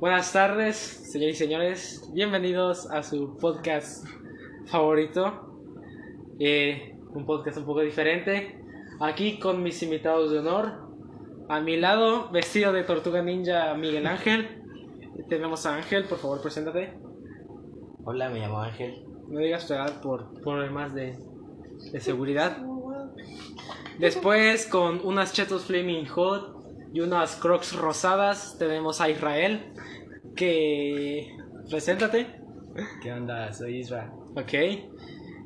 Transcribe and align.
Buenas 0.00 0.32
tardes, 0.32 0.76
señores 0.76 1.34
y 1.34 1.38
señores. 1.38 2.08
Bienvenidos 2.12 2.88
a 2.88 3.02
su 3.02 3.36
podcast 3.36 4.06
favorito. 4.66 5.52
Eh, 6.38 6.94
un 7.14 7.26
podcast 7.26 7.58
un 7.58 7.64
poco 7.64 7.80
diferente. 7.80 8.62
Aquí 9.00 9.40
con 9.40 9.60
mis 9.60 9.82
invitados 9.82 10.30
de 10.30 10.38
honor. 10.38 10.86
A 11.48 11.58
mi 11.60 11.76
lado, 11.76 12.30
vestido 12.30 12.72
de 12.72 12.84
tortuga 12.84 13.22
ninja, 13.22 13.74
Miguel 13.74 14.06
Ángel. 14.06 14.62
Tenemos 15.28 15.66
a 15.66 15.74
Ángel, 15.74 16.04
por 16.04 16.18
favor, 16.18 16.40
preséntate. 16.42 16.92
Hola, 18.04 18.28
me 18.30 18.38
llamo 18.38 18.60
Ángel. 18.60 19.04
No 19.26 19.40
digas 19.40 19.66
tu 19.66 19.74
edad 19.74 20.00
por 20.00 20.32
problemas 20.42 20.94
de, 20.94 21.18
de 21.90 22.00
seguridad. 22.00 22.56
Después, 23.98 24.64
con 24.66 25.00
unas 25.04 25.32
chetos 25.32 25.64
Flaming 25.64 26.06
Hot 26.06 26.57
y 26.92 27.00
unas 27.00 27.36
crocs 27.36 27.76
rosadas, 27.76 28.56
tenemos 28.58 29.00
a 29.00 29.08
Israel. 29.08 29.72
Que. 30.34 31.36
Preséntate. 31.68 32.40
¿Qué 33.02 33.12
onda? 33.12 33.52
Soy 33.52 33.80
Israel. 33.80 34.10
Ok. 34.36 34.52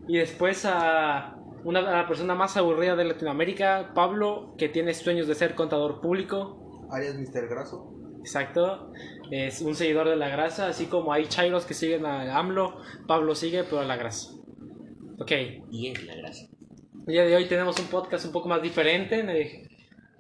Y 0.09 0.19
después 0.19 0.65
a 0.65 1.37
una 1.65 1.81
a 1.81 2.03
la 2.03 2.07
persona 2.07 2.35
más 2.35 2.57
aburrida 2.57 2.97
de 2.97 3.05
Latinoamérica, 3.05 3.93
Pablo, 3.95 4.55
que 4.59 4.69
tiene 4.69 4.95
sueños 4.95 5.27
de 5.27 5.35
ser 5.35 5.55
contador 5.55 6.01
público. 6.01 6.87
Arias 6.91 7.17
Mr. 7.17 7.49
Graso. 7.49 7.93
Exacto. 8.19 8.93
Es 9.31 9.61
un 9.63 9.75
seguidor 9.75 10.09
de 10.09 10.17
la 10.17 10.29
grasa, 10.29 10.69
así 10.69 10.87
como 10.87 11.13
hay 11.13 11.27
chairos 11.27 11.65
que 11.65 11.75
siguen 11.75 12.05
a 12.05 12.39
AMLO, 12.39 12.79
Pablo 13.07 13.35
sigue, 13.35 13.65
pero 13.65 13.81
a 13.81 13.85
la 13.85 13.97
grasa. 13.97 14.35
Ok. 15.19 15.33
Y 15.71 15.89
es 15.89 16.05
la 16.05 16.17
grasa. 16.17 16.47
El 17.07 17.13
día 17.15 17.25
de 17.25 17.35
hoy 17.35 17.47
tenemos 17.47 17.79
un 17.81 17.87
podcast 17.87 18.27
un 18.27 18.33
poco 18.33 18.49
más 18.49 18.63
diferente, 18.63 19.23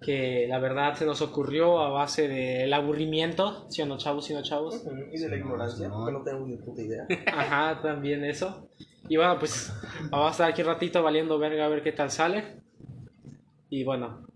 que 0.02 0.46
la 0.48 0.58
verdad 0.58 0.94
se 0.94 1.06
nos 1.06 1.22
ocurrió 1.22 1.80
a 1.80 1.88
base 1.90 2.28
del 2.28 2.72
aburrimiento, 2.72 3.66
si 3.70 3.80
o 3.80 3.86
no 3.86 3.96
chavos, 3.96 4.26
si 4.26 4.34
o 4.34 4.36
no 4.36 4.42
chavos. 4.42 4.82
Y 5.12 5.18
de 5.18 5.28
la 5.28 5.36
ignorancia, 5.36 5.88
porque 5.88 6.12
no 6.12 6.22
tenemos 6.22 6.48
ni 6.48 6.56
puta 6.56 6.82
idea. 6.82 7.06
Ajá, 7.34 7.80
también 7.80 8.24
eso. 8.24 8.68
Y 9.08 9.16
bueno, 9.16 9.38
pues 9.38 9.72
vamos 10.10 10.28
a 10.28 10.30
estar 10.30 10.50
aquí 10.50 10.62
un 10.62 10.68
ratito 10.68 11.02
valiendo 11.02 11.38
verga 11.38 11.64
a 11.64 11.68
ver 11.68 11.82
qué 11.82 11.92
tal 11.92 12.10
sale. 12.10 12.60
Y 13.70 13.84
bueno, 13.84 14.26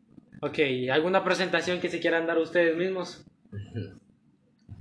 ok, 0.41 0.59
¿alguna 0.91 1.23
presentación 1.23 1.81
que 1.81 1.91
se 1.91 2.01
quieran 2.01 2.27
dar 2.27 2.39
ustedes 2.39 2.77
mismos? 2.77 3.25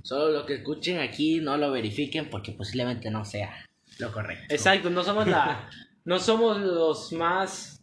Solo 0.02 0.30
lo 0.30 0.46
que 0.46 0.54
escuchen 0.54 1.00
aquí 1.00 1.40
no 1.40 1.56
lo 1.56 1.72
verifiquen 1.72 2.30
porque 2.30 2.52
posiblemente 2.52 3.10
no 3.10 3.24
sea 3.24 3.66
lo 3.98 4.12
correcto. 4.12 4.54
Exacto, 4.54 4.90
no 4.90 5.02
somos 5.02 5.26
la, 5.26 5.68
no 6.04 6.18
somos 6.18 6.60
los 6.60 7.12
más, 7.12 7.82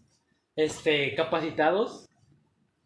este, 0.56 1.16
capacitados. 1.16 2.08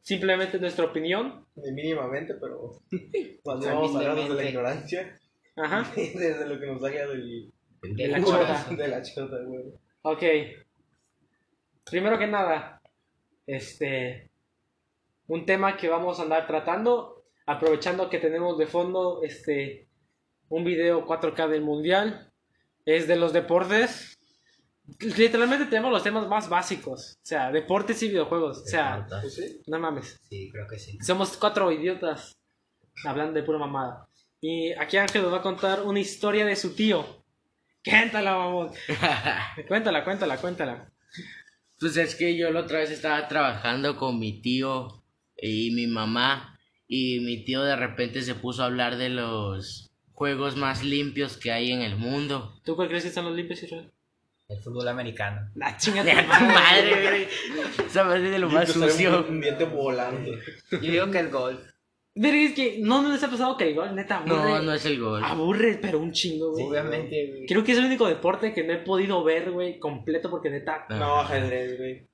Simplemente 0.08 0.58
nuestra 0.58 0.86
opinión. 0.86 1.46
Ni 1.58 1.70
mínimamente, 1.74 2.36
pero 2.36 2.72
cuando 3.44 3.68
vamos 3.68 3.94
a 3.94 4.00
hablar 4.10 4.30
de 4.30 4.36
la 4.36 4.50
ignorancia, 4.50 5.20
Ajá. 5.58 5.92
desde 5.98 6.48
lo 6.48 6.58
que 6.58 6.66
nos 6.66 6.82
haga 6.82 7.08
del, 7.08 7.52
De 7.82 8.08
la 8.08 8.20
chota. 8.24 8.68
de 8.74 8.88
la 8.88 9.02
chota, 9.02 9.36
güey. 9.44 9.66
Ok. 10.04 10.24
Primero 11.84 12.18
que 12.18 12.26
nada, 12.26 12.82
este, 13.46 14.32
un 15.28 15.46
tema 15.46 15.76
que 15.76 15.90
vamos 15.90 16.22
a 16.22 16.24
andar 16.24 16.48
tratando, 16.48 17.26
aprovechando 17.46 18.10
que 18.10 18.20
tenemos 18.20 18.58
de 18.58 18.68
fondo, 18.68 19.22
este, 19.24 19.90
un 20.48 20.64
video 20.64 21.06
4K 21.06 21.50
del 21.50 21.64
mundial, 21.64 22.32
es 22.86 23.10
de 23.10 23.18
los 23.18 23.34
deportes. 23.34 24.17
Literalmente 25.00 25.66
tenemos 25.66 25.92
los 25.92 26.04
temas 26.04 26.28
más 26.28 26.48
básicos, 26.48 27.18
o 27.22 27.26
sea, 27.26 27.52
deportes 27.52 28.02
y 28.04 28.08
videojuegos, 28.08 28.60
o 28.60 28.66
sea, 28.66 29.06
Pues 29.22 29.36
sí. 29.36 29.62
no 29.68 29.80
mames. 29.80 30.20
Sí, 30.30 30.50
creo 30.52 30.66
que 30.68 30.80
sí. 30.80 30.98
Somos 31.02 31.36
cuatro 31.38 31.72
idiotas 31.72 32.38
hablando 33.04 33.34
de 33.34 33.44
pura 33.44 33.60
mamada. 33.60 34.08
Y 34.40 34.72
aquí 34.74 34.98
Ángel 34.98 35.24
nos 35.24 35.34
va 35.34 35.38
a 35.38 35.42
contar 35.42 35.82
una 35.84 36.00
historia 36.00 36.46
de 36.46 36.56
su 36.56 36.74
tío. 36.74 37.24
Cuéntala, 37.84 38.36
mamón. 38.38 38.72
Cuéntala, 39.68 40.04
cuéntala, 40.04 40.38
cuéntala. 40.38 40.92
Pues 41.80 41.98
es 41.98 42.16
que 42.16 42.38
yo 42.38 42.50
la 42.52 42.62
otra 42.62 42.80
vez 42.80 42.90
estaba 42.92 43.28
trabajando 43.28 43.98
con 43.98 44.20
mi 44.20 44.42
tío 44.42 45.04
y 45.36 45.72
mi 45.72 45.86
mamá 45.88 46.58
y 46.88 47.20
mi 47.20 47.44
tío 47.44 47.62
de 47.64 47.76
repente 47.76 48.22
se 48.22 48.36
puso 48.36 48.64
a 48.64 48.66
hablar 48.68 48.98
de 48.98 49.10
los 49.10 49.92
juegos 50.14 50.56
más 50.56 50.84
limpios 50.84 51.38
que 51.38 51.52
hay 51.52 51.72
en 51.72 51.82
el 51.82 51.96
mundo. 51.98 52.60
¿Tú 52.64 52.76
cuál 52.76 52.88
crees 52.88 53.04
que 53.04 53.10
están 53.10 53.26
los 53.26 53.36
limpios, 53.36 53.62
Israel? 53.62 53.92
El 54.50 54.60
fútbol 54.62 54.88
americano. 54.88 55.50
La 55.56 55.76
chinga 55.78 56.04
¡De 56.04 56.14
tu 56.14 56.46
madre, 56.46 57.02
güey! 57.10 57.28
Esa 57.86 58.06
madre 58.06 58.30
de 58.30 58.40
lo 58.40 58.50
más 58.50 58.70
sucio. 58.70 59.26
Un 59.28 59.42
diente 59.42 59.66
volando. 59.66 60.32
Yo 60.72 60.80
digo 60.80 61.12
que 61.12 61.20
el 61.20 61.30
golf. 61.30 61.60
Verga, 62.16 62.38
es 62.38 62.54
que 62.54 62.80
no, 62.82 63.04
no 63.04 63.12
les 63.12 63.22
ha 63.24 63.30
pasado 63.30 63.58
que 63.58 63.70
igual, 63.70 63.94
neta, 63.96 64.18
aburre. 64.18 64.36
No, 64.36 64.62
no 64.64 64.74
es 64.74 64.86
el 64.86 65.00
gol. 65.00 65.24
Aburre, 65.24 65.78
pero 65.80 66.00
un 66.00 66.12
chingo, 66.12 66.52
güey. 66.52 66.66
Obviamente, 66.66 67.28
güey. 67.28 67.46
Creo 67.46 67.64
que 67.64 67.74
es 67.74 67.78
el 67.78 67.86
único 67.86 68.08
deporte 68.08 68.54
que 68.54 68.64
no 68.64 68.74
he 68.74 68.78
podido 68.78 69.24
ver, 69.24 69.52
güey, 69.52 69.78
completo 69.80 70.32
porque 70.32 70.50
neta. 70.50 70.88
No, 70.90 71.20
ajedrez, 71.20 71.78
güey. 71.78 72.08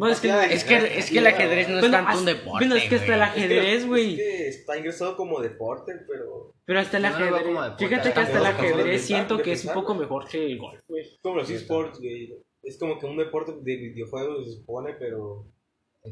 Bueno, 0.00 0.14
es 0.14 0.20
que. 0.20 0.28
Es 0.54 0.64
que, 0.64 0.98
es 0.98 1.10
que 1.10 1.18
el 1.18 1.26
ajedrez 1.26 1.68
no 1.68 1.78
es 1.78 1.90
tanto 1.90 2.18
un 2.18 2.24
deporte. 2.24 2.66
bueno, 2.66 2.74
es 2.74 2.88
que 2.88 2.94
hasta 2.96 3.14
el 3.14 3.22
ajedrez, 3.22 3.86
güey. 3.86 4.12
Es 4.12 4.18
que 4.18 4.48
está 4.48 4.78
ingresado 4.78 5.16
como 5.16 5.40
deporte, 5.40 5.92
pero. 6.08 6.54
Pero 6.64 6.80
hasta 6.80 6.96
el 6.96 7.02
no 7.02 7.08
ajedrez. 7.10 7.44
deporte, 7.46 7.86
Fíjate 7.86 8.12
que 8.12 8.20
hasta 8.20 8.38
el 8.38 8.46
ajedrez 8.46 9.02
siento 9.02 9.38
que 9.42 9.52
es 9.52 9.64
un 9.66 9.74
poco 9.74 9.94
mejor 9.94 10.26
que 10.26 10.46
el 10.46 10.58
golf, 10.58 10.80
güey. 10.88 11.04
Como 11.20 11.36
los 11.36 11.50
esports, 11.50 11.98
güey. 11.98 12.34
Es 12.62 12.78
como 12.78 12.98
que 12.98 13.06
un 13.06 13.16
deporte 13.18 13.52
de 13.60 13.76
videojuegos 13.76 14.46
se 14.46 14.56
supone, 14.60 14.94
pero. 14.98 15.46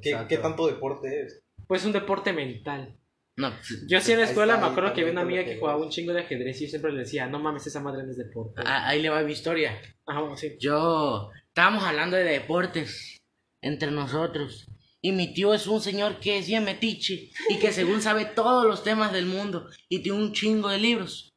¿Qué. 0.02 0.14
¿Qué 0.28 0.36
tanto 0.38 0.66
deporte 0.66 1.22
es? 1.22 1.42
Pues 1.66 1.84
un 1.86 1.92
deporte 1.92 2.32
mental. 2.32 2.94
No, 3.36 3.50
pues, 3.50 3.84
Yo 3.88 4.00
sí 4.00 4.12
en 4.12 4.18
la 4.18 4.24
Ahí 4.24 4.30
escuela 4.30 4.54
está, 4.54 4.66
me 4.66 4.72
acuerdo 4.72 4.92
que 4.92 5.00
había 5.02 5.12
una 5.12 5.20
amiga 5.22 5.44
que 5.44 5.58
jugaba 5.58 5.78
un 5.80 5.90
chingo 5.90 6.12
de 6.12 6.20
ajedrez 6.22 6.60
y 6.60 6.64
yo 6.64 6.70
siempre 6.70 6.92
le 6.92 6.98
decía, 7.00 7.28
no 7.28 7.38
mames, 7.38 7.66
esa 7.68 7.80
madre 7.80 8.02
no 8.02 8.10
es 8.10 8.16
deporte. 8.18 8.60
ah, 8.66 8.88
ahí 8.88 9.00
le 9.00 9.10
va 9.10 9.22
mi 9.22 9.30
historia. 9.32 9.80
Ajá, 10.06 10.20
bueno, 10.20 10.36
sí. 10.36 10.56
Yo 10.58 11.30
estábamos 11.46 11.84
hablando 11.84 12.16
de 12.16 12.24
deportes 12.24 13.16
entre 13.62 13.90
nosotros. 13.90 14.66
Y 15.00 15.12
mi 15.12 15.32
tío 15.32 15.54
es 15.54 15.66
un 15.66 15.80
señor 15.80 16.18
que 16.18 16.38
es 16.38 16.46
bien 16.46 16.64
metiche 16.64 17.30
y 17.48 17.58
que 17.58 17.72
según 17.72 18.02
sabe 18.02 18.24
todos 18.24 18.66
los 18.66 18.82
temas 18.82 19.12
del 19.12 19.26
mundo 19.26 19.68
y 19.88 20.00
tiene 20.00 20.18
un 20.18 20.32
chingo 20.32 20.68
de 20.68 20.78
libros. 20.78 21.34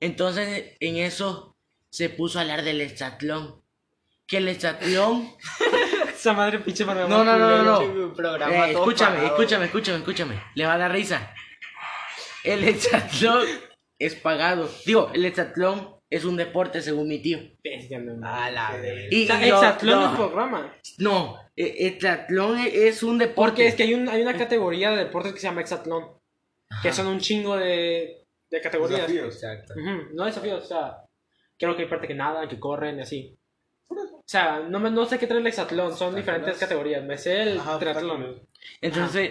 Entonces 0.00 0.76
en 0.80 0.96
eso 0.96 1.56
se 1.90 2.10
puso 2.10 2.38
a 2.38 2.42
hablar 2.42 2.62
del 2.62 2.80
estatlón. 2.80 3.62
Que 4.26 4.38
el 4.38 4.48
estatlón... 4.48 5.34
Esa 6.14 6.32
madre 6.32 6.58
pinche 6.58 6.84
para 6.84 7.06
No, 7.06 7.24
no, 7.24 7.38
no, 7.38 7.62
no, 7.62 7.62
no. 7.62 7.80
Eh, 7.80 8.72
escúchame, 8.72 9.24
escúchame, 9.26 9.66
escúchame, 9.66 9.98
escúchame. 9.98 10.42
Le 10.54 10.66
va 10.66 10.74
a 10.74 10.78
dar 10.78 10.92
risa. 10.92 11.32
El 12.42 12.64
hexatlón 12.64 13.46
es 13.98 14.14
pagado. 14.14 14.70
Digo, 14.84 15.10
el 15.14 15.24
hexatlón 15.24 15.97
es 16.10 16.24
un 16.24 16.36
deporte 16.36 16.80
según 16.80 17.08
mi 17.08 17.18
tío. 17.20 17.38
Bestia, 17.62 17.98
no, 17.98 18.14
no. 18.14 18.26
A 18.26 18.50
la 18.50 18.76
vez. 18.76 19.12
Y, 19.12 19.24
O 19.24 19.26
sea, 19.26 19.44
y 19.46 19.48
yo- 19.48 19.56
hexatlón 19.56 20.00
no, 20.00 20.10
es 20.10 20.16
programa. 20.16 20.76
No, 20.98 21.36
hexatlón 21.56 22.58
es 22.72 23.02
un 23.02 23.18
deporte. 23.18 23.34
Porque 23.50 23.66
es 23.66 23.74
que 23.74 23.82
hay, 23.84 23.94
un, 23.94 24.08
hay 24.08 24.22
una 24.22 24.36
categoría 24.36 24.90
de 24.90 25.04
deportes 25.04 25.32
que 25.32 25.40
se 25.40 25.46
llama 25.46 25.60
hexatlón. 25.60 26.06
Que 26.82 26.92
son 26.92 27.06
un 27.06 27.18
chingo 27.18 27.56
de, 27.56 28.24
de 28.50 28.60
categorías. 28.60 29.00
Desafíos. 29.02 29.34
Exacto. 29.34 29.74
Ujú, 29.74 30.14
No 30.14 30.24
desafíos, 30.26 30.64
o 30.64 30.66
sea, 30.66 30.98
creo 31.58 31.74
que 31.76 31.82
hay 31.82 31.88
parte 31.88 32.06
que 32.06 32.14
nadan, 32.14 32.48
que 32.48 32.60
corren 32.60 32.98
y 32.98 33.02
así. 33.02 33.34
O 33.88 34.22
sea, 34.26 34.60
no, 34.60 34.78
me- 34.78 34.90
no 34.90 35.06
sé 35.06 35.18
qué 35.18 35.26
trae 35.26 35.40
el 35.40 35.46
hexatlón, 35.46 35.96
son 35.96 36.14
diferentes 36.14 36.58
categorías. 36.58 37.02
Me 37.04 37.16
sé 37.16 37.40
el 37.42 37.58
Ajá, 37.58 37.78
triatlón. 37.78 38.42
Entonces, 38.82 39.30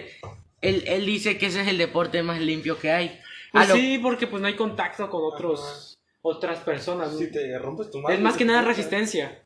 él, 0.60 0.82
él 0.86 1.06
dice 1.06 1.38
que 1.38 1.46
ese 1.46 1.60
es 1.62 1.68
el 1.68 1.78
deporte 1.78 2.22
más 2.24 2.40
limpio 2.40 2.78
que 2.78 2.90
hay. 2.90 3.20
Pues 3.52 3.68
lo- 3.68 3.74
sí, 3.76 3.98
porque 4.02 4.26
pues 4.26 4.42
no 4.42 4.48
hay 4.48 4.54
contacto 4.56 5.08
con 5.08 5.22
otros 5.22 5.87
otras 6.22 6.58
personas. 6.60 7.16
Si 7.16 7.30
te 7.30 7.58
rompes 7.58 7.90
tu 7.90 7.98
madre. 8.00 8.16
es 8.16 8.20
más 8.20 8.36
que 8.36 8.44
nada 8.44 8.62
te- 8.62 8.68
resistencia. 8.68 9.44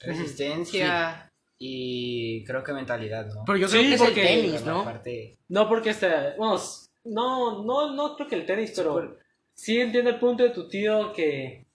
Resistencia 0.00 1.30
y 1.58 2.44
creo 2.44 2.62
que 2.62 2.72
mentalidad, 2.72 3.26
¿no? 3.26 3.44
Pero 3.46 3.58
yo 3.58 3.68
Sí, 3.68 3.78
creo 3.78 3.88
que 3.88 3.94
es 3.94 4.00
porque- 4.02 4.20
el 4.34 4.42
tenis, 4.42 4.64
¿no? 4.64 4.84
parte- 4.84 5.38
No 5.48 5.68
porque 5.68 5.90
este, 5.90 6.08
bueno, 6.36 6.56
no, 7.04 7.64
no, 7.64 7.94
no 7.94 8.14
creo 8.16 8.28
que 8.28 8.36
el 8.36 8.46
tenis, 8.46 8.72
pero 8.76 9.16
sí 9.54 9.80
entiendo 9.80 10.10
el 10.10 10.18
punto 10.20 10.42
de 10.44 10.50
tu 10.50 10.68
tío 10.68 11.12
que, 11.12 11.66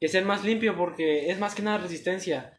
que 0.00 0.08
ser 0.08 0.24
más 0.24 0.44
limpio 0.44 0.76
porque 0.76 1.30
es 1.30 1.38
más 1.38 1.54
que 1.54 1.62
nada 1.62 1.78
resistencia. 1.78 2.58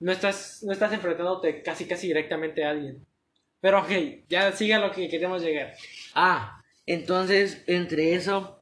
No 0.00 0.12
estás, 0.12 0.62
no 0.62 0.72
estás 0.72 0.92
enfrentándote 0.92 1.62
casi 1.62 1.86
casi 1.86 2.08
directamente 2.08 2.64
a 2.64 2.70
alguien. 2.70 3.04
Pero 3.60 3.80
ok, 3.80 3.90
ya 4.28 4.52
siga 4.52 4.78
lo 4.78 4.92
que 4.92 5.08
queremos 5.08 5.42
llegar. 5.42 5.74
Ah, 6.14 6.60
entonces, 6.84 7.64
entre 7.66 8.14
eso, 8.14 8.60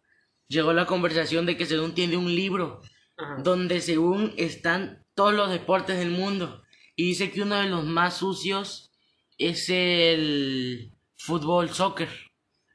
llegó 0.52 0.72
la 0.72 0.86
conversación 0.86 1.46
de 1.46 1.56
que 1.56 1.66
según 1.66 1.94
tiene 1.94 2.16
un 2.16 2.34
libro 2.34 2.80
Ajá. 3.16 3.36
donde 3.42 3.80
según 3.80 4.34
están 4.36 5.04
todos 5.14 5.32
los 5.34 5.50
deportes 5.50 5.98
del 5.98 6.10
mundo. 6.10 6.62
Y 6.96 7.08
dice 7.08 7.30
que 7.30 7.42
uno 7.42 7.56
de 7.56 7.68
los 7.68 7.84
más 7.84 8.18
sucios 8.18 8.90
es 9.38 9.68
el 9.70 10.92
fútbol, 11.16 11.70
soccer. 11.70 12.08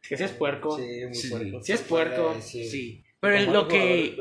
Que 0.07 0.17
si 0.17 0.23
es 0.23 0.31
puerco. 0.31 0.77
Sí, 0.77 0.83
muy 1.05 1.13
Sí. 1.13 1.29
puerco. 1.29 1.63
Si 1.63 1.71
es 1.71 1.81
puerco. 1.81 2.33
Eh, 2.37 2.41
sí. 2.41 2.69
Sí. 2.69 3.03
Pero 3.19 3.39
Como 3.45 3.53
lo 3.53 3.67
que... 3.67 4.17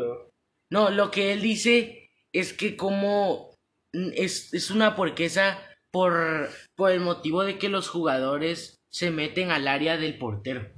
No, 0.70 0.90
lo 0.90 1.10
que 1.10 1.32
él 1.32 1.40
dice 1.42 2.10
es 2.32 2.52
que 2.52 2.76
como 2.76 3.54
es, 3.92 4.52
es 4.52 4.70
una 4.70 4.96
porquesa 4.96 5.62
por, 5.92 6.50
por 6.74 6.90
el 6.90 7.00
motivo 7.00 7.44
de 7.44 7.56
que 7.58 7.68
los 7.68 7.88
jugadores 7.88 8.80
se 8.90 9.10
meten 9.10 9.50
al 9.50 9.68
área 9.68 9.96
del 9.96 10.18
portero. 10.18 10.68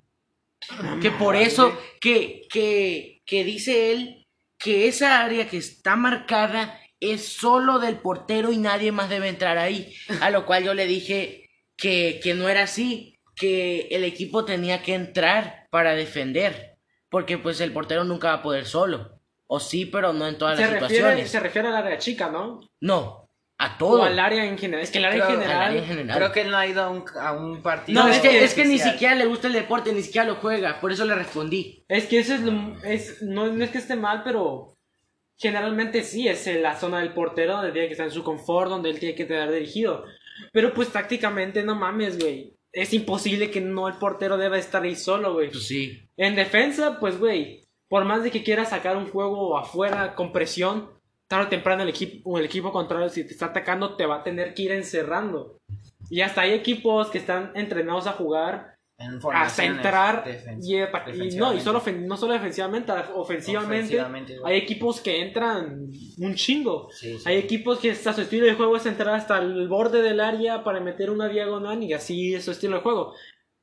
Que 1.00 1.10
por 1.10 1.36
eso, 1.36 1.76
que, 2.00 2.42
que, 2.50 3.22
que 3.24 3.44
dice 3.44 3.92
él 3.92 4.26
que 4.58 4.88
esa 4.88 5.22
área 5.22 5.48
que 5.48 5.56
está 5.56 5.96
marcada 5.96 6.80
es 7.00 7.28
solo 7.28 7.78
del 7.78 7.98
portero 7.98 8.50
y 8.50 8.56
nadie 8.56 8.90
más 8.90 9.08
debe 9.08 9.28
entrar 9.28 9.56
ahí. 9.56 9.94
A 10.20 10.30
lo 10.30 10.46
cual 10.46 10.64
yo 10.64 10.74
le 10.74 10.86
dije 10.86 11.48
que, 11.76 12.18
que 12.22 12.34
no 12.34 12.48
era 12.48 12.64
así, 12.64 13.18
que 13.36 13.88
el 13.92 14.02
equipo 14.02 14.44
tenía 14.44 14.82
que 14.82 14.94
entrar 14.94 15.68
para 15.70 15.94
defender, 15.94 16.76
porque 17.08 17.38
pues 17.38 17.60
el 17.60 17.72
portero 17.72 18.02
nunca 18.04 18.28
va 18.28 18.34
a 18.34 18.42
poder 18.42 18.66
solo. 18.66 19.20
O 19.46 19.60
sí, 19.60 19.86
pero 19.86 20.12
no 20.12 20.26
en 20.26 20.36
todas 20.36 20.56
Se 20.58 20.62
las 20.62 20.72
refiere, 20.72 20.94
situaciones. 20.94 21.30
se 21.30 21.40
refiere 21.40 21.68
al 21.68 21.76
área 21.76 21.98
chica, 21.98 22.28
¿no? 22.30 22.60
No, 22.80 23.27
a 23.60 23.74
O 23.74 23.78
todo. 23.78 24.02
al 24.04 24.18
área 24.18 24.44
en 24.44 24.56
general. 24.56 24.82
Es 24.84 24.90
que 24.90 24.98
el 24.98 25.04
área 25.04 25.26
Creo- 25.26 25.28
en 25.36 25.40
Al 25.40 25.42
general. 25.48 25.62
área 25.68 25.80
en 25.82 25.86
general. 25.88 26.16
Creo 26.16 26.32
que 26.32 26.40
él 26.42 26.50
no 26.50 26.56
ha 26.56 26.66
ido 26.66 26.82
a 26.82 26.88
un, 26.90 27.04
a 27.20 27.32
un 27.32 27.60
partido. 27.60 28.02
No, 28.02 28.08
es 28.08 28.20
que, 28.20 28.44
es 28.44 28.54
que 28.54 28.64
ni 28.64 28.78
siquiera 28.78 29.14
le 29.16 29.26
gusta 29.26 29.48
el 29.48 29.52
deporte, 29.54 29.92
ni 29.92 30.02
siquiera 30.02 30.26
lo 30.28 30.36
juega, 30.36 30.80
por 30.80 30.92
eso 30.92 31.04
le 31.04 31.14
respondí. 31.14 31.84
Es 31.88 32.06
que 32.06 32.20
eso 32.20 32.34
es, 32.34 32.40
lo- 32.42 32.76
es 32.84 33.20
no, 33.22 33.46
no 33.52 33.64
es 33.64 33.70
que 33.70 33.78
esté 33.78 33.96
mal, 33.96 34.22
pero 34.24 34.76
generalmente 35.36 36.02
sí 36.02 36.28
es 36.28 36.46
en 36.46 36.62
la 36.62 36.76
zona 36.76 37.00
del 37.00 37.12
portero 37.12 37.54
donde 37.56 37.72
tiene 37.72 37.86
que 37.88 37.92
estar 37.92 38.06
en 38.06 38.12
su 38.12 38.22
confort, 38.24 38.70
donde 38.70 38.90
él 38.90 38.98
tiene 38.98 39.14
que 39.14 39.24
tener 39.24 39.50
dirigido. 39.52 40.04
Pero 40.52 40.72
pues 40.72 40.90
tácticamente 40.90 41.62
no 41.62 41.74
mames, 41.74 42.18
güey. 42.18 42.54
Es 42.72 42.92
imposible 42.92 43.50
que 43.50 43.60
no 43.60 43.88
el 43.88 43.94
portero 43.94 44.36
deba 44.36 44.58
estar 44.58 44.82
ahí 44.82 44.94
solo, 44.94 45.32
güey. 45.34 45.50
Pues 45.50 45.66
sí. 45.66 46.00
En 46.16 46.36
defensa, 46.36 46.98
pues 47.00 47.18
güey, 47.18 47.64
por 47.88 48.04
más 48.04 48.22
de 48.22 48.30
que 48.30 48.42
quieras 48.44 48.70
sacar 48.70 48.96
un 48.96 49.08
juego 49.10 49.56
afuera 49.58 50.14
con 50.14 50.32
presión, 50.32 50.90
tarde 51.28 51.46
o 51.46 51.48
temprano 51.48 51.82
el 51.84 51.90
equipo, 51.90 52.38
el 52.38 52.46
equipo 52.46 52.72
contrario 52.72 53.08
si 53.08 53.24
te 53.24 53.32
está 53.32 53.46
atacando 53.46 53.94
te 53.96 54.06
va 54.06 54.16
a 54.16 54.24
tener 54.24 54.54
que 54.54 54.62
ir 54.62 54.72
encerrando. 54.72 55.58
Y 56.10 56.22
hasta 56.22 56.40
hay 56.40 56.52
equipos 56.52 57.08
que 57.10 57.18
están 57.18 57.52
entrenados 57.54 58.06
a 58.06 58.12
jugar 58.12 58.76
En 58.96 59.08
hasta 59.10 59.20
formaciones 59.20 59.76
entrar 59.76 60.24
defen- 60.24 60.58
y, 60.62 60.76
y 61.34 61.36
no, 61.36 61.52
y 61.54 61.60
solo 61.60 61.82
no 62.06 62.16
solo 62.16 62.32
defensivamente, 62.32 62.90
ofensivamente, 63.14 64.00
hay 64.44 64.56
equipos 64.56 65.00
que 65.00 65.20
entran 65.20 65.88
un 66.18 66.34
chingo. 66.34 66.88
Sí, 66.92 67.18
sí. 67.18 67.22
Hay 67.28 67.36
equipos 67.36 67.78
que 67.78 67.90
hasta 67.90 68.12
su 68.14 68.22
estilo 68.22 68.46
de 68.46 68.54
juego 68.54 68.76
es 68.76 68.86
entrar 68.86 69.14
hasta 69.14 69.38
el 69.38 69.68
borde 69.68 70.00
del 70.02 70.20
área 70.20 70.64
para 70.64 70.80
meter 70.80 71.10
una 71.10 71.28
diagonal 71.28 71.82
y 71.82 71.92
así 71.92 72.34
es 72.34 72.44
su 72.46 72.52
estilo 72.52 72.76
de 72.76 72.82
juego. 72.82 73.14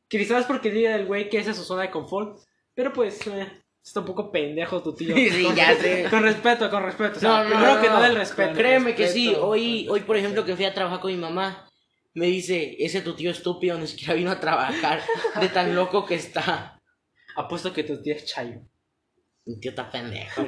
Quizás 0.07 0.45
porque 0.45 0.69
diga 0.69 0.95
el 0.95 1.07
güey 1.07 1.29
que 1.29 1.39
esa 1.39 1.51
es 1.51 1.57
su 1.57 1.63
zona 1.63 1.81
de 1.81 1.89
confort, 1.91 2.38
pero 2.75 2.94
pues 2.94 3.25
eh, 3.25 3.47
está 3.85 3.99
un 3.99 4.05
poco 4.05 4.31
pendejo 4.31 4.81
tu 4.81 4.93
tío. 4.93 5.15
Sí, 5.15 5.43
con, 5.43 5.55
ya 5.55 5.75
sé. 5.75 6.07
con 6.09 6.23
respeto, 6.23 6.69
con 6.69 6.83
respeto. 6.83 7.17
O 7.17 7.19
sea, 7.19 7.29
No, 7.29 7.43
no, 7.43 7.49
primero 7.49 7.75
no, 7.75 7.81
que 7.81 7.87
no. 7.87 7.93
nada 7.93 8.07
el 8.07 8.15
respeto. 8.15 8.53
Créeme 8.55 8.95
que 8.95 9.07
sí. 9.07 9.33
Hoy, 9.39 9.87
hoy, 9.89 10.01
por 10.01 10.17
ejemplo, 10.17 10.43
que 10.45 10.55
fui 10.55 10.65
a 10.65 10.73
trabajar 10.73 10.99
con 10.99 11.11
mi 11.11 11.17
mamá, 11.17 11.69
me 12.13 12.25
dice, 12.27 12.75
ese 12.79 13.01
tu 13.01 13.13
tío 13.13 13.31
estúpido 13.31 13.77
ni 13.77 13.87
siquiera 13.87 14.13
vino 14.13 14.31
a 14.31 14.39
trabajar 14.39 15.01
de 15.39 15.49
tan 15.49 15.75
loco 15.75 16.05
que 16.05 16.15
está. 16.15 16.79
Apuesto 17.35 17.73
que 17.73 17.83
tu 17.83 18.01
tío 18.01 18.15
es 18.15 18.25
chayo. 18.25 18.61
Mi 19.45 19.59
tío 19.59 19.71
está 19.71 19.91
pendejo. 19.91 20.43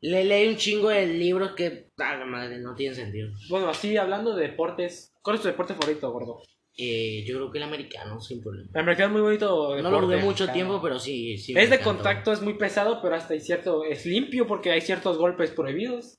Le 0.00 0.24
leí 0.24 0.48
un 0.48 0.56
chingo 0.56 0.88
de 0.88 1.06
libros 1.06 1.52
que, 1.52 1.90
a 1.98 2.16
la 2.16 2.24
madre, 2.24 2.58
no 2.60 2.74
tienen 2.74 2.94
sentido. 2.94 3.28
Bueno, 3.50 3.68
así 3.68 3.96
hablando 3.98 4.34
de 4.34 4.48
deportes, 4.48 5.12
¿cuál 5.20 5.36
es 5.36 5.42
tu 5.42 5.48
deporte 5.48 5.74
favorito, 5.74 6.10
gordo? 6.10 6.40
Eh, 6.76 7.22
yo 7.26 7.34
creo 7.36 7.50
que 7.52 7.58
el 7.58 7.64
americano, 7.64 8.20
sin 8.20 8.40
problema. 8.40 8.70
El 8.74 8.80
americano 8.80 9.08
es 9.08 9.12
muy 9.12 9.20
bonito. 9.22 9.76
No 9.82 9.90
lo 9.90 10.00
jugué 10.00 10.16
mucho 10.18 10.48
tiempo, 10.48 10.80
pero 10.82 10.98
sí, 10.98 11.36
sí. 11.36 11.52
Es 11.56 11.68
de 11.68 11.76
encantó. 11.76 11.84
contacto, 11.96 12.32
es 12.32 12.40
muy 12.40 12.54
pesado, 12.54 13.00
pero 13.02 13.14
hasta 13.14 13.34
hay 13.34 13.40
cierto. 13.40 13.84
Es 13.84 14.06
limpio 14.06 14.46
porque 14.46 14.70
hay 14.72 14.80
ciertos 14.80 15.18
golpes 15.18 15.50
prohibidos. 15.50 16.18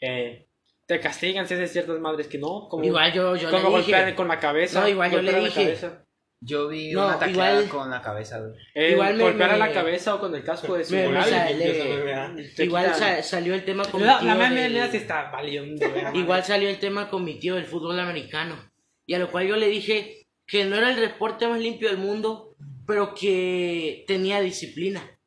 Eh, 0.00 0.46
te 0.86 1.00
castigan 1.00 1.46
si 1.48 1.54
haces 1.54 1.72
ciertas 1.72 1.98
madres 2.00 2.28
que 2.28 2.38
no. 2.38 2.68
Como, 2.68 2.84
Igual 2.84 3.12
yo, 3.12 3.34
yo 3.36 3.50
como 3.50 3.64
le 3.64 3.68
golpear 3.70 4.04
dije. 4.06 4.16
con 4.16 4.28
la 4.28 4.38
cabeza. 4.38 4.80
No, 4.82 4.88
igual 4.88 5.10
yo 5.10 5.22
le 5.22 5.34
dije. 5.40 5.64
cabeza. 5.64 6.04
Yo 6.44 6.66
vi 6.68 6.90
No, 6.92 7.06
una 7.06 7.18
tacleada 7.20 7.62
igual- 7.62 7.68
con 7.68 7.90
la 7.90 8.02
cabeza, 8.02 8.40
güey. 8.40 8.52
Eh, 8.74 8.90
Igual 8.92 9.14
me- 9.16 9.22
golpear 9.22 9.50
a 9.50 9.56
la 9.56 9.72
cabeza 9.72 10.14
o 10.16 10.20
con 10.20 10.34
el 10.34 10.42
casco 10.42 10.74
de 10.76 10.84
su 10.84 10.94
me- 10.94 11.06
moral. 11.06 11.24
sale- 11.24 12.44
Igual 12.58 12.94
salió 13.22 13.54
el 13.54 13.64
tema 13.64 13.84
con 13.84 14.00
mi 14.00 14.06
La, 14.06 14.18
tío 14.18 14.28
la 14.34 14.86
está 14.86 15.30
valiendo. 15.30 15.86
Igual 16.14 16.42
salió 16.44 16.68
el 16.68 16.78
tema 16.80 17.08
con 17.08 17.24
mi 17.24 17.38
tío 17.38 17.54
del 17.54 17.64
fútbol 17.66 17.98
americano. 18.00 18.71
Y 19.06 19.14
a 19.14 19.18
lo 19.18 19.30
cual 19.30 19.46
yo 19.46 19.56
le 19.56 19.68
dije 19.68 20.26
que 20.46 20.64
no 20.64 20.76
era 20.76 20.90
el 20.90 21.00
deporte 21.00 21.46
más 21.48 21.60
limpio 21.60 21.88
del 21.88 21.98
mundo, 21.98 22.56
pero 22.86 23.14
que 23.14 24.04
tenía 24.06 24.40
disciplina, 24.40 25.18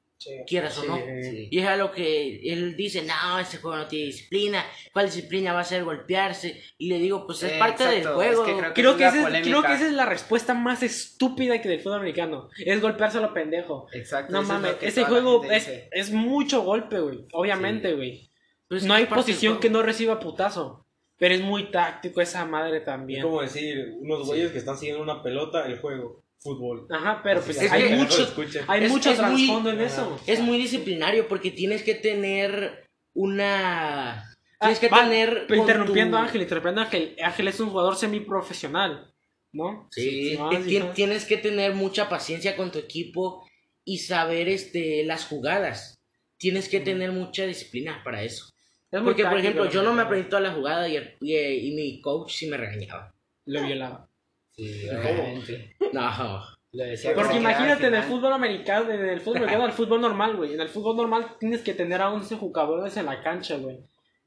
quieras 0.48 0.77
o 0.77 0.81
Sí. 0.81 0.88
no. 0.88 0.98
Sí. 0.98 1.48
Y 1.51 1.60
es 1.60 1.68
a 1.68 1.77
lo 1.77 1.92
que 1.92 2.39
él 2.51 2.75
dice, 2.75 3.04
no, 3.04 3.39
este 3.39 3.57
juego 3.57 3.77
no 3.77 3.88
tiene 3.88 4.07
disciplina, 4.07 4.63
¿cuál 4.94 5.06
disciplina 5.07 5.54
va 5.54 5.62
a 5.62 5.63
ser 5.66 5.83
golpearse? 5.83 6.62
Y 6.77 6.89
le 6.89 7.00
digo, 7.00 7.25
pues 7.25 7.44
es 7.44 7.54
Eh, 7.54 7.60
parte 7.60 7.86
del 7.88 8.07
juego. 8.07 8.45
es 8.45 8.50
que 8.54 8.57
creo 8.60 8.74
que- 8.74 8.81
Creo 8.81 8.98
que, 8.98 9.06
es 9.07 9.13
es, 9.16 9.42
creo 9.48 9.62
que 9.63 9.74
esa 9.74 9.86
es 9.88 9.94
la 9.94 10.06
respuesta 10.06 10.54
más 10.54 10.83
estúpida 10.83 11.62
que 11.62 11.69
del 11.69 11.80
fútbol 11.80 12.00
americano. 12.00 12.50
Es 12.57 12.81
golpearse 12.81 13.18
a 13.18 13.22
lo 13.22 13.33
pendejo. 13.33 13.88
Exacto. 13.94 14.31
No 14.33 14.42
es 14.42 14.48
mames, 14.48 14.75
que 14.75 14.88
ese 14.88 15.04
juego 15.06 15.44
es, 15.45 15.69
es 15.92 16.12
mucho 16.12 16.62
golpe, 16.63 17.00
güey. 17.00 17.25
Obviamente, 17.33 17.94
güey. 17.94 18.31
Pues 18.68 18.83
no 18.83 18.95
es 18.95 19.01
hay 19.01 19.06
posición 19.06 19.60
que 19.60 19.69
no 19.69 19.83
reciba 19.83 20.19
putazo. 20.19 20.85
Pero 21.18 21.34
es 21.36 21.42
muy 21.42 21.72
táctico 21.72 22.20
esa 22.22 22.46
madre 22.46 22.78
Es 22.80 22.86
también. 22.86 23.22
como 23.24 23.42
decir, 23.42 23.94
unos 24.00 24.26
güeyes 24.28 24.52
que 24.52 24.58
están 24.58 24.78
siguiendo 24.78 25.02
una 25.02 25.24
pelota, 25.24 25.66
el 25.66 25.80
juego, 25.80 26.24
fútbol. 26.40 26.88
Ajá, 26.92 27.22
pero 27.24 27.42
pues 27.42 27.62
Es 27.62 27.72
hay 27.72 27.84
que- 27.84 27.96
mucho, 27.96 28.28
hay 28.68 28.84
Es- 28.84 28.92
mucho 28.92 29.12
es 29.12 29.22
muy- 29.22 29.46
trasfondo 29.48 29.70
en 29.72 29.82
eso. 29.82 30.20
Es 30.28 30.40
muy 30.42 30.58
disciplinario 30.58 31.28
porque 31.28 31.52
tienes 31.52 31.84
que 31.84 31.96
tener 31.96 32.86
una... 33.14 34.22
Ah, 34.60 34.68
Tienes 34.68 34.80
que 34.80 34.90
va, 34.90 35.04
tener... 35.04 35.48
interrumpiendo 35.50 36.18
tu- 36.18 36.22
a 36.24 36.26
Ángel, 36.26 36.42
interrumpiendo 36.42 36.82
a 36.82 36.84
Ángel. 36.86 37.16
Ángel 37.22 37.48
es 37.48 37.60
un 37.60 37.70
jugador 37.70 37.96
semiprofesional, 37.96 39.14
¿no? 39.52 39.88
Sí, 39.92 40.38
sí. 40.38 40.82
tienes 40.96 41.26
que 41.26 41.38
tener 41.38 41.74
mucha 41.74 42.10
paciencia 42.10 42.56
con 42.56 42.72
tu 42.72 42.80
equipo 42.80 43.48
y 43.84 44.00
saber 44.00 44.48
este 44.50 45.04
las 45.06 45.26
jugadas. 45.26 45.96
Tienes 46.38 46.68
que 46.70 46.80
tener 46.80 47.12
mucha 47.12 47.46
disciplina 47.46 48.02
para 48.04 48.24
eso. 48.24 48.50
Es 48.92 49.02
Porque, 49.02 49.24
por 49.26 49.38
ejemplo, 49.38 49.70
yo 49.70 49.84
no 49.84 49.94
me 49.94 50.04
aprendí 50.04 50.30
toda 50.30 50.42
la 50.42 50.52
jugada 50.54 50.88
y, 50.88 50.96
el- 50.96 51.16
y, 51.22 51.36
y 51.36 51.76
mi 51.76 52.02
coach 52.02 52.32
sí 52.32 52.48
me 52.48 52.58
regañaba. 52.58 53.14
Lo 53.46 53.64
violaba. 53.66 54.08
Sí, 54.52 54.88
obviamente. 54.90 55.76
No. 55.92 56.46
Le 56.72 56.86
decía 56.88 57.12
que 57.12 57.16
Porque 57.22 57.38
imagínate 57.38 57.88
en 57.88 57.96
el 57.96 58.04
fútbol 58.04 58.34
americano, 58.34 58.92
en 58.92 59.06
el 59.06 59.22
fútbol 59.22 59.38
americano 59.38 59.64
al 59.66 59.72
fútbol 59.74 60.02
normal, 60.02 60.36
güey. 60.36 60.54
En 60.54 60.62
el 60.62 60.70
fútbol 60.70 60.98
normal 60.98 61.26
tienes 61.40 61.62
que 61.62 61.74
tener 61.74 62.02
a 62.02 62.12
11 62.12 62.36
jugadores 62.36 62.96
en 62.98 63.06
la 63.06 63.22
cancha, 63.24 63.58
güey. 63.58 63.80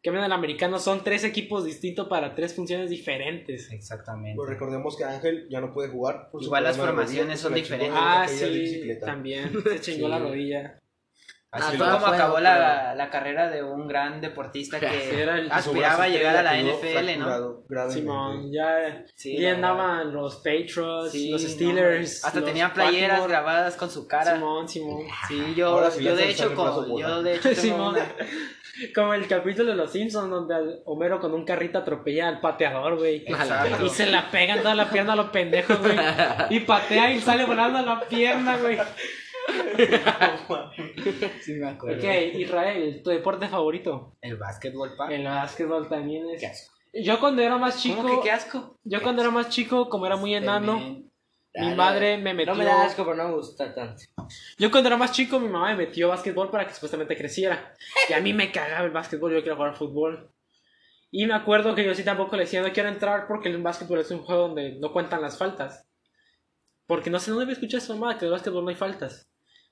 Que 0.02 0.10
en 0.10 0.16
el 0.16 0.32
americano 0.32 0.78
son 0.78 1.02
tres 1.02 1.24
equipos 1.24 1.64
distintos 1.64 2.08
para 2.08 2.34
tres 2.34 2.54
funciones 2.54 2.88
diferentes. 2.88 3.70
Exactamente. 3.72 4.36
Pues 4.36 4.48
recordemos 4.48 4.96
que 4.96 5.04
Ángel 5.04 5.46
ya 5.50 5.60
no 5.60 5.72
puede 5.74 5.88
jugar. 5.90 6.30
Igual 6.40 6.64
las 6.64 6.76
formaciones 6.76 7.40
son 7.40 7.52
diferentes. 7.54 7.98
Ah, 8.00 8.26
sí, 8.28 8.88
también. 9.04 9.50
Se 9.64 9.80
chingó 9.80 10.06
Sí. 10.06 10.10
la 10.12 10.18
rodilla. 10.18 10.78
Así 11.50 11.64
Ah, 11.64 11.68
fue 11.70 11.78
toda 11.78 11.92
como 11.94 12.06
fue, 12.08 12.16
acabó 12.16 12.40
la, 12.40 12.94
la 12.94 13.08
carrera 13.08 13.48
de 13.48 13.62
un 13.62 13.88
gran 13.88 14.20
deportista 14.20 14.78
que 14.78 15.22
era 15.22 15.38
el- 15.38 15.48
Su 15.48 15.54
aspiraba 15.54 16.04
a 16.04 16.08
llegar 16.08 16.36
a 16.36 16.42
la 16.42 16.58
NFL, 16.60 17.16
¿no? 17.18 17.90
Simón, 17.90 18.52
ya, 18.52 19.02
Sí, 19.14 19.38
ya 19.38 19.50
la 19.50 19.54
andaban 19.56 20.12
los 20.12 20.36
Patriots, 20.36 21.10
Sí, 21.12 21.30
los 21.30 21.42
no, 21.42 21.48
Steelers. 21.48 22.22
Hasta 22.24 22.40
los 22.40 22.48
tenía 22.50 22.74
playeras 22.74 23.20
Baltimore. 23.20 23.30
grabadas 23.32 23.76
con 23.76 23.90
su 23.90 24.06
cara. 24.06 24.34
Simón, 24.34 24.68
Simón. 24.68 25.04
Sí, 25.26 25.54
yo, 25.56 25.68
Ahora 25.68 25.88
yo 25.98 26.14
de 26.14 26.28
hecho, 26.28 26.54
bola. 26.54 27.08
yo 27.08 27.22
de 27.22 27.34
hecho 27.36 27.48
tengo 27.48 27.60
Simón. 27.62 27.94
una. 27.94 28.06
Como 28.94 29.14
el 29.14 29.26
capítulo 29.26 29.70
de 29.70 29.76
los 29.76 29.90
Simpsons 29.90 30.30
donde 30.30 30.82
Homero 30.84 31.18
con 31.18 31.32
un 31.34 31.44
carrito 31.46 31.78
atropella 31.78 32.28
al 32.28 32.40
pateador, 32.40 32.96
güey. 32.98 33.24
Y 33.26 33.88
se 33.88 34.06
la 34.06 34.30
pegan 34.30 34.58
toda 34.58 34.74
la 34.74 34.88
pierna 34.90 35.14
a 35.14 35.16
los 35.16 35.30
pendejos, 35.30 35.78
güey. 35.80 35.96
Y 36.50 36.60
patea 36.60 37.10
y 37.10 37.20
sale 37.20 37.44
volando 37.46 37.80
la 37.82 38.00
pierna, 38.02 38.56
güey. 38.58 38.78
Sí, 41.40 41.54
me 41.54 41.68
acuerdo. 41.68 41.98
Ok, 41.98 42.34
Israel, 42.34 43.00
tu 43.02 43.10
deporte 43.10 43.48
favorito. 43.48 44.16
El 44.20 44.36
básquetbol, 44.36 44.96
pa. 44.96 45.12
El 45.12 45.24
básquetbol 45.24 45.88
también 45.88 46.28
es. 46.30 46.70
Yo 46.92 47.20
cuando 47.20 47.42
era 47.42 47.58
más 47.58 47.80
chico, 47.80 48.02
¿Cómo 48.02 48.16
que 48.16 48.28
qué 48.28 48.30
asco? 48.32 48.78
yo 48.84 49.02
cuando 49.02 49.22
era 49.22 49.30
más 49.30 49.48
chico, 49.50 49.88
como 49.88 50.06
era 50.06 50.16
muy 50.16 50.34
enano, 50.34 50.78
mi 51.54 51.74
madre 51.74 52.18
me 52.18 52.34
metió. 52.34 52.52
No 52.52 52.58
me 52.58 52.64
da 52.64 52.84
asco, 52.84 53.04
pero 53.04 53.16
no 53.16 53.28
me 53.28 53.34
gusta 53.34 53.74
tanto. 53.74 54.02
Yo 54.58 54.70
cuando 54.70 54.88
era 54.88 54.96
más 54.96 55.12
chico, 55.12 55.38
mi 55.38 55.48
mamá 55.48 55.68
me 55.68 55.86
metió 55.86 56.08
básquetbol 56.08 56.50
para 56.50 56.66
que 56.66 56.74
supuestamente 56.74 57.16
creciera. 57.16 57.74
Y 58.08 58.12
a 58.12 58.20
mí 58.20 58.32
me 58.32 58.50
cagaba 58.52 58.86
el 58.86 58.92
básquetbol, 58.92 59.32
yo 59.32 59.40
quería 59.40 59.56
jugar 59.56 59.76
fútbol. 59.76 60.32
Y 61.10 61.26
me 61.26 61.34
acuerdo 61.34 61.74
que 61.74 61.84
yo 61.84 61.94
sí 61.94 62.04
tampoco 62.04 62.36
le 62.36 62.42
decía, 62.42 62.62
no 62.62 62.72
quiero 62.72 62.88
entrar 62.88 63.26
porque 63.26 63.48
el 63.48 63.62
básquetbol 63.62 64.00
es 64.00 64.10
un 64.10 64.22
juego 64.22 64.48
donde 64.48 64.78
no 64.78 64.92
cuentan 64.92 65.22
las 65.22 65.38
faltas. 65.38 65.86
Porque 66.86 67.10
no 67.10 67.18
sé, 67.18 67.30
no 67.30 67.38
debe 67.38 67.52
escuchar 67.52 67.78
esa 67.78 67.94
mamá, 67.94 68.18
que 68.18 68.24
en 68.24 68.28
el 68.28 68.32
básquetbol 68.32 68.64
no 68.64 68.70
hay 68.70 68.76
faltas. 68.76 69.27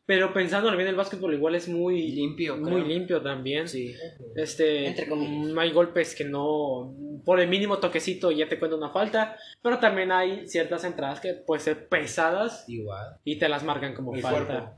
Pero 0.06 0.32
pensando 0.32 0.70
bien, 0.76 0.86
el 0.88 0.94
básquetbol 0.94 1.34
igual 1.34 1.56
es 1.56 1.68
muy 1.68 2.12
Limpio, 2.12 2.56
muy 2.56 2.70
creo. 2.74 2.84
limpio 2.86 3.22
también. 3.22 3.66
Sí. 3.68 3.92
Este, 4.36 4.86
Entre 4.86 5.08
comillas. 5.08 5.48
no 5.52 5.60
hay 5.60 5.72
golpes 5.72 6.14
que 6.14 6.24
no, 6.24 6.94
por 7.24 7.40
el 7.40 7.48
mínimo 7.48 7.78
toquecito 7.78 8.30
ya 8.30 8.48
te 8.48 8.58
cuenta 8.58 8.76
una 8.76 8.90
falta, 8.90 9.36
pero 9.62 9.80
también 9.80 10.12
hay 10.12 10.46
ciertas 10.46 10.84
entradas 10.84 11.18
que 11.20 11.34
pueden 11.34 11.64
ser 11.64 11.88
pesadas 11.88 12.64
Igual. 12.68 13.16
y 13.24 13.36
te 13.38 13.48
las 13.48 13.64
marcan 13.64 13.94
como 13.94 14.14
El 14.14 14.22
falta. 14.22 14.46
cuerpo. 14.46 14.76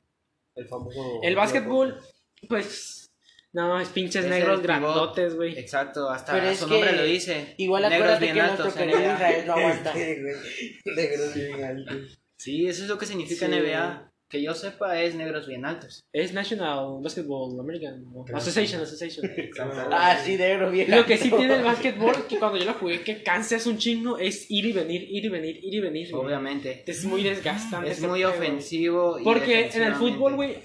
El 0.55 0.67
famoso. 0.67 1.21
El 1.23 1.37
básquetbol, 1.37 1.99
pues, 2.49 3.11
no, 3.53 3.79
es 3.81 3.89
pinches 3.91 4.25
Es 4.25 4.31
negros 4.31 4.63
grandotes, 4.63 5.37
güey. 5.37 5.59
Exacto, 5.59 6.09
hasta 6.09 6.33
Pero 6.33 6.55
su 6.55 6.69
nombre 6.69 6.97
lo 6.97 7.05
dice. 7.05 7.55
Igual 7.59 7.83
Negros 7.83 7.97
acuérdate 7.99 8.25
bien 8.25 8.35
que 8.35 8.41
altos, 8.41 8.61
nuestro 8.61 8.83
querido 8.83 8.99
NBA. 9.01 9.13
Israel 9.15 9.47
no 9.47 9.53
aguanta. 9.57 9.93
Sí, 9.93 10.01
güey. 10.23 10.97
Negros 10.97 11.35
bien 11.35 11.65
altos. 11.65 12.19
Sí, 12.39 12.67
eso 12.67 12.83
es 12.85 12.89
lo 12.89 12.97
que 12.99 13.05
significa 13.07 13.47
Sí. 13.47 13.53
NBA. 13.53 14.08
Que 14.29 14.43
yo 14.43 14.55
sepa 14.55 15.01
es 15.01 15.15
negros 15.15 15.47
bien 15.47 15.65
altos. 15.65 16.05
Es 16.13 16.35
National 16.35 17.01
Basketball 17.03 17.59
American 17.59 18.05
Association, 18.35 18.83
Association. 18.83 19.31
Ah, 19.91 20.19
sí, 20.23 20.37
negro, 20.37 20.71
vieja. 20.71 20.97
Lo 20.97 21.07
que 21.07 21.17
sí 21.17 21.31
tiene 21.31 21.57
el 21.57 21.65
básquetbol, 21.65 22.27
que 22.29 22.39
cuando 22.39 22.59
yo 22.59 22.67
lo 22.67 22.75
jugué, 22.75 23.03
que 23.03 23.23
cansas 23.23 23.67
un 23.67 23.79
chingo, 23.79 24.19
es 24.19 24.51
ir 24.51 24.67
y 24.67 24.73
venir, 24.73 25.03
ir 25.09 25.25
y 25.25 25.29
venir, 25.29 25.57
ir 25.63 25.75
y 25.75 25.81
venir. 25.81 26.15
Obviamente. 26.15 26.85
Es 26.87 27.05
muy 27.05 27.23
desgastante. 27.23 27.91
Es 27.91 28.01
muy 28.03 28.23
ofensivo. 28.25 29.19
y 29.19 29.25
Porque 29.25 29.71
en 29.73 29.83
el 29.83 29.95
fútbol, 29.95 30.35
güey, 30.35 30.63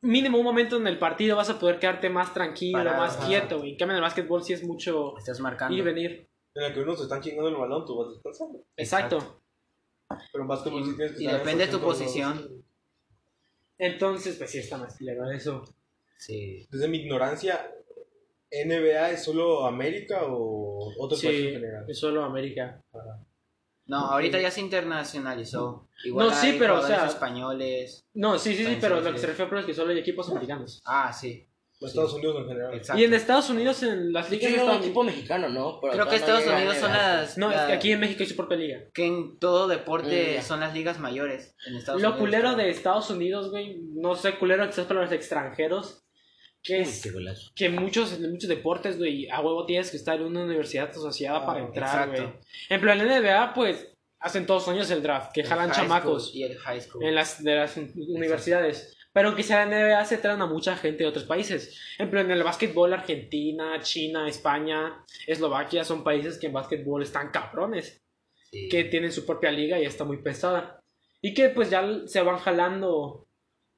mínimo 0.00 0.38
un 0.38 0.44
momento 0.44 0.76
en 0.76 0.86
el 0.86 0.98
partido 0.98 1.36
vas 1.36 1.50
a 1.50 1.58
poder 1.58 1.78
quedarte 1.78 2.08
más 2.08 2.32
tranquilo, 2.32 2.78
Parado, 2.78 2.98
más 2.98 3.16
ajá. 3.18 3.26
quieto, 3.26 3.58
güey. 3.58 3.72
En 3.72 3.76
cambio, 3.76 3.92
en 3.94 3.96
el 3.98 4.02
básquetbol 4.02 4.42
sí 4.42 4.54
es 4.54 4.64
mucho 4.64 5.16
Estás 5.18 5.40
marcando. 5.40 5.74
ir 5.74 5.80
y 5.80 5.82
venir. 5.82 6.28
En 6.54 6.62
la 6.62 6.72
que 6.72 6.80
unos 6.80 7.00
están 7.00 7.20
chingando 7.20 7.48
el 7.48 7.56
balón, 7.56 7.84
tú 7.84 7.98
vas 7.98 8.14
descansando. 8.14 8.64
Exacto. 8.76 9.42
Pero 10.32 10.44
en 10.44 10.48
básquetbol 10.48 10.84
sí 10.84 10.96
tienes 10.96 11.16
que 11.16 11.24
Y 11.24 11.26
depende 11.26 11.66
de 11.66 11.72
tu 11.72 11.80
posición. 11.80 12.64
Entonces, 13.78 14.36
pues 14.36 14.50
sí 14.50 14.58
está 14.58 14.76
más 14.76 15.00
legal 15.00 15.32
eso. 15.34 15.64
Sí. 16.16 16.66
Desde 16.70 16.88
mi 16.88 16.98
ignorancia, 16.98 17.70
¿NBA 18.50 19.10
es 19.10 19.24
solo 19.24 19.66
América 19.66 20.22
o 20.26 20.92
otros 20.98 21.20
países 21.22 21.40
Sí, 21.42 21.48
en 21.48 21.54
general? 21.54 21.84
es 21.88 21.98
solo 21.98 22.22
América. 22.24 22.80
No, 23.86 23.96
ahorita 23.98 24.40
ya 24.40 24.50
se 24.50 24.60
internacionalizó. 24.60 25.88
Igual 26.04 26.28
No, 26.28 26.34
sí, 26.34 26.46
hay 26.48 26.58
pero, 26.58 26.74
o 26.74 26.76
jugadores 26.76 27.00
sea- 27.02 27.10
españoles. 27.10 28.06
No, 28.14 28.38
sí, 28.38 28.54
sí, 28.54 28.64
sí, 28.64 28.78
pero 28.80 29.00
lo 29.00 29.12
que 29.12 29.18
se 29.18 29.26
refiere 29.26 29.60
es 29.60 29.66
que 29.66 29.74
solo 29.74 29.90
hay 29.92 29.98
equipos 29.98 30.30
americanos. 30.30 30.82
Ah, 30.86 31.12
sí. 31.12 31.46
Los 31.84 31.92
Estados 31.92 32.14
Unidos 32.14 32.36
en 32.40 32.48
general. 32.48 32.74
Exacto. 32.74 33.00
Y 33.00 33.04
en 33.04 33.14
Estados 33.14 33.50
Unidos, 33.50 33.82
en 33.82 34.12
las 34.12 34.26
Sí 34.28 34.36
ligas 34.36 34.50
de 34.52 34.56
es 34.56 34.62
un 34.64 34.70
equipo 34.82 35.04
mexicano, 35.04 35.48
¿no? 35.48 35.78
Pero 35.80 35.92
Creo 35.92 36.04
que 36.06 36.10
no 36.10 36.16
Estados 36.16 36.46
Unidos 36.46 36.76
son 36.76 36.92
las. 36.92 37.38
No, 37.38 37.50
es 37.52 37.60
que 37.62 37.72
aquí 37.72 37.92
en 37.92 38.00
México 38.00 38.22
hay 38.22 38.26
su 38.28 38.36
propia 38.36 38.56
liga. 38.56 38.80
Que 38.92 39.06
en 39.06 39.38
todo 39.38 39.68
deporte 39.68 40.36
Mm, 40.38 40.42
son 40.42 40.60
las 40.60 40.74
ligas 40.74 40.98
mayores. 40.98 41.54
En 41.66 41.76
Estados 41.76 42.00
Lo 42.02 42.08
Unidos, 42.08 42.20
culero 42.26 42.52
creo. 42.54 42.56
de 42.64 42.70
Estados 42.70 43.10
Unidos, 43.10 43.50
güey, 43.50 43.80
no 43.94 44.14
sé, 44.16 44.34
culero 44.36 44.66
quizás 44.66 44.86
para 44.86 45.02
los 45.02 45.12
extranjeros, 45.12 46.04
que 46.62 46.80
es 46.80 47.02
que 47.54 47.68
muchos, 47.68 48.18
muchos 48.20 48.48
deportes, 48.48 48.96
güey, 48.98 49.28
a 49.28 49.40
huevo 49.40 49.66
tienes 49.66 49.90
que 49.90 49.98
estar 49.98 50.16
en 50.16 50.26
una 50.26 50.44
universidad 50.44 50.88
asociada 50.90 51.38
Ah, 51.42 51.46
para 51.46 51.60
entrar, 51.60 52.08
exacto. 52.08 52.22
güey. 52.22 52.44
En 52.70 52.80
plan, 52.80 53.00
en 53.00 53.08
NBA, 53.08 53.52
pues, 53.54 53.90
hacen 54.20 54.46
todos 54.46 54.66
los 54.66 54.74
años 54.74 54.90
el 54.90 55.02
draft, 55.02 55.32
que 55.34 55.42
El 55.42 55.46
jalan 55.46 55.70
chamacos 55.70 56.28
school 56.28 56.38
Y 56.38 56.42
el 56.44 56.56
high 56.58 56.80
school. 56.80 57.04
en 57.04 57.14
las, 57.14 57.44
de 57.44 57.54
las 57.56 57.76
universidades. 57.76 58.96
Pero 59.14 59.28
aunque 59.28 59.44
sea 59.44 59.64
la 59.64 59.76
NBA, 59.76 60.04
se 60.04 60.18
traen 60.18 60.42
a 60.42 60.46
mucha 60.46 60.76
gente 60.76 61.04
de 61.04 61.08
otros 61.08 61.24
países. 61.24 61.80
En 61.98 62.10
plan, 62.10 62.26
en 62.26 62.32
el 62.32 62.42
básquetbol, 62.42 62.92
Argentina, 62.92 63.80
China, 63.80 64.28
España, 64.28 65.04
Eslovaquia, 65.26 65.84
son 65.84 66.02
países 66.02 66.36
que 66.36 66.48
en 66.48 66.52
básquetbol 66.52 67.02
están 67.02 67.30
cabrones. 67.30 68.00
Sí. 68.50 68.68
que 68.68 68.84
tienen 68.84 69.10
su 69.10 69.26
propia 69.26 69.50
liga 69.50 69.80
y 69.80 69.84
está 69.84 70.04
muy 70.04 70.18
pesada. 70.18 70.78
Y 71.20 71.34
que 71.34 71.48
pues 71.48 71.70
ya 71.70 71.84
se 72.06 72.22
van 72.22 72.38
jalando 72.38 73.26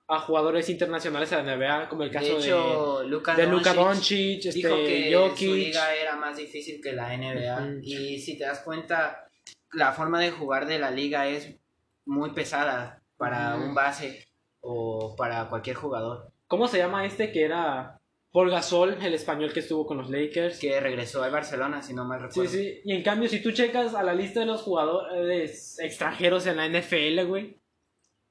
a 0.09 0.21
jugadores 0.21 0.69
internacionales 0.69 1.33
a 1.33 1.43
la 1.43 1.57
NBA, 1.57 1.89
como 1.89 2.03
el 2.03 2.11
caso 2.11 2.27
de 2.27 2.33
de, 2.35 2.39
hecho, 2.49 3.03
Luka 3.05 3.35
de 3.35 3.47
Luka 3.47 3.73
Doncic 3.73 4.43
Doncic, 4.43 4.53
dijo 4.55 4.77
que 4.77 4.99
este, 4.99 5.13
su 5.13 5.19
Jokic. 5.19 5.49
liga 5.55 5.95
era 5.95 6.17
más 6.17 6.37
difícil 6.37 6.81
que 6.83 6.93
la 6.93 7.17
NBA. 7.17 7.57
Ujú. 7.57 7.79
Y 7.83 8.19
si 8.21 8.37
te 8.37 8.45
das 8.45 8.61
cuenta, 8.61 9.29
la 9.73 9.93
forma 9.93 10.21
de 10.21 10.31
jugar 10.31 10.67
de 10.67 10.79
la 10.79 10.91
liga 10.91 11.27
es 11.29 11.57
muy 12.05 12.33
pesada 12.33 13.03
para 13.17 13.57
Ujú. 13.57 13.65
un 13.69 13.75
base 13.75 14.26
o 14.69 15.15
para 15.17 15.49
cualquier 15.49 15.77
jugador 15.77 16.33
¿Cómo 16.49 16.69
se 16.69 16.79
llama 16.79 17.05
este 17.07 17.33
que 17.33 17.43
era 17.45 17.99
Paul 18.33 18.51
Gasol, 18.51 18.99
el 19.03 19.15
español 19.15 19.53
que 19.53 19.61
estuvo 19.61 19.87
con 19.87 19.97
los 19.99 20.11
Lakers? 20.11 20.59
que 20.61 20.79
regresó 20.81 21.23
al 21.23 21.31
Barcelona, 21.33 21.83
si 21.83 21.95
no 21.95 22.05
mal 22.05 22.21
Sí, 22.21 22.27
recuerdo. 22.29 22.51
sí. 22.53 22.81
Y 22.85 22.93
en 22.93 23.03
cambio, 23.03 23.29
si 23.29 23.43
tú 23.43 23.51
checas 23.53 23.95
a 23.95 24.03
la 24.03 24.15
lista 24.15 24.41
de 24.41 24.47
los 24.47 24.63
jugadores 24.63 25.79
extranjeros 25.81 26.47
en 26.47 26.57
la 26.59 26.69
NFL, 26.69 27.25
güey, 27.27 27.59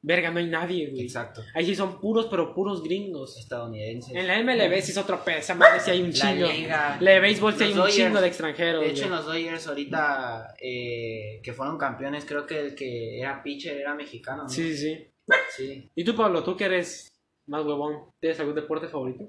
verga, 0.01 0.29
no 0.31 0.39
hay 0.39 0.47
nadie, 0.47 0.89
güey. 0.91 1.01
Exacto. 1.01 1.41
Ahí 1.55 1.65
sí 1.65 1.75
son 1.75 1.99
puros, 1.99 2.27
pero 2.29 2.53
puros 2.53 2.83
gringos. 2.83 3.37
Estadounidense. 3.39 4.17
En 4.17 4.27
la 4.27 4.41
MLB 4.43 4.79
sí 4.81 4.91
es 4.91 4.97
otro 4.97 5.19
esa 5.25 5.55
madre 5.55 5.79
sí 5.79 5.91
hay 5.91 6.01
un 6.01 6.11
La 6.11 6.13
chingo. 6.13 6.47
liga. 6.47 6.97
La 7.01 7.11
de 7.11 7.19
béisbol 7.19 7.53
sí 7.55 7.63
hay 7.63 7.71
un 7.71 7.77
Dodgers. 7.77 7.95
chingo 7.95 8.21
de 8.21 8.27
extranjeros. 8.27 8.81
De 8.83 8.89
hecho, 8.91 9.05
en 9.05 9.11
los 9.11 9.25
Dodgers 9.25 9.67
ahorita 9.67 10.53
eh, 10.61 11.41
que 11.43 11.53
fueron 11.53 11.77
campeones, 11.77 12.23
creo 12.25 12.45
que 12.45 12.59
el 12.59 12.75
que 12.75 13.19
era 13.19 13.41
pitcher 13.41 13.77
era 13.77 13.95
mexicano. 13.95 14.43
¿no? 14.43 14.49
Sí, 14.49 14.75
sí, 14.75 14.77
sí. 14.77 15.07
Sí. 15.55 15.89
¿Y 15.95 16.03
tú, 16.03 16.15
Pablo, 16.15 16.43
tú 16.43 16.55
que 16.57 16.65
eres 16.65 17.11
más 17.47 17.65
huevón, 17.65 18.11
tienes 18.19 18.39
algún 18.39 18.55
deporte 18.55 18.87
favorito? 18.87 19.25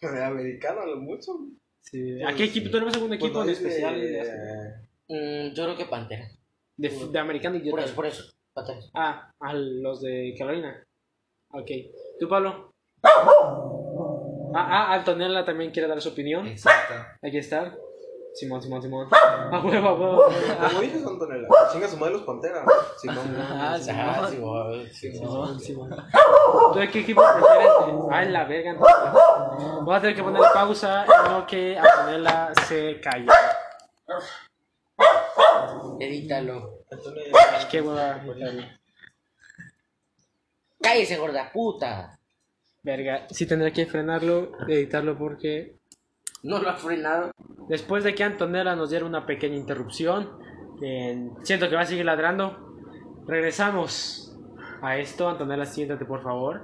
De 0.00 0.24
americano, 0.24 0.84
lo 0.86 0.96
mucho. 0.96 1.32
Sí. 1.80 2.22
¿A 2.22 2.34
qué 2.34 2.44
equipo? 2.44 2.70
¿Tú 2.70 2.78
eres 2.78 2.94
algún 2.94 3.12
equipo 3.14 3.38
en 3.40 3.46
Pues, 3.46 3.58
especial? 3.58 4.00
de, 4.00 4.86
Mm, 5.08 5.54
yo 5.54 5.64
creo 5.64 5.76
que 5.76 5.84
Pantera. 5.84 6.28
de, 6.76 6.88
de 6.88 7.18
americano 7.18 7.56
y 7.56 7.70
Por 7.70 7.78
eso, 7.80 7.94
por 7.94 8.06
eso. 8.06 8.24
Pantera. 8.52 8.80
Ah, 8.94 9.32
a 9.38 9.54
los 9.54 10.00
de 10.02 10.34
Carolina. 10.36 10.84
Ok. 11.52 11.70
¿Tú, 12.18 12.28
Pablo? 12.28 12.72
Ah, 14.54 14.66
ah, 14.88 14.94
Antonella 14.94 15.44
también 15.44 15.70
quiere 15.70 15.86
dar 15.88 16.00
su 16.00 16.08
opinión. 16.08 16.46
Exacto. 16.46 16.94
Aquí 17.22 17.38
está. 17.38 17.76
Simón, 18.36 18.60
Simón, 18.62 18.82
Simón. 18.82 19.08
A 19.10 19.60
huevo, 19.64 19.88
a 19.88 19.94
huevo. 19.94 20.24
a 20.24 20.28
huevo. 20.28 20.68
¿Cómo 20.68 20.80
dices, 20.82 21.06
Antonella? 21.06 21.48
Chinga 21.72 21.88
su 21.88 21.96
madre 21.96 22.12
los 22.12 22.22
Pantera. 22.22 22.64
Sí, 22.98 23.08
no. 23.08 23.22
Ah, 23.38 23.78
sí. 23.80 23.90
Ah, 23.94 24.28
sí, 24.30 24.36
güey, 24.36 24.86
sí, 24.92 25.10
Simón, 25.12 25.58
Simón. 25.58 25.96
¿Tú 26.72 26.78
de 26.78 26.90
qué 26.90 27.00
equipo 27.00 27.22
prefieres? 27.22 27.72
Ay, 28.10 28.28
la 28.30 28.44
verga. 28.44 28.74
no. 28.74 29.84
Voy 29.84 29.96
a 29.96 30.00
tener 30.00 30.14
que 30.14 30.22
ponerle 30.22 30.48
pausa 30.52 31.04
en 31.04 31.32
lo 31.32 31.46
que 31.46 31.78
Antonella 31.78 32.52
se 32.68 33.00
calla. 33.00 33.32
Edítalo. 35.98 36.84
Antonella. 36.90 37.68
Qué 37.70 37.80
hueva. 37.80 38.22
Cállese, 40.82 41.16
gorda 41.16 41.50
puta. 41.52 42.18
Verga. 42.82 43.26
Sí 43.30 43.46
tendré 43.46 43.72
que 43.72 43.86
frenarlo, 43.86 44.52
editarlo 44.68 45.16
porque 45.16 45.75
No 46.46 46.58
lo 46.60 46.68
has 46.70 46.80
frenado. 46.80 47.32
Después 47.68 48.04
de 48.04 48.14
que 48.14 48.22
Antonella 48.22 48.76
nos 48.76 48.90
diera 48.90 49.04
una 49.04 49.26
pequeña 49.26 49.56
interrupción, 49.56 50.30
eh, 50.80 51.28
siento 51.42 51.68
que 51.68 51.74
va 51.74 51.82
a 51.82 51.86
seguir 51.86 52.04
ladrando. 52.04 52.56
Regresamos 53.26 54.38
a 54.80 54.96
esto. 54.98 55.28
Antonella, 55.28 55.64
siéntate 55.66 56.04
por 56.04 56.22
favor. 56.22 56.62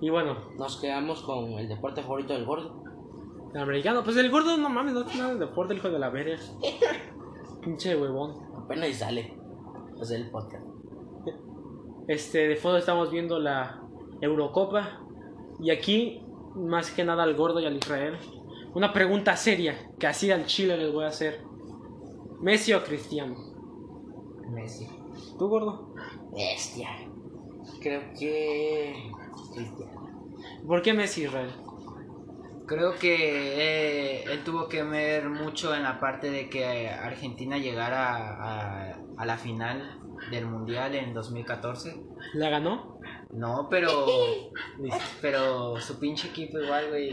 Y 0.00 0.08
bueno, 0.10 0.36
Nos 0.56 0.80
quedamos 0.80 1.22
con 1.22 1.52
el 1.52 1.68
deporte 1.68 2.02
favorito 2.02 2.32
del 2.32 2.46
gordo. 2.46 2.82
el 3.52 3.60
americano, 3.60 4.02
pues 4.04 4.16
el 4.16 4.30
gordo 4.30 4.56
no 4.56 4.70
mames, 4.70 4.94
no 4.94 5.04
tiene 5.04 5.22
nada 5.22 5.34
de 5.34 5.40
deporte, 5.40 5.74
el 5.74 5.80
hijo 5.80 5.90
de 5.90 5.98
la 5.98 6.08
verga. 6.08 6.36
Pinche 7.62 7.96
huevón. 7.96 8.36
Apenas 8.64 8.88
y 8.88 8.94
sale. 8.94 9.36
Es 10.00 10.10
el 10.10 10.30
podcast. 10.30 10.64
Este, 12.06 12.48
de 12.48 12.56
fondo 12.56 12.78
estamos 12.78 13.10
viendo 13.10 13.38
la 13.38 13.82
Eurocopa. 14.22 15.00
Y 15.60 15.70
aquí, 15.70 16.22
más 16.54 16.90
que 16.92 17.04
nada 17.04 17.24
al 17.24 17.34
gordo 17.34 17.60
y 17.60 17.66
al 17.66 17.76
Israel, 17.76 18.16
una 18.74 18.92
pregunta 18.92 19.36
seria 19.36 19.90
que 19.98 20.06
así 20.06 20.30
al 20.30 20.46
Chile 20.46 20.76
les 20.76 20.92
voy 20.92 21.04
a 21.04 21.08
hacer: 21.08 21.42
¿Messi 22.40 22.72
o 22.72 22.82
Cristiano? 22.84 23.36
Messi. 24.50 24.88
¿Tú, 25.38 25.48
gordo? 25.48 25.94
Bestia. 26.32 26.90
Creo 27.80 28.02
que. 28.18 29.10
Cristiano. 29.54 29.98
¿Por 30.66 30.82
qué 30.82 30.92
Messi, 30.92 31.24
Israel? 31.24 31.50
Creo 32.66 32.94
que 32.96 33.14
eh, 33.16 34.24
él 34.24 34.44
tuvo 34.44 34.68
que 34.68 34.82
ver 34.82 35.30
mucho 35.30 35.74
en 35.74 35.82
la 35.82 35.98
parte 35.98 36.30
de 36.30 36.50
que 36.50 36.88
Argentina 36.88 37.56
llegara 37.56 38.18
a, 38.34 38.98
a 39.16 39.26
la 39.26 39.38
final 39.38 39.98
del 40.30 40.46
Mundial 40.46 40.94
en 40.94 41.14
2014. 41.14 42.00
¿La 42.34 42.50
ganó? 42.50 42.97
No, 43.30 43.68
pero 43.70 44.06
pero 45.20 45.78
su 45.80 45.98
pinche 46.00 46.28
equipo 46.28 46.58
igual, 46.58 46.88
güey, 46.88 47.12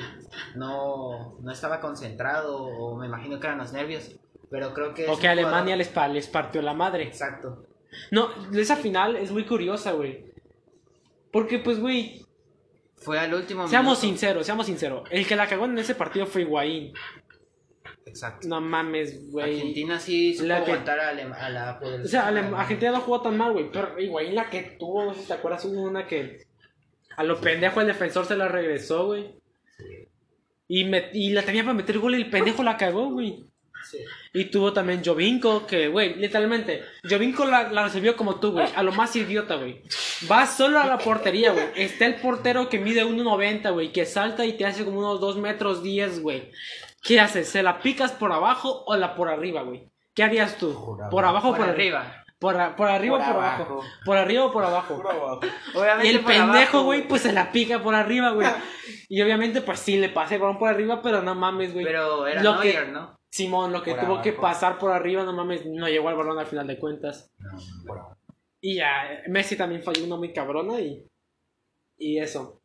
no, 0.56 1.36
no 1.42 1.52
estaba 1.52 1.80
concentrado 1.82 2.58
o 2.58 2.96
me 2.98 3.08
imagino 3.08 3.40
que 3.40 3.48
eran 3.48 3.60
los 3.60 3.74
nervios. 3.74 4.12
Pero 4.50 4.74
creo 4.74 4.94
que... 4.94 5.08
O 5.10 5.18
que 5.18 5.28
Alemania 5.28 5.76
les, 5.76 5.90
pa- 5.90 6.08
les 6.08 6.28
partió 6.28 6.62
la 6.62 6.74
madre. 6.74 7.04
Exacto. 7.04 7.66
No, 8.12 8.30
esa 8.54 8.76
final 8.76 9.16
es 9.16 9.32
muy 9.32 9.44
curiosa, 9.46 9.92
güey. 9.94 10.24
Porque, 11.32 11.60
pues, 11.60 11.80
güey, 11.80 12.24
Fue 12.96 13.20
al 13.20 13.34
último 13.34 13.68
seamos 13.68 13.98
minuto. 14.02 14.02
sinceros, 14.02 14.46
seamos 14.46 14.68
sinceros. 14.68 15.04
El 15.12 15.28
que 15.28 15.36
la 15.36 15.48
cagó 15.48 15.66
en 15.66 15.78
ese 15.80 15.96
partido 15.96 16.26
fue 16.28 16.44
Higuaín. 16.44 16.94
Exacto. 18.06 18.48
No 18.48 18.62
mames, 18.62 19.30
güey. 19.32 19.56
Argentina 19.56 20.00
sí 20.00 20.34
supo 20.36 20.48
La 20.48 20.64
que- 20.64 20.72
aguantar 20.72 21.00
a, 21.00 21.12
Alem- 21.14 21.34
a 21.36 21.50
la 21.50 21.80
O 22.04 22.08
sea, 22.08 22.28
Argentina 22.28 22.92
no 22.92 23.02
jugó 23.02 23.22
tan 23.22 23.38
mal, 23.38 23.52
güey. 23.54 23.70
Pero 23.72 24.00
Higuaín 24.00 24.36
la 24.36 24.50
que 24.50 24.62
tuvo, 24.80 25.04
no 25.06 25.14
sé 25.14 25.22
si 25.22 25.28
te 25.28 25.34
acuerdas, 25.34 25.66
hubo 25.66 25.82
una 25.82 26.06
que 26.08 26.46
a 27.18 27.24
lo 27.24 27.40
pendejo 27.42 27.82
el 27.82 27.88
defensor 27.88 28.26
se 28.26 28.38
la 28.38 28.48
regresó, 28.48 29.08
güey. 29.08 29.34
Y, 30.68 30.84
me- 30.86 31.10
y 31.14 31.32
la 31.32 31.44
tenía 31.44 31.64
para 31.64 31.74
meter 31.74 32.00
gol 32.00 32.14
y 32.16 32.18
el 32.18 32.30
pendejo 32.30 32.64
la 32.64 32.78
cagó, 32.78 33.10
güey. 33.12 33.44
Sí. 33.90 34.00
Y 34.34 34.46
tuvo 34.46 34.74
también 34.74 35.04
Jovinko, 35.06 35.68
que, 35.68 35.88
güey, 35.90 36.16
literalmente, 36.16 36.84
Jovinko 37.08 37.46
la, 37.46 37.72
la 37.72 37.84
recibió 37.84 38.16
como 38.16 38.40
tú, 38.40 38.52
güey, 38.54 38.66
a 38.76 38.82
lo 38.82 38.92
más 38.92 39.16
idiota, 39.16 39.56
güey. 39.58 39.82
Va 40.30 40.48
solo 40.48 40.80
a 40.80 40.88
la 40.88 40.98
portería, 40.98 41.52
güey. 41.52 41.66
Está 41.76 42.08
el 42.08 42.16
portero 42.16 42.68
que 42.68 42.80
mide 42.80 43.06
1.90, 43.06 43.72
güey, 43.74 43.92
que 43.92 44.06
salta 44.08 44.44
y 44.44 44.54
te 44.54 44.66
hace 44.66 44.86
como 44.86 45.00
unos 45.00 45.20
2 45.22 45.38
metros 45.38 45.84
10, 45.84 46.20
güey. 46.22 46.50
¿Qué 47.06 47.20
haces? 47.20 47.48
¿Se 47.50 47.62
la 47.64 47.80
picas 47.80 48.12
por 48.12 48.32
abajo 48.32 48.84
o 48.86 48.96
la 48.96 49.16
por 49.16 49.30
arriba, 49.30 49.62
güey? 49.64 49.90
¿Qué 50.14 50.24
harías 50.24 50.58
tú? 50.58 50.74
Por 50.74 51.10
¿Por 51.10 51.26
abajo 51.26 51.50
o 51.50 51.52
Por 51.52 51.60
por 51.62 51.70
arriba? 51.70 52.00
arriba. 52.02 52.22
Por, 52.38 52.60
a- 52.60 52.76
por 52.76 52.90
arriba 52.90 53.16
o 53.16 53.20
Por 53.20 53.28
por 53.28 53.36
abajo. 53.44 53.64
abajo. 53.64 53.82
Por 54.06 54.18
arriba 54.18 54.46
o 54.46 54.52
por 54.52 54.64
abajo. 54.66 54.96
Por 55.02 55.08
abajo. 55.12 55.40
Obviamente 55.76 56.08
Y 56.08 56.16
el 56.16 56.20
por 56.22 56.32
pendejo, 56.34 56.84
güey, 56.84 57.08
pues 57.08 57.22
se 57.22 57.32
la 57.32 57.52
pica 57.52 57.82
por 57.82 57.96
arriba, 57.96 58.32
güey. 58.32 58.48
Y 59.10 59.22
obviamente, 59.22 59.62
pues 59.62 59.80
sí, 59.80 59.98
le 59.98 60.10
pasé 60.10 60.36
el 60.36 60.42
balón 60.42 60.58
por 60.58 60.68
arriba, 60.70 61.02
pero 61.02 61.22
no 61.22 61.36
mames, 61.36 61.74
güey. 61.74 61.86
Pero 61.86 62.26
era 62.28 62.42
Lo 62.44 62.60
que- 62.60 62.86
¿no? 62.88 63.16
Simón, 63.30 63.72
lo 63.74 63.84
que 63.84 63.92
Por 63.92 64.00
tuvo 64.02 64.10
abajo. 64.14 64.24
que 64.24 64.34
pasar 64.34 64.78
por 64.78 64.92
arriba, 64.92 65.24
no 65.24 65.34
mames, 65.34 65.66
no 65.66 65.88
llegó 65.90 66.08
al 66.10 66.16
balón 66.16 66.40
al 66.40 66.46
final 66.48 66.66
de 66.68 66.80
cuentas. 66.80 67.30
por 67.86 68.00
abajo. 68.00 68.18
Y 68.62 68.76
ya, 68.76 69.22
Messi 69.28 69.56
también 69.56 69.84
falló 69.84 70.04
una 70.06 70.16
muy 70.16 70.34
cabrona 70.34 70.80
y. 70.80 71.06
Y 71.98 72.20
eso. 72.20 72.62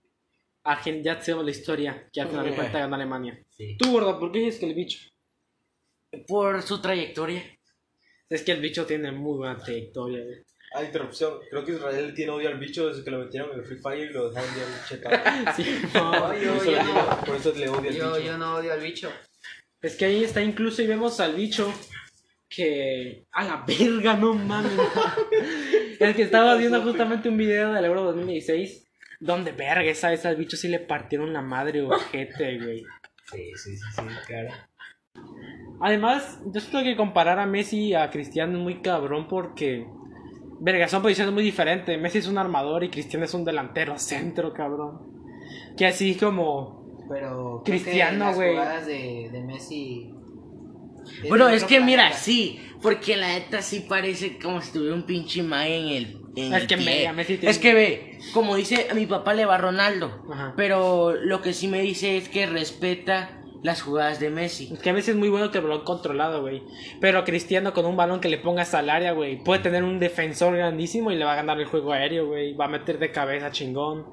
Argen- 0.65 1.03
ya 1.03 1.21
sabemos 1.21 1.45
la 1.47 1.51
historia, 1.53 2.09
que 2.13 2.21
al 2.21 2.29
final 2.29 2.45
de 2.45 2.55
cuentas 2.55 2.81
ganó 2.81 2.95
Alemania. 2.97 3.39
Sí. 3.51 3.77
Tú, 3.79 3.93
gordo, 3.93 4.19
¿por 4.19 4.31
qué 4.33 4.41
dices 4.41 4.61
que 4.61 4.67
el 4.67 4.75
bicho? 4.75 4.99
Por 6.27 6.63
su 6.63 6.81
trayectoria. 6.83 7.43
Es 8.29 8.43
que 8.43 8.53
el 8.53 8.61
bicho 8.61 8.85
tiene 8.87 9.11
muy 9.13 9.39
buena 9.39 9.57
trayectoria, 9.57 10.25
güey. 10.25 10.37
Ah, 10.73 10.85
interrupción. 10.85 11.35
Creo 11.51 11.65
que 11.65 11.73
Israel 11.73 12.15
tiene 12.15 12.31
odio 12.31 12.49
al 12.49 12.59
bicho 12.59 12.89
desde 12.89 13.03
que 13.03 13.11
lo 13.11 13.19
metieron 13.19 13.51
en 13.53 13.59
el 13.59 13.65
Free 13.65 13.79
Fire 13.79 14.11
y 14.11 14.13
lo 14.13 14.31
dejaron 14.31 14.51
ya 14.55 14.87
chetar. 14.87 15.55
Sí, 15.57 15.65
no. 15.95 16.33
Yo- 16.35 16.55
Por 16.55 16.57
eso 16.57 16.65
yo 16.65 16.71
le- 16.73 16.85
no- 16.85 17.21
Por 17.27 17.37
eso 17.37 17.53
le 17.57 17.69
odia 17.69 17.91
al 17.91 17.97
Yo, 17.97 18.13
bicho. 18.15 18.27
yo 18.27 18.39
no 18.39 18.55
odio 18.57 18.73
al 18.73 18.81
bicho. 18.81 19.11
Es 19.83 19.97
que 19.97 20.05
ahí 20.05 20.23
está 20.23 20.43
incluso 20.43 20.83
y 20.83 20.87
vemos 20.87 21.19
al 21.21 21.35
bicho 21.35 21.73
que... 22.49 23.25
A 23.33 23.45
la 23.45 23.65
verga, 23.67 24.15
no 24.15 24.35
mames. 24.35 24.73
es 26.01 26.17
que 26.17 26.23
estaba 26.23 26.55
viendo 26.57 26.81
justamente 26.83 27.29
un 27.29 27.37
video 27.37 27.73
del 27.73 27.85
Euro 27.87 28.03
2016 28.05 28.90
donde 29.21 29.53
verga, 29.53 29.85
esa 29.85 30.11
vez 30.11 30.25
al 30.25 30.37
bicho 30.37 30.57
sí 30.57 30.67
le 30.67 30.81
partieron 30.81 31.33
la 31.33 31.43
madre 31.43 31.83
ojete, 31.83 32.59
güey. 32.59 32.83
Sí, 33.31 33.53
sí, 33.55 33.77
sí, 33.77 33.85
sí, 33.95 34.03
claro. 34.27 34.51
Además, 35.81 36.41
yo 36.47 36.61
siento 36.61 36.83
que 36.83 36.97
comparar 36.97 37.39
a 37.39 37.47
Messi 37.47 37.89
y 37.89 37.95
a 37.95 38.11
Cristiano 38.11 38.59
es 38.59 38.63
muy 38.63 38.81
cabrón 38.83 39.29
porque... 39.29 39.87
Verga, 40.63 40.89
son 40.89 41.01
posiciones 41.01 41.33
muy 41.33 41.43
diferentes. 41.43 41.99
Messi 41.99 42.19
es 42.19 42.27
un 42.27 42.37
armador 42.37 42.85
y 42.85 42.91
Cristiano 42.91 43.25
es 43.25 43.33
un 43.33 43.45
delantero 43.45 43.99
centro, 43.99 44.53
cabrón. 44.53 45.01
Que 45.77 45.87
así 45.87 46.17
como... 46.17 46.81
Pero 47.09 47.63
Cristiano, 47.65 48.35
güey. 48.35 48.53
jugadas 48.53 48.87
de, 48.87 49.31
de 49.33 49.43
Messi. 49.43 50.13
Bueno, 51.29 51.49
es 51.49 51.65
que 51.65 51.81
mira, 51.81 52.13
sí, 52.13 52.61
porque 52.83 53.17
la 53.17 53.29
neta 53.29 53.63
sí 53.63 53.85
parece 53.89 54.39
como 54.39 54.61
si 54.61 54.73
tuviera 54.73 54.95
un 54.95 55.05
pinche 55.05 55.43
mague 55.43 55.77
en 55.77 55.89
el, 55.89 56.20
Es 56.37 56.67
que 56.67 56.77
Messi 56.77 57.37
tiene- 57.37 57.51
Es 57.51 57.59
que 57.59 57.75
ve, 57.75 58.19
como 58.33 58.55
dice, 58.57 58.87
a 58.91 58.95
mi 58.95 59.07
papá 59.07 59.35
le 59.35 59.47
va 59.47 59.57
a 59.57 59.59
Ronaldo, 59.59 60.23
Ajá. 60.33 60.55
pero 60.57 61.13
lo 61.15 61.43
que 61.43 61.53
sí 61.53 61.67
me 61.69 61.81
dice 61.81 62.17
es 62.17 62.29
que 62.29 62.47
respeta 62.47 63.37
las 63.63 63.83
jugadas 63.83 64.21
de 64.21 64.31
Messi. 64.31 64.71
Es 64.73 64.79
que 64.81 64.91
a 64.91 64.93
veces 64.93 65.11
es 65.11 65.17
muy 65.17 65.29
bueno 65.29 65.51
que 65.51 65.59
el 65.59 65.65
balón 65.65 65.85
controlado, 65.85 66.41
güey. 66.41 66.63
Pero 67.01 67.25
Cristiano 67.25 67.75
con 67.75 67.85
un 67.85 67.97
balón 67.97 68.21
que 68.21 68.29
le 68.31 68.39
pongas 68.39 68.73
al 68.75 68.89
área, 68.89 69.13
güey. 69.13 69.43
Puede 69.45 69.61
tener 69.61 69.83
un 69.85 69.99
defensor 69.99 70.57
grandísimo 70.57 71.11
y 71.11 71.17
le 71.17 71.25
va 71.27 71.33
a 71.35 71.37
ganar 71.37 71.61
el 71.61 71.67
juego 71.67 71.93
aéreo, 71.93 72.27
güey. 72.29 72.55
Va 72.55 72.65
a 72.67 72.69
meter 72.69 72.99
de 72.99 73.11
cabeza 73.13 73.51
chingón. 73.51 74.07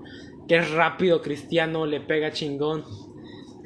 Que 0.49 0.57
es 0.57 0.71
rápido 0.71 1.21
Cristiano, 1.21 1.85
le 1.85 2.01
pega 2.01 2.31
chingón. 2.31 2.83